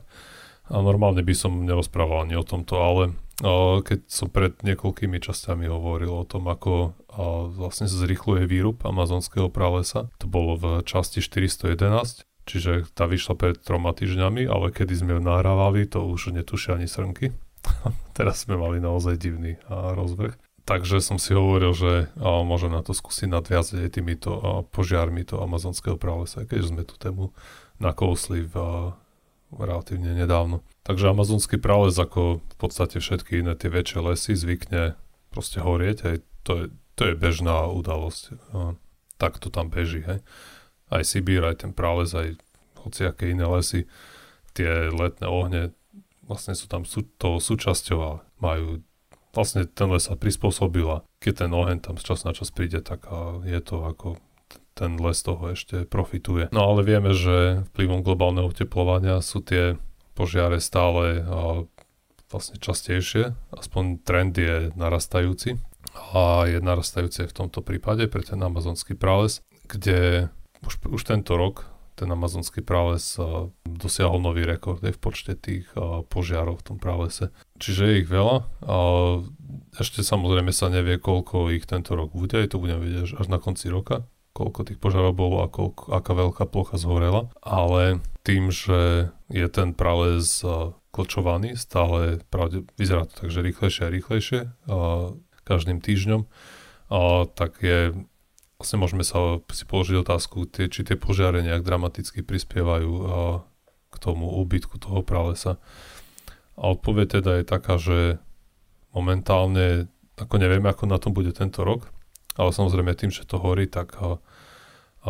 A 0.72 0.80
normálne 0.80 1.20
by 1.20 1.36
som 1.36 1.68
nerozprával 1.68 2.24
ani 2.24 2.40
o 2.40 2.48
tomto, 2.48 2.80
ale 2.80 3.04
a, 3.44 3.84
keď 3.84 4.08
som 4.08 4.32
pred 4.32 4.56
niekoľkými 4.64 5.20
časťami 5.20 5.68
hovoril 5.68 6.16
o 6.16 6.24
tom, 6.24 6.48
ako 6.48 6.96
a, 7.12 7.52
vlastne 7.52 7.92
sa 7.92 8.00
zrýchluje 8.00 8.48
výrub 8.48 8.80
amazonského 8.88 9.52
pralesa, 9.52 10.08
to 10.16 10.32
bolo 10.32 10.56
v 10.56 10.66
časti 10.88 11.20
411, 11.20 12.24
čiže 12.46 12.90
tá 12.94 13.06
vyšla 13.06 13.34
pred 13.38 13.56
troma 13.60 13.94
týždňami, 13.94 14.48
ale 14.48 14.74
kedy 14.74 14.94
sme 14.98 15.12
ju 15.18 15.22
nahrávali, 15.22 15.88
to 15.88 16.06
už 16.06 16.34
netušia 16.34 16.78
ani 16.80 16.88
srnky. 16.90 17.36
Teraz 18.18 18.46
sme 18.46 18.58
mali 18.58 18.82
naozaj 18.82 19.18
divný 19.22 19.58
rozbeh. 19.70 20.34
Takže 20.62 21.02
som 21.02 21.18
si 21.18 21.34
hovoril, 21.34 21.74
že 21.74 22.14
a, 22.22 22.46
môžem 22.46 22.70
na 22.70 22.86
to 22.86 22.94
skúsiť 22.94 23.28
nadviazať 23.28 23.78
aj 23.82 23.92
týmito 23.98 24.30
požiarmi 24.70 25.26
toho 25.26 25.42
amazonského 25.44 25.98
pralesa, 25.98 26.46
keďže 26.46 26.70
sme 26.70 26.84
tú 26.86 26.96
tému 27.02 27.34
nakousli 27.82 28.46
v, 28.46 28.54
relatívne 29.58 30.14
nedávno. 30.14 30.62
Takže 30.86 31.12
amazonský 31.12 31.58
prales 31.58 31.98
ako 31.98 32.40
v 32.40 32.56
podstate 32.62 33.02
všetky 33.02 33.42
iné 33.42 33.58
tie 33.58 33.74
väčšie 33.74 34.00
lesy 34.06 34.34
zvykne 34.38 34.96
proste 35.34 35.60
horieť, 35.60 35.98
aj 36.06 36.16
to 36.46 36.52
je, 36.56 36.66
to 36.94 37.02
je 37.10 37.14
bežná 37.18 37.68
udalosť. 37.70 38.38
Tak 39.18 39.42
to 39.42 39.50
tam 39.50 39.70
beží, 39.70 40.06
hej. 40.06 40.22
Aj 40.92 41.02
Sibír, 41.02 41.42
aj 41.48 41.64
ten 41.66 41.72
prales, 41.72 42.12
aj 42.12 42.36
hociaké 42.84 43.32
iné 43.32 43.48
lesy, 43.48 43.88
tie 44.52 44.92
letné 44.92 45.26
ohne 45.26 45.72
vlastne 46.28 46.56
sú 46.56 46.68
tam 46.68 46.84
sú, 46.84 47.04
toho 47.18 47.40
súčasťou 47.40 48.00
a 48.00 48.12
majú 48.40 48.84
vlastne 49.32 49.64
ten 49.68 49.88
les 49.92 50.08
sa 50.08 50.20
prispôsobila. 50.20 51.08
Keď 51.24 51.48
ten 51.48 51.52
oheň 51.52 51.78
tam 51.84 51.96
z 51.96 52.04
čas 52.04 52.28
na 52.28 52.36
čas 52.36 52.52
príde, 52.52 52.84
tak 52.84 53.08
a 53.08 53.40
je 53.44 53.60
to 53.64 53.84
ako 53.88 54.20
ten 54.76 54.96
les 55.00 55.20
toho 55.20 55.52
ešte 55.52 55.84
profituje. 55.88 56.52
No 56.56 56.72
ale 56.72 56.84
vieme, 56.88 57.12
že 57.12 57.68
vplyvom 57.76 58.04
globálneho 58.04 58.52
oteplovania 58.52 59.20
sú 59.20 59.44
tie 59.44 59.76
požiare 60.16 60.60
stále 60.64 61.24
a, 61.24 61.68
vlastne 62.32 62.56
častejšie, 62.56 63.36
aspoň 63.52 64.08
trend 64.08 64.40
je 64.40 64.72
narastajúci 64.80 65.60
a 66.16 66.48
je 66.48 66.64
narastajúci 66.64 67.28
aj 67.28 67.30
v 67.36 67.38
tomto 67.44 67.60
prípade 67.60 68.08
pre 68.08 68.24
ten 68.24 68.40
amazonský 68.40 68.96
prales, 68.96 69.44
kde 69.68 70.32
už, 70.66 70.74
už 70.92 71.02
tento 71.04 71.38
rok 71.38 71.72
ten 71.96 72.10
amazonský 72.10 72.66
prales 72.66 73.20
a, 73.22 73.52
dosiahol 73.62 74.18
nový 74.24 74.48
rekord 74.48 74.82
aj 74.82 74.98
v 74.98 75.02
počte 75.02 75.34
tých 75.38 75.70
a, 75.78 76.02
požiarov 76.02 76.64
v 76.64 76.66
tom 76.74 76.78
pralese. 76.82 77.30
Čiže 77.62 77.82
je 77.86 77.96
ich 78.02 78.10
veľa 78.10 78.38
a 78.66 78.78
ešte 79.78 80.02
samozrejme 80.02 80.50
sa 80.50 80.74
nevie, 80.74 80.98
koľko 80.98 81.54
ich 81.54 81.70
tento 81.70 81.94
rok 81.94 82.16
bude, 82.16 82.42
to 82.50 82.58
budeme 82.58 82.82
vedieť 82.82 83.22
až- 83.22 83.30
na 83.32 83.38
konci 83.38 83.70
roka, 83.70 84.10
koľko 84.34 84.66
tých 84.66 84.80
požiarov 84.82 85.14
bolo 85.14 85.46
a 85.46 85.52
koľko, 85.52 85.94
aká 85.94 86.12
veľká 86.18 86.44
plocha 86.50 86.82
zhorela, 86.82 87.30
ale 87.44 88.02
tým, 88.26 88.50
že 88.50 89.14
je 89.30 89.48
ten 89.52 89.78
prales 89.78 90.42
a, 90.42 90.74
klčovaný, 90.92 91.56
stále 91.56 92.20
pravde, 92.34 92.68
vyzerá 92.76 93.08
to 93.08 93.14
tak, 93.16 93.30
že 93.32 93.46
rýchlejšie 93.46 93.84
a 93.86 93.94
rýchlejšie 93.94 94.40
a, 94.42 94.48
každým 95.46 95.84
týždňom, 95.84 96.26
a, 96.26 97.30
tak 97.30 97.62
je 97.62 97.94
vlastne 98.62 98.78
môžeme 98.78 99.02
sa 99.02 99.42
si 99.50 99.66
položiť 99.66 100.06
otázku, 100.06 100.46
tie, 100.46 100.70
či 100.70 100.86
tie 100.86 100.94
požiare 100.94 101.42
nejak 101.42 101.66
dramaticky 101.66 102.22
prispievajú 102.22 102.94
k 103.90 103.96
tomu 103.98 104.30
úbytku 104.38 104.78
toho 104.78 105.02
pralesa. 105.02 105.58
A 106.62 106.70
odpoveď 106.70 107.20
teda 107.20 107.42
je 107.42 107.46
taká, 107.50 107.82
že 107.82 108.22
momentálne, 108.94 109.90
ako 110.22 110.38
nevieme, 110.38 110.70
ako 110.70 110.86
na 110.86 111.02
tom 111.02 111.18
bude 111.18 111.34
tento 111.34 111.66
rok, 111.66 111.90
ale 112.38 112.54
samozrejme 112.54 112.94
tým, 112.94 113.10
že 113.10 113.26
to 113.26 113.42
horí, 113.42 113.66
tak 113.66 113.98
a, 113.98 114.22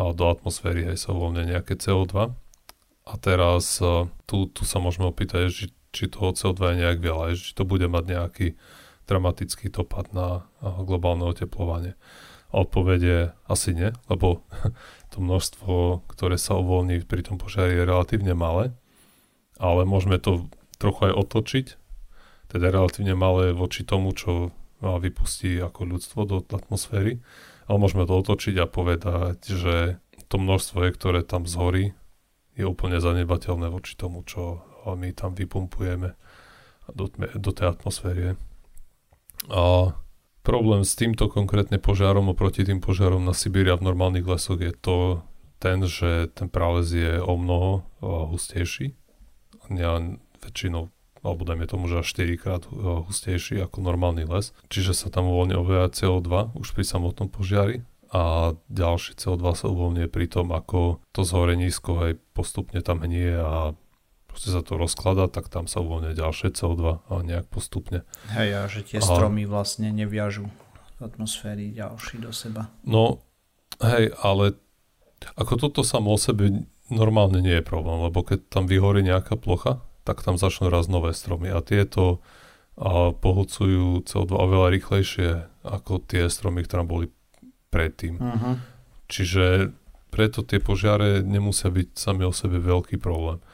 do 0.16 0.24
atmosféry 0.32 0.88
hej, 0.88 0.96
sa 0.96 1.12
uvoľne 1.12 1.44
nejaké 1.44 1.76
CO2. 1.76 2.32
A 3.04 3.12
teraz 3.20 3.84
a, 3.84 4.08
tu, 4.24 4.48
tu 4.48 4.64
sa 4.64 4.80
môžeme 4.80 5.12
opýtať, 5.12 5.52
či, 5.52 5.66
či 5.92 6.08
toho 6.08 6.32
CO2 6.32 6.72
je 6.72 6.80
nejak 6.88 6.98
veľa, 7.04 7.36
či 7.36 7.52
to 7.52 7.68
bude 7.68 7.84
mať 7.84 8.04
nejaký 8.08 8.46
dramatický 9.04 9.68
dopad 9.68 10.08
na 10.16 10.48
a, 10.64 10.80
globálne 10.88 11.28
oteplovanie. 11.28 12.00
A 12.52 12.54
odpoveď 12.60 13.00
je 13.00 13.20
asi 13.48 13.72
nie, 13.72 13.90
lebo 14.12 14.44
to 15.12 15.18
množstvo, 15.24 16.04
ktoré 16.08 16.36
sa 16.36 16.60
uvoľní 16.60 17.04
pri 17.08 17.24
tom 17.24 17.40
požiari 17.40 17.76
je 17.80 17.88
relatívne 17.88 18.36
malé, 18.36 18.76
ale 19.56 19.88
môžeme 19.88 20.20
to 20.20 20.48
trochu 20.76 21.12
aj 21.12 21.14
otočiť, 21.16 21.66
teda 22.52 22.68
relatívne 22.68 23.16
malé 23.16 23.56
voči 23.56 23.82
tomu, 23.82 24.12
čo 24.12 24.52
vypustí 24.82 25.62
ako 25.62 25.80
ľudstvo 25.96 26.20
do 26.26 26.36
atmosféry, 26.42 27.22
ale 27.70 27.76
môžeme 27.78 28.02
to 28.04 28.18
otočiť 28.18 28.58
a 28.58 28.66
povedať, 28.66 29.38
že 29.46 30.02
to 30.26 30.36
množstvo, 30.42 30.82
ktoré 30.92 31.22
tam 31.22 31.46
zhorí, 31.46 31.94
je 32.58 32.64
úplne 32.68 33.00
zanedbateľné 33.00 33.72
voči 33.72 33.96
tomu, 33.96 34.26
čo 34.26 34.60
my 34.84 35.14
tam 35.14 35.32
vypumpujeme 35.32 36.12
do, 36.92 37.08
do 37.16 37.50
tej 37.54 37.66
atmosféry. 37.78 38.34
A 39.48 39.94
Problém 40.42 40.82
s 40.82 40.98
týmto 40.98 41.30
konkrétne 41.30 41.78
požiarom 41.78 42.34
oproti 42.34 42.66
tým 42.66 42.82
požiarom 42.82 43.22
na 43.22 43.30
Sibíri 43.30 43.70
a 43.70 43.78
v 43.78 43.86
normálnych 43.86 44.26
lesoch 44.26 44.58
je 44.58 44.74
to 44.74 45.22
ten, 45.62 45.86
že 45.86 46.34
ten 46.34 46.50
prales 46.50 46.90
je 46.90 47.22
o 47.22 47.38
mnoho 47.38 47.86
hustejší. 48.02 48.98
Ja 49.70 50.02
väčšinou 50.42 50.90
alebo 51.22 51.46
dajme 51.46 51.70
tomu, 51.70 51.86
že 51.86 52.02
až 52.02 52.18
4 52.18 52.34
krát 52.42 52.66
hustejší 52.66 53.62
ako 53.62 53.78
normálny 53.86 54.26
les. 54.26 54.50
Čiže 54.66 54.90
sa 54.90 55.06
tam 55.06 55.30
uvoľne 55.30 55.54
oveľa 55.54 55.94
CO2 55.94 56.58
už 56.58 56.74
pri 56.74 56.82
samotnom 56.82 57.30
požiari 57.30 57.86
a 58.10 58.52
ďalší 58.66 59.14
CO2 59.14 59.44
sa 59.54 59.70
uvoľňuje 59.70 60.10
pri 60.10 60.26
tom, 60.26 60.50
ako 60.50 60.98
to 61.14 61.22
zhorenisko 61.22 62.10
aj 62.10 62.12
postupne 62.34 62.82
tam 62.82 63.06
hnie 63.06 63.38
a 63.38 63.78
proste 64.32 64.48
sa 64.48 64.64
to 64.64 64.80
rozkladá, 64.80 65.28
tak 65.28 65.52
tam 65.52 65.68
sa 65.68 65.84
uvoľňuje 65.84 66.16
ďalšie 66.16 66.48
CO2 66.56 67.04
a 67.04 67.12
nejak 67.20 67.46
postupne. 67.52 68.08
Hej, 68.32 68.48
a 68.56 68.60
že 68.66 68.80
tie 68.80 69.04
stromy 69.04 69.44
vlastne 69.44 69.92
neviažú 69.92 70.48
atmosféry 70.96 71.76
ďalší 71.76 72.24
do 72.24 72.32
seba. 72.32 72.72
No, 72.88 73.20
hej, 73.84 74.16
ale 74.24 74.56
ako 75.36 75.68
toto 75.68 75.80
samo 75.84 76.16
o 76.16 76.18
sebe 76.18 76.64
normálne 76.88 77.44
nie 77.44 77.60
je 77.60 77.64
problém, 77.64 78.00
lebo 78.08 78.24
keď 78.24 78.48
tam 78.48 78.64
vyhorí 78.64 79.04
nejaká 79.04 79.36
plocha, 79.36 79.84
tak 80.02 80.24
tam 80.24 80.40
začnú 80.40 80.72
raz 80.72 80.88
nové 80.88 81.12
stromy 81.12 81.52
a 81.52 81.60
tieto 81.62 82.24
a 82.72 83.12
pohľcujú 83.12 84.08
CO2 84.08 84.32
oveľa 84.32 84.68
rýchlejšie 84.72 85.28
ako 85.60 86.00
tie 86.08 86.26
stromy, 86.32 86.64
ktoré 86.64 86.82
boli 86.88 87.06
predtým. 87.68 88.16
Uh-huh. 88.16 88.56
Čiže 89.12 89.76
preto 90.08 90.40
tie 90.40 90.56
požiare 90.56 91.20
nemusia 91.20 91.68
byť 91.68 91.88
sami 91.96 92.24
o 92.24 92.32
sebe 92.32 92.56
veľký 92.60 92.96
problém. 92.96 93.44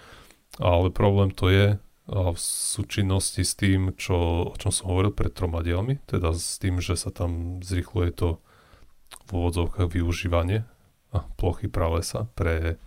Ale 0.59 0.91
problém 0.91 1.31
to 1.31 1.49
je 1.49 1.67
v 2.09 2.41
súčinnosti 2.41 3.45
s 3.45 3.53
tým, 3.53 3.93
čo, 3.95 4.49
o 4.49 4.57
čom 4.57 4.73
som 4.73 4.89
hovoril 4.89 5.13
pred 5.13 5.29
troma 5.29 5.61
dielmi, 5.61 6.01
teda 6.09 6.33
s 6.33 6.57
tým, 6.57 6.81
že 6.81 6.97
sa 6.97 7.13
tam 7.13 7.61
zrychluje 7.61 8.17
to 8.17 8.29
v 9.29 9.31
úvodzovkách 9.37 9.93
využívanie 9.93 10.65
plochy 11.37 11.69
pralesa 11.69 12.29
pre 12.33 12.81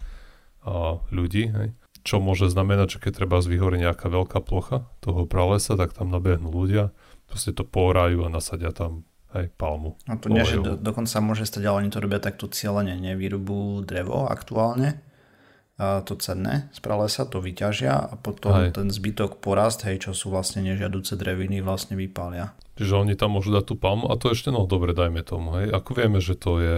a, 0.66 0.98
ľudí. 1.14 1.54
Hej. 1.54 1.70
Čo 2.02 2.18
môže 2.18 2.50
znamenať, 2.50 2.98
že 2.98 3.02
keď 3.06 3.12
treba 3.22 3.46
zvyhorí 3.46 3.78
nejaká 3.78 4.10
veľká 4.10 4.42
plocha 4.42 4.90
toho 5.06 5.30
pralesa, 5.30 5.78
tak 5.78 5.94
tam 5.94 6.10
nabehnú 6.10 6.50
ľudia, 6.50 6.90
proste 7.30 7.54
to 7.54 7.62
pohrajú 7.62 8.26
a 8.26 8.34
nasadia 8.34 8.74
tam 8.74 9.06
aj 9.38 9.54
palmu. 9.54 10.02
A 10.10 10.18
to 10.18 10.34
nie, 10.34 10.42
že 10.44 10.60
do, 10.60 10.74
dokonca 10.76 11.22
môže 11.22 11.46
stať, 11.46 11.70
ale 11.70 11.86
oni 11.86 11.94
to 11.94 12.02
robia 12.02 12.18
takto 12.18 12.50
cieľene, 12.50 12.98
nevyrubú 12.98 13.86
drevo 13.86 14.26
aktuálne, 14.28 14.98
to 16.06 16.14
cenné 16.22 16.70
z 16.76 16.80
pralesa, 16.84 17.26
to 17.26 17.42
vyťažia 17.42 17.94
a 17.94 18.14
potom 18.20 18.70
hej. 18.70 18.78
ten 18.78 18.94
zbytok 18.94 19.42
porast, 19.42 19.82
hej, 19.88 19.98
čo 19.98 20.12
sú 20.14 20.30
vlastne 20.30 20.62
nežiaduce 20.62 21.18
dreviny, 21.18 21.66
vlastne 21.66 21.98
vypália. 21.98 22.54
Čiže 22.78 22.94
oni 23.02 23.14
tam 23.18 23.36
môžu 23.38 23.50
dať 23.54 23.74
tú 23.74 23.76
palmu 23.78 24.10
a 24.10 24.18
to 24.18 24.32
ešte 24.32 24.54
no 24.54 24.70
dobre, 24.70 24.94
dajme 24.94 25.26
tomu, 25.26 25.58
hej. 25.62 25.74
Ako 25.74 25.98
vieme, 25.98 26.22
že 26.22 26.38
to 26.38 26.62
je 26.62 26.78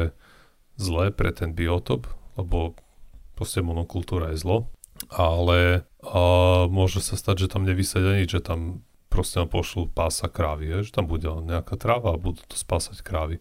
zlé 0.80 1.12
pre 1.12 1.36
ten 1.36 1.52
biotop, 1.52 2.08
lebo 2.40 2.74
proste 3.36 3.60
monokultúra 3.60 4.32
je 4.32 4.42
zlo, 4.42 4.58
ale 5.12 5.86
a 6.04 6.68
môže 6.68 7.00
sa 7.00 7.16
stať, 7.16 7.48
že 7.48 7.52
tam 7.56 7.64
nevysedia 7.64 8.20
nič, 8.20 8.36
že 8.36 8.44
tam 8.44 8.84
proste 9.08 9.40
pošlú 9.46 9.88
pása 9.94 10.28
krávy, 10.28 10.68
je, 10.68 10.90
že 10.90 10.92
tam 10.92 11.08
bude 11.08 11.30
nejaká 11.30 11.80
tráva 11.80 12.18
a 12.18 12.20
budú 12.20 12.44
to 12.44 12.60
spásať 12.60 13.00
krávy. 13.06 13.40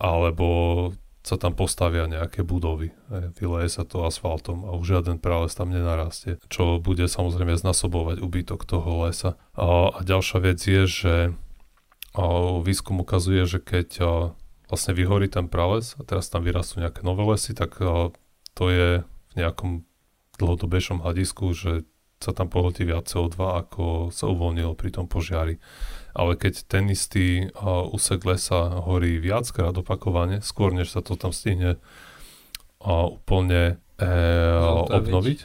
Alebo 0.00 0.90
sa 1.24 1.40
tam 1.40 1.56
postavia 1.56 2.04
nejaké 2.04 2.44
budovy. 2.44 2.92
Vyleje 3.40 3.80
sa 3.80 3.88
to 3.88 4.04
asfaltom 4.04 4.68
a 4.68 4.76
už 4.76 5.00
žiaden 5.00 5.16
prales 5.16 5.56
tam 5.56 5.72
nenarastie, 5.72 6.36
čo 6.52 6.76
bude 6.76 7.08
samozrejme 7.08 7.56
znasobovať 7.56 8.20
ubytok 8.20 8.68
toho 8.68 9.08
lesa. 9.08 9.40
A, 9.56 9.88
a 9.88 9.98
ďalšia 10.04 10.38
vec 10.44 10.60
je, 10.60 10.84
že 10.84 11.14
a, 12.12 12.24
výskum 12.60 13.00
ukazuje, 13.00 13.48
že 13.48 13.56
keď 13.56 13.88
a, 13.98 14.04
vlastne 14.68 14.92
vyhorí 14.92 15.32
ten 15.32 15.48
prales 15.48 15.96
a 15.96 16.04
teraz 16.04 16.28
tam 16.28 16.44
vyrastú 16.44 16.84
nejaké 16.84 17.00
nové 17.00 17.24
lesy, 17.24 17.56
tak 17.56 17.80
a, 17.80 18.12
to 18.52 18.64
je 18.68 18.88
v 19.00 19.34
nejakom 19.34 19.88
dlhodobejšom 20.36 21.00
hľadisku, 21.00 21.56
že 21.56 21.88
sa 22.20 22.36
tam 22.36 22.52
pohltí 22.52 22.84
viac 22.84 23.08
CO2, 23.08 23.36
ako 23.64 24.12
sa 24.12 24.28
uvoľnilo 24.28 24.76
pri 24.76 24.92
tom 24.92 25.08
požiari 25.08 25.56
ale 26.14 26.38
keď 26.38 26.54
ten 26.70 26.86
istý 26.88 27.50
uh, 27.50 27.84
úsek 27.90 28.22
lesa 28.22 28.80
horí 28.86 29.18
viackrát 29.18 29.74
opakovane, 29.74 30.38
skôr 30.40 30.70
než 30.70 30.94
sa 30.94 31.02
to 31.02 31.18
tam 31.18 31.34
stihne 31.34 31.76
uh, 32.80 33.06
úplne 33.10 33.82
uh, 33.98 34.86
obnoviť, 34.88 35.38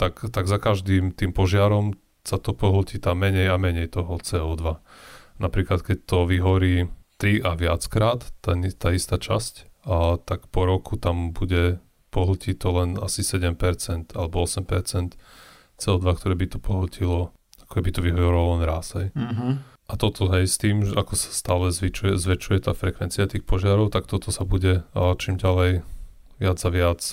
tak, 0.00 0.32
tak 0.32 0.48
za 0.48 0.56
každým 0.56 1.12
tým 1.12 1.36
požiarom 1.36 1.94
sa 2.24 2.40
to 2.40 2.56
pohltí 2.56 2.96
tam 2.96 3.20
menej 3.20 3.52
a 3.52 3.60
menej 3.60 3.92
toho 3.92 4.16
CO2. 4.16 4.80
Napríklad 5.38 5.84
keď 5.84 5.98
to 6.08 6.18
vyhorí 6.24 6.88
3 7.20 7.44
a 7.44 7.52
viackrát, 7.54 8.24
tá, 8.40 8.56
tá 8.56 8.88
istá 8.96 9.20
časť, 9.20 9.68
a 9.84 10.16
tak 10.16 10.48
po 10.48 10.64
roku 10.64 10.96
tam 10.96 11.36
bude 11.36 11.84
pohltiť 12.08 12.56
to 12.56 12.68
len 12.72 12.90
asi 12.96 13.20
7% 13.20 14.16
alebo 14.16 14.48
8% 14.48 14.64
CO2, 15.76 16.04
ktoré 16.16 16.34
by 16.38 16.46
to 16.48 16.58
pohltilo, 16.62 17.36
ako 17.60 17.74
by 17.84 17.90
to 17.92 18.00
vyhorilo 18.00 18.56
len 18.56 18.62
raz. 18.64 18.96
Mm-hmm. 18.96 19.73
A 19.84 20.00
toto 20.00 20.32
hej, 20.32 20.48
s 20.48 20.56
tým, 20.56 20.80
ako 20.80 21.12
sa 21.12 21.28
stále 21.28 21.68
zväčšuje, 21.68 22.16
zväčšuje 22.16 22.58
tá 22.64 22.72
frekvencia 22.72 23.28
tých 23.28 23.44
požiarov, 23.44 23.92
tak 23.92 24.08
toto 24.08 24.32
sa 24.32 24.48
bude 24.48 24.80
čím 25.20 25.36
ďalej 25.36 25.84
viac 26.40 26.58
a 26.64 26.70
viac 26.72 27.04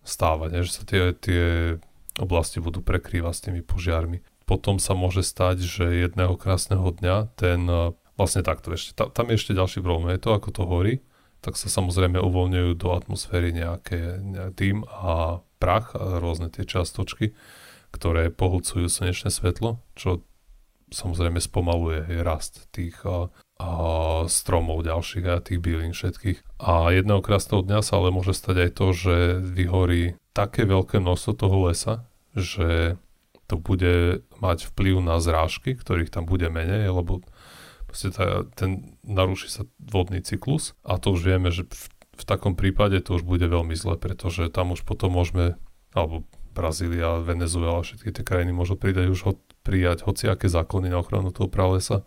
stávať, 0.00 0.64
že 0.64 0.72
sa 0.72 0.82
tie, 0.88 1.12
tie 1.12 1.44
oblasti 2.16 2.64
budú 2.64 2.80
prekrývať 2.80 3.34
s 3.36 3.44
tými 3.44 3.60
požiarmi. 3.60 4.24
Potom 4.48 4.80
sa 4.80 4.96
môže 4.96 5.20
stať, 5.20 5.62
že 5.62 5.84
jedného 6.08 6.34
krásneho 6.40 6.88
dňa 6.90 7.36
ten, 7.36 7.68
vlastne 8.16 8.40
takto 8.40 8.72
ešte, 8.72 8.96
tam 8.96 9.28
je 9.28 9.36
ešte 9.36 9.52
ďalší 9.52 9.84
problém, 9.84 10.16
je 10.16 10.24
to 10.24 10.32
ako 10.32 10.48
to 10.50 10.62
horí, 10.64 10.94
tak 11.44 11.60
sa 11.60 11.68
samozrejme 11.68 12.18
uvoľňujú 12.18 12.70
do 12.76 12.88
atmosféry 12.96 13.52
nejaké, 13.52 14.16
dým 14.56 14.88
a 14.88 15.44
prach 15.60 15.92
a 15.92 16.16
rôzne 16.18 16.48
tie 16.48 16.64
častočky, 16.64 17.36
ktoré 17.92 18.32
pohľcujú 18.32 18.88
slnečné 18.88 19.28
svetlo, 19.28 19.84
čo 19.92 20.24
samozrejme 20.90 21.38
spomaluje 21.38 22.22
rast 22.22 22.68
tých 22.74 22.98
a, 23.06 23.30
stromov 24.26 24.86
ďalších 24.86 25.26
a 25.26 25.42
tých 25.42 25.60
bylín 25.62 25.94
všetkých. 25.94 26.62
A 26.62 26.90
jedného 26.92 27.22
krásneho 27.22 27.64
dňa 27.64 27.80
sa 27.80 27.98
ale 27.98 28.14
môže 28.14 28.34
stať 28.34 28.68
aj 28.68 28.70
to, 28.76 28.86
že 28.92 29.16
vyhorí 29.40 30.18
také 30.36 30.66
veľké 30.66 31.02
množstvo 31.02 31.32
toho 31.34 31.56
lesa, 31.70 31.94
že 32.34 33.00
to 33.50 33.58
bude 33.58 34.22
mať 34.38 34.70
vplyv 34.70 35.02
na 35.02 35.18
zrážky, 35.18 35.74
ktorých 35.74 36.14
tam 36.14 36.22
bude 36.22 36.46
menej, 36.46 36.94
lebo 36.94 37.26
tá, 37.90 38.46
ten 38.54 38.94
naruší 39.02 39.50
sa 39.50 39.62
vodný 39.82 40.22
cyklus 40.22 40.78
a 40.86 41.02
to 41.02 41.18
už 41.18 41.26
vieme, 41.26 41.50
že 41.50 41.66
v, 41.66 41.90
v 41.90 42.24
takom 42.24 42.54
prípade 42.54 43.02
to 43.02 43.18
už 43.18 43.26
bude 43.26 43.42
veľmi 43.42 43.74
zle, 43.74 43.98
pretože 43.98 44.46
tam 44.54 44.70
už 44.78 44.86
potom 44.86 45.18
môžeme, 45.18 45.58
alebo 45.90 46.22
Brazília, 46.54 47.18
Venezuela, 47.22 47.82
všetky 47.82 48.14
tie 48.14 48.24
krajiny 48.26 48.54
môžu 48.54 48.78
pridať 48.78 49.10
už 49.10 49.20
prijať 49.62 50.04
hociaké 50.08 50.48
zákony 50.48 50.92
na 50.92 51.00
ochranu 51.00 51.30
toho 51.30 51.48
pralesa, 51.50 52.02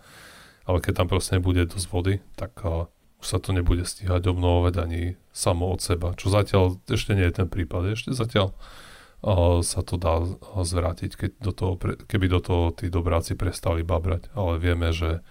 ale 0.64 0.80
keď 0.80 1.04
tam 1.04 1.08
proste 1.12 1.38
nebude 1.38 1.68
dosť 1.68 1.88
vody, 1.92 2.14
tak 2.40 2.56
uh, 2.64 2.88
už 3.22 3.26
sa 3.26 3.38
to 3.40 3.56
nebude 3.56 3.84
stíhať 3.84 4.28
obnovovať 4.32 4.74
ani 4.80 5.02
samo 5.32 5.72
od 5.72 5.80
seba, 5.80 6.16
čo 6.18 6.32
zatiaľ 6.32 6.80
ešte 6.88 7.14
nie 7.16 7.28
je 7.30 7.38
ten 7.44 7.48
prípad, 7.48 7.94
ešte 7.94 8.12
zatiaľ 8.16 8.52
uh, 8.52 9.60
sa 9.62 9.82
to 9.84 9.96
dá 10.00 10.24
zvrátiť, 10.64 11.12
keď 11.14 11.32
do 11.40 11.52
toho, 11.52 11.74
keby 12.08 12.26
do 12.32 12.40
toho 12.40 12.64
tí 12.74 12.88
dobráci 12.92 13.38
prestali 13.38 13.86
babrať, 13.86 14.34
ale 14.34 14.60
vieme, 14.60 14.92
že 14.92 15.24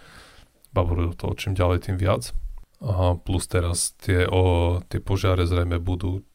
babrujú 0.72 1.12
toho 1.14 1.34
čím 1.36 1.52
ďalej, 1.52 1.90
tým 1.90 1.96
viac. 2.00 2.32
A 2.82 3.14
plus 3.14 3.46
teraz 3.46 3.94
tie, 4.02 4.26
o, 4.26 4.80
tie 4.90 4.98
požiare 4.98 5.46
zrejme 5.46 5.78
budú 5.78 6.26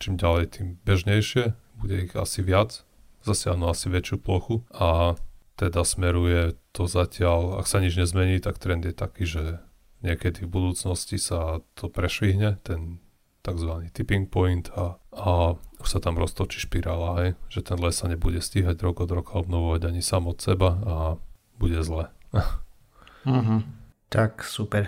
čím 0.00 0.16
ďalej 0.16 0.44
tým 0.56 0.66
bežnejšie, 0.86 1.52
bude 1.76 2.08
ich 2.08 2.14
asi 2.16 2.40
viac, 2.40 2.86
zasiahnu 3.24 3.66
asi 3.68 3.88
väčšiu 3.88 4.16
plochu 4.20 4.62
a 4.70 5.18
teda 5.54 5.86
smeruje 5.86 6.58
to 6.74 6.90
zatiaľ, 6.90 7.62
ak 7.62 7.66
sa 7.70 7.78
nič 7.78 7.94
nezmení, 7.94 8.42
tak 8.42 8.58
trend 8.58 8.82
je 8.82 8.94
taký, 8.94 9.24
že 9.24 9.62
niekedy 10.02 10.44
v 10.44 10.52
budúcnosti 10.52 11.16
sa 11.16 11.62
to 11.78 11.86
prešvihne, 11.86 12.58
ten 12.66 12.98
tzv. 13.44 13.70
tipping 13.94 14.26
point 14.26 14.68
a, 14.74 14.98
a 15.14 15.54
už 15.78 15.88
sa 15.88 16.00
tam 16.00 16.16
roztočí 16.16 16.64
špirála, 16.64 17.10
hej, 17.22 17.30
že 17.52 17.60
ten 17.60 17.76
les 17.78 17.94
sa 17.94 18.08
nebude 18.08 18.40
stíhať 18.40 18.80
rok 18.80 19.04
od 19.04 19.10
roka 19.12 19.36
obnovovať 19.36 19.92
ani 19.92 20.00
sám 20.00 20.32
od 20.32 20.40
seba 20.40 20.80
a 20.82 20.94
bude 21.60 21.80
zle. 21.84 22.10
uh-huh. 23.24 23.62
Tak, 24.14 24.46
super. 24.46 24.86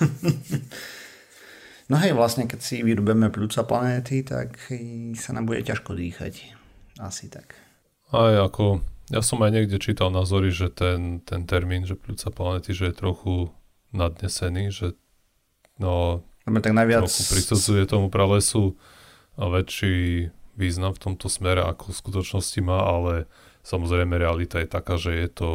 no 1.92 2.00
hej, 2.00 2.16
vlastne 2.16 2.48
keď 2.48 2.56
si 2.56 2.80
vyrobíme 2.80 3.28
pľúca 3.28 3.68
planéty, 3.68 4.24
tak 4.24 4.56
sa 5.12 5.36
nám 5.36 5.44
bude 5.44 5.60
ťažko 5.60 5.92
dýchať. 5.92 6.63
Asi 6.98 7.26
tak. 7.30 7.58
Aj 8.14 8.34
ako 8.38 8.84
ja 9.12 9.20
som 9.20 9.42
aj 9.44 9.52
niekde 9.52 9.76
čítal 9.76 10.08
názory, 10.08 10.48
že 10.48 10.72
ten, 10.72 11.20
ten 11.28 11.44
termín, 11.44 11.84
že 11.84 11.92
pľúca 11.92 12.32
planety, 12.32 12.72
že 12.72 12.88
je 12.88 12.94
trochu 12.96 13.34
nadnesený, 13.92 14.72
že 14.72 14.96
no, 15.76 16.24
tak 16.48 16.72
najviac... 16.72 17.04
trochu 17.04 17.22
prisudzuje 17.28 17.84
tomu 17.84 18.08
pralesu 18.08 18.80
a 19.36 19.52
väčší 19.52 20.28
význam 20.56 20.96
v 20.96 21.02
tomto 21.10 21.28
smere, 21.28 21.66
ako 21.66 21.92
v 21.92 22.00
skutočnosti 22.00 22.60
má, 22.64 22.80
ale 22.80 23.28
samozrejme 23.66 24.16
realita 24.16 24.62
je 24.62 24.68
taká, 24.70 24.96
že 24.96 25.12
je 25.12 25.28
to, 25.28 25.50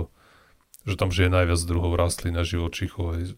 že 0.85 0.99
tam 0.99 1.09
žije 1.09 1.31
najviac 1.33 1.61
druhov 1.65 1.97
rastlín 1.97 2.37
a 2.37 2.45
živočíchov, 2.45 3.33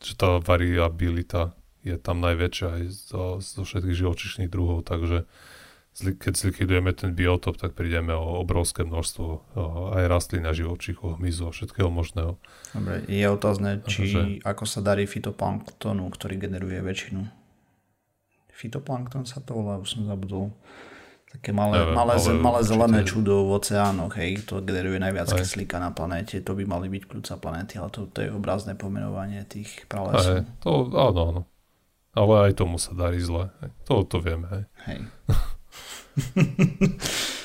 že 0.00 0.12
tá 0.16 0.40
variabilita 0.40 1.52
je 1.82 1.98
tam 1.98 2.22
najväčšia 2.22 2.68
aj 2.78 2.82
zo, 2.88 3.24
zo 3.42 3.62
všetkých 3.66 4.00
živočíšnych 4.06 4.48
druhov, 4.48 4.86
takže 4.86 5.26
keď 5.92 6.32
zlikvidujeme 6.32 6.96
ten 6.96 7.12
biotop, 7.12 7.60
tak 7.60 7.76
prídeme 7.76 8.16
o 8.16 8.40
obrovské 8.40 8.80
množstvo 8.80 9.26
aj 9.92 10.04
rastlín 10.08 10.48
a 10.48 10.56
živočíchov, 10.56 11.20
hmyzu 11.20 11.48
a 11.48 11.52
všetkého 11.52 11.92
možného. 11.92 12.40
Dobre, 12.72 13.04
je 13.12 13.26
otázne, 13.28 13.84
či 13.84 14.08
Takže... 14.08 14.20
ako 14.40 14.64
sa 14.64 14.80
darí 14.80 15.04
fitoplanktonu, 15.04 16.08
ktorý 16.08 16.40
generuje 16.40 16.80
väčšinu. 16.80 17.28
Fitoplankton 18.56 19.28
sa 19.28 19.44
to 19.44 19.52
volá, 19.60 19.76
už 19.76 20.00
som 20.00 20.08
zabudol. 20.08 20.56
Také 21.28 21.52
malé, 21.52 21.80
Neviem, 21.80 21.96
malé, 21.96 22.12
ale 22.20 22.32
malé 22.40 22.60
zelené 22.60 23.00
určite... 23.00 23.12
čudo 23.16 23.34
v 23.48 23.50
oceánoch, 23.56 24.12
hej, 24.20 24.44
to 24.44 24.60
generuje 24.60 25.00
najviac 25.00 25.32
aj. 25.32 25.40
kyslíka 25.40 25.80
na 25.80 25.88
planéte, 25.88 26.36
to 26.44 26.52
by 26.52 26.64
mali 26.68 26.92
byť 26.92 27.02
kľúca 27.08 27.34
planéty, 27.40 27.80
ale 27.80 27.88
to, 27.88 28.04
to 28.12 28.20
je 28.20 28.28
obrazné 28.28 28.76
pomenovanie 28.76 29.40
tých 29.48 29.88
pralesov. 29.88 30.44
to, 30.60 30.92
áno, 30.92 31.20
áno. 31.32 31.42
Ale 32.12 32.52
aj 32.52 32.60
tomu 32.60 32.76
sa 32.76 32.92
darí 32.92 33.16
zle. 33.16 33.48
To, 33.88 34.04
to 34.04 34.20
vieme, 34.20 34.44
hej. 34.52 34.64
hej. 34.84 35.00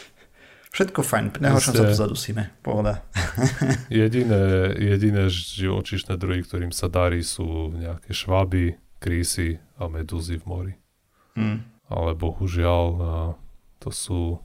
Všetko 0.77 1.01
fajn, 1.01 1.41
nehoršom 1.41 1.73
sa 1.73 1.89
to 1.89 1.97
zadusíme, 1.97 2.53
pohoda. 2.61 3.01
jediné, 3.89 4.77
jediné 4.77 5.25
živočišné 5.25 6.13
druhy, 6.21 6.45
ktorým 6.45 6.69
sa 6.69 6.85
darí, 6.85 7.25
sú 7.25 7.73
nejaké 7.73 8.13
šváby, 8.13 8.77
krísy 9.01 9.57
a 9.81 9.89
medúzy 9.89 10.37
v 10.37 10.45
mori. 10.45 10.73
Hmm. 11.33 11.65
Ale 11.89 12.13
bohužiaľ 12.13 12.85
to 13.81 13.89
sú, 13.89 14.37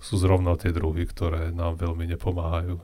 sú 0.00 0.14
zrovna 0.16 0.56
tie 0.56 0.72
druhy, 0.72 1.04
ktoré 1.04 1.52
nám 1.52 1.76
veľmi 1.76 2.08
nepomáhajú. 2.16 2.80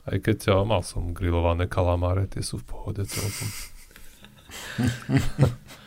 Aj 0.00 0.16
keď 0.16 0.36
ja 0.48 0.64
mal 0.64 0.80
som 0.80 1.12
grillované 1.12 1.68
kalamáre, 1.68 2.24
tie 2.24 2.40
sú 2.40 2.56
v 2.56 2.72
pohode 2.72 3.04
celkom. 3.04 3.48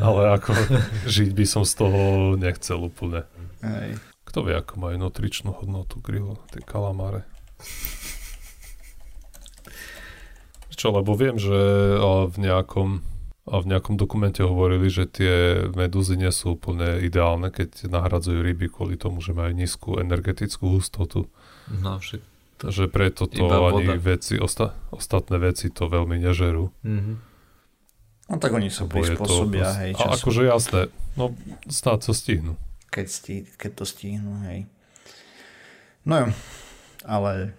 Ale 0.00 0.40
ako 0.40 0.56
žiť 1.04 1.30
by 1.36 1.44
som 1.44 1.62
z 1.68 1.72
toho 1.76 2.00
nechcel 2.40 2.80
úplne. 2.80 3.28
Hej. 3.60 4.00
Kto 4.24 4.46
vie, 4.46 4.54
ako 4.56 4.74
majú 4.78 4.96
nutričnú 4.96 5.52
hodnotu 5.52 5.98
grill, 6.00 6.38
tie 6.54 6.62
kalamáre. 6.64 7.28
Čo, 10.72 10.96
lebo 10.96 11.12
viem, 11.12 11.36
že 11.36 11.52
v 12.30 12.36
nejakom, 12.40 13.04
v 13.44 13.66
nejakom 13.68 14.00
dokumente 14.00 14.40
hovorili, 14.40 14.88
že 14.88 15.04
tie 15.04 15.66
medúzy 15.76 16.16
nie 16.16 16.32
sú 16.32 16.56
úplne 16.56 17.04
ideálne, 17.04 17.52
keď 17.52 17.90
nahradzujú 17.90 18.40
ryby 18.40 18.72
kvôli 18.72 18.96
tomu, 18.96 19.20
že 19.20 19.36
majú 19.36 19.52
nízku 19.52 20.00
energetickú 20.00 20.72
hustotu. 20.72 21.28
No 21.68 22.00
však 22.00 22.24
to 22.60 22.68
že 22.68 22.92
preto 22.92 23.24
to 23.24 23.48
ani 23.48 23.96
veci, 23.96 24.36
osta, 24.36 24.76
ostatné 24.92 25.40
veci 25.40 25.72
to 25.72 25.88
veľmi 25.88 26.20
nežerú. 26.20 26.68
Mm-hmm. 26.84 27.16
No 28.30 28.38
tak 28.38 28.54
oni 28.54 28.70
sa 28.70 28.86
prispôsobia, 28.86 29.74
hej. 29.82 29.98
Času. 29.98 30.06
A 30.06 30.14
akože 30.14 30.42
jasné, 30.46 30.80
no 31.18 31.34
snáď 31.66 31.98
sa 32.06 32.12
stihnú. 32.14 32.54
Keď, 32.94 33.06
stí, 33.10 33.42
keď 33.58 33.82
to 33.82 33.84
stihnú, 33.84 34.46
hej. 34.46 34.70
No 36.06 36.14
jo, 36.22 36.28
ale 37.02 37.58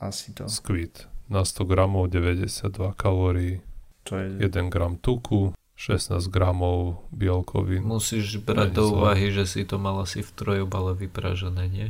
asi 0.00 0.32
to... 0.32 0.48
Squid. 0.48 1.04
Na 1.28 1.44
100 1.44 1.68
gramov 1.68 2.08
92 2.08 2.96
kalórií, 2.96 3.60
to 4.08 4.16
je... 4.16 4.40
1 4.40 4.72
gram 4.72 4.96
tuku, 4.96 5.52
16 5.76 6.32
gramov 6.32 7.04
bielkovín. 7.12 7.84
Musíš 7.84 8.40
brať 8.40 8.72
do 8.72 8.96
úvahy, 8.96 9.28
že 9.28 9.44
si 9.44 9.68
to 9.68 9.76
mal 9.76 10.00
asi 10.00 10.24
v 10.24 10.32
trojobale 10.32 10.96
vypražené, 10.96 11.68
nie? 11.68 11.88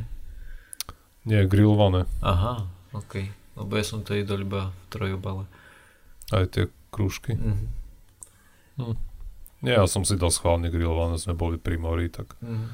Nie, 1.23 1.47
grillované. 1.47 2.11
Aha, 2.19 2.67
ok. 2.91 3.31
Lebo 3.55 3.71
ja 3.79 3.83
som 3.87 4.03
to 4.03 4.15
jedol 4.19 4.43
iba 4.43 4.71
v 4.71 4.83
trojobale. 4.91 5.43
Aj 6.31 6.43
tie 6.51 6.67
krúžky. 6.91 7.39
Mhm. 7.39 7.80
Hm. 8.79 8.95
Nie, 9.61 9.77
ja 9.77 9.85
som 9.85 10.01
si 10.01 10.17
dal 10.17 10.33
schválne 10.33 10.73
grillované, 10.73 11.21
sme 11.21 11.37
boli 11.37 11.61
pri 11.61 11.77
mori, 11.77 12.09
tak 12.09 12.33
mm. 12.41 12.67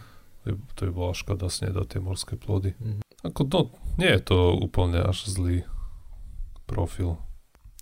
to 0.79 0.87
by 0.87 0.91
bola 0.95 1.11
škoda 1.11 1.51
snedať 1.51 1.85
tie 1.97 1.99
morské 1.99 2.39
plody. 2.39 2.79
Mm. 2.79 3.03
Ako, 3.27 3.43
no, 3.51 3.61
nie 3.99 4.07
je 4.07 4.21
to 4.23 4.55
úplne 4.55 5.03
až 5.03 5.27
zlý 5.27 5.67
profil. 6.63 7.19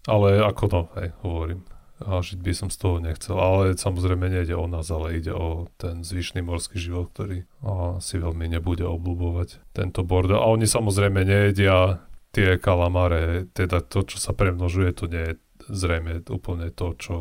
Ale 0.09 0.41
ako 0.41 0.63
no, 0.70 0.82
hej, 0.97 1.13
hovorím, 1.22 1.61
a 2.03 2.20
žiť 2.20 2.39
by 2.43 2.53
som 2.53 2.70
z 2.74 2.78
toho 2.82 2.97
nechcel. 2.99 3.38
Ale 3.38 3.78
samozrejme 3.78 4.28
nejde 4.28 4.57
o 4.57 4.68
nás, 4.68 4.89
ale 4.91 5.16
ide 5.22 5.32
o 5.32 5.72
ten 5.80 6.03
zvyšný 6.03 6.43
morský 6.43 6.76
život, 6.82 7.13
ktorý 7.13 7.47
a, 7.63 8.01
si 8.03 8.20
veľmi 8.20 8.51
nebude 8.51 8.84
obľúbovať 8.84 9.72
tento 9.72 10.03
bordel. 10.03 10.41
A 10.41 10.51
oni 10.51 10.68
samozrejme 10.68 11.24
nejedia 11.24 12.03
tie 12.36 12.59
kalamáre, 12.59 13.47
teda 13.55 13.80
to, 13.80 14.03
čo 14.03 14.20
sa 14.20 14.36
premnožuje, 14.36 14.91
to 14.91 15.07
nie 15.07 15.24
je 15.24 15.34
zrejme 15.72 16.28
úplne 16.28 16.68
to, 16.70 16.93
čo 16.99 17.16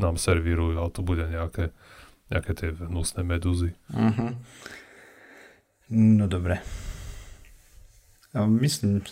nám 0.00 0.16
servírujú, 0.16 0.80
ale 0.80 0.90
to 0.90 1.04
bude 1.04 1.28
nejaké, 1.28 1.70
nejaké 2.32 2.52
tie 2.56 2.68
hnusné 2.72 3.20
medúzy. 3.22 3.76
Uh-huh. 3.92 4.32
No 5.92 6.24
dobre. 6.24 6.64
Ja 8.30 8.46
myslím, 8.46 9.02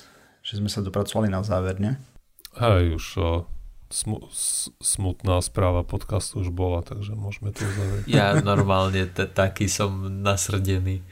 že 0.41 0.63
sme 0.63 0.71
sa 0.71 0.81
dopracovali 0.81 1.29
na 1.29 1.45
záver, 1.45 1.77
ne? 1.83 1.99
Hej, 2.57 2.97
už 2.97 3.07
o, 3.19 3.31
smu, 3.91 4.25
smutná 4.79 5.43
správa 5.45 5.83
podcastu 5.83 6.41
už 6.41 6.55
bola, 6.55 6.81
takže 6.81 7.19
môžeme 7.19 7.51
to 7.53 7.67
uzavrieť. 7.67 8.05
Ja 8.09 8.39
normálne 8.41 9.11
t- 9.11 9.29
taký 9.29 9.67
som 9.67 10.23
nasrdený. 10.23 11.03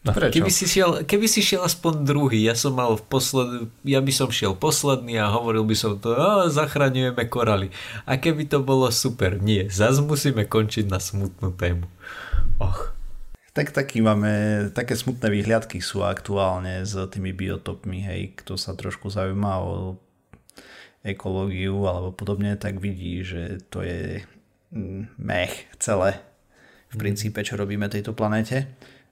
No, 0.00 0.16
prečo? 0.16 0.40
Keby 0.40 0.48
si, 0.48 0.64
šiel, 0.64 1.04
keby 1.04 1.26
si 1.28 1.44
šiel 1.44 1.60
aspoň 1.60 2.08
druhý, 2.08 2.48
ja 2.48 2.56
som 2.56 2.72
mal 2.72 2.96
v 2.96 3.04
posled, 3.04 3.68
ja 3.84 4.00
by 4.00 4.08
som 4.08 4.32
šiel 4.32 4.56
posledný 4.56 5.20
a 5.20 5.28
hovoril 5.28 5.60
by 5.68 5.76
som 5.76 6.00
to, 6.00 6.16
a 6.16 6.48
zachraňujeme 6.48 7.20
koraly. 7.28 7.68
A 8.08 8.16
keby 8.16 8.48
to 8.48 8.64
bolo 8.64 8.88
super, 8.88 9.36
nie, 9.36 9.68
zase 9.68 10.00
musíme 10.00 10.48
končiť 10.48 10.88
na 10.88 10.96
smutnú 10.96 11.52
tému. 11.52 11.84
Och. 12.64 12.96
Tak 13.52 13.76
taký 13.76 14.00
máme, 14.00 14.72
také 14.72 14.96
smutné 14.96 15.28
výhľadky 15.28 15.84
sú 15.84 16.00
aktuálne 16.00 16.80
s 16.80 16.96
tými 17.12 17.36
biotopmi, 17.36 18.00
hej, 18.00 18.32
kto 18.40 18.56
sa 18.56 18.72
trošku 18.72 19.12
zaujíma 19.12 19.52
o 19.60 20.00
ekológiu 21.04 21.84
alebo 21.84 22.16
podobne, 22.16 22.56
tak 22.56 22.80
vidí, 22.80 23.20
že 23.20 23.60
to 23.68 23.84
je 23.84 24.24
mm, 24.72 25.18
mech 25.20 25.68
celé 25.76 26.24
v 26.88 26.96
princípe, 26.96 27.44
čo 27.44 27.60
robíme 27.60 27.84
tejto 27.92 28.16
planéte 28.16 28.64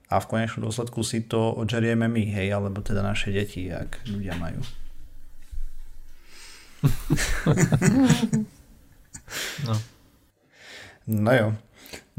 a 0.09 0.17
v 0.17 0.25
konečnom 0.25 0.65
dôsledku 0.65 1.05
si 1.05 1.21
to 1.21 1.53
odžerieme 1.53 2.09
my, 2.09 2.33
hej, 2.33 2.49
alebo 2.49 2.81
teda 2.81 3.05
naše 3.05 3.29
deti, 3.29 3.69
ak 3.69 4.09
ľudia 4.09 4.33
majú. 4.41 4.57
no. 9.69 9.77
No 11.09 11.33
jo. 11.33 11.57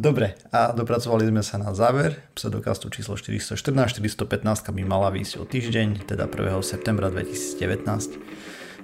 Dobre, 0.01 0.33
a 0.49 0.73
dopracovali 0.73 1.29
sme 1.29 1.45
sa 1.45 1.61
na 1.61 1.77
záver 1.77 2.25
pseudokastu 2.33 2.89
číslo 2.89 3.21
414. 3.21 4.01
415 4.01 4.73
by 4.73 4.83
mala 4.83 5.13
výjsť 5.13 5.35
o 5.37 5.45
týždeň, 5.45 6.09
teda 6.09 6.25
1. 6.25 6.57
septembra 6.65 7.13
2019. 7.13 8.17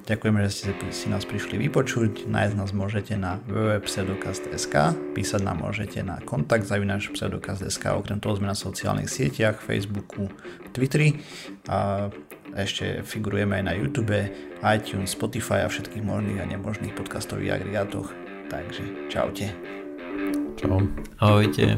Ďakujeme, 0.07 0.39
že 0.47 0.51
ste 0.55 0.71
si 0.95 1.11
nás 1.11 1.27
prišli 1.27 1.59
vypočuť. 1.67 2.31
Nájsť 2.31 2.55
nás 2.55 2.71
môžete 2.71 3.19
na 3.19 3.43
www.pseudokast.sk, 3.51 4.95
písať 5.19 5.41
nám 5.43 5.67
môžete 5.67 5.99
na 6.07 6.23
kontakt 6.23 6.63
zavinač 6.63 7.11
pseudokast.sk, 7.11 7.91
okrem 7.91 8.23
toho 8.23 8.39
sme 8.39 8.47
na 8.47 8.55
sociálnych 8.55 9.11
sieťach, 9.11 9.59
Facebooku, 9.59 10.31
Twitteri 10.71 11.19
a 11.67 12.07
ešte 12.55 13.03
figurujeme 13.03 13.59
aj 13.59 13.65
na 13.67 13.75
YouTube, 13.75 14.31
iTunes, 14.63 15.11
Spotify 15.11 15.67
a 15.67 15.69
všetkých 15.69 16.07
možných 16.07 16.39
a 16.39 16.47
nemožných 16.47 16.95
podcastových 16.95 17.59
agregátoch. 17.59 18.15
Takže 18.47 19.11
čaute. 19.11 19.51
Čau. 20.55 20.87
Ahojte. 21.19 21.75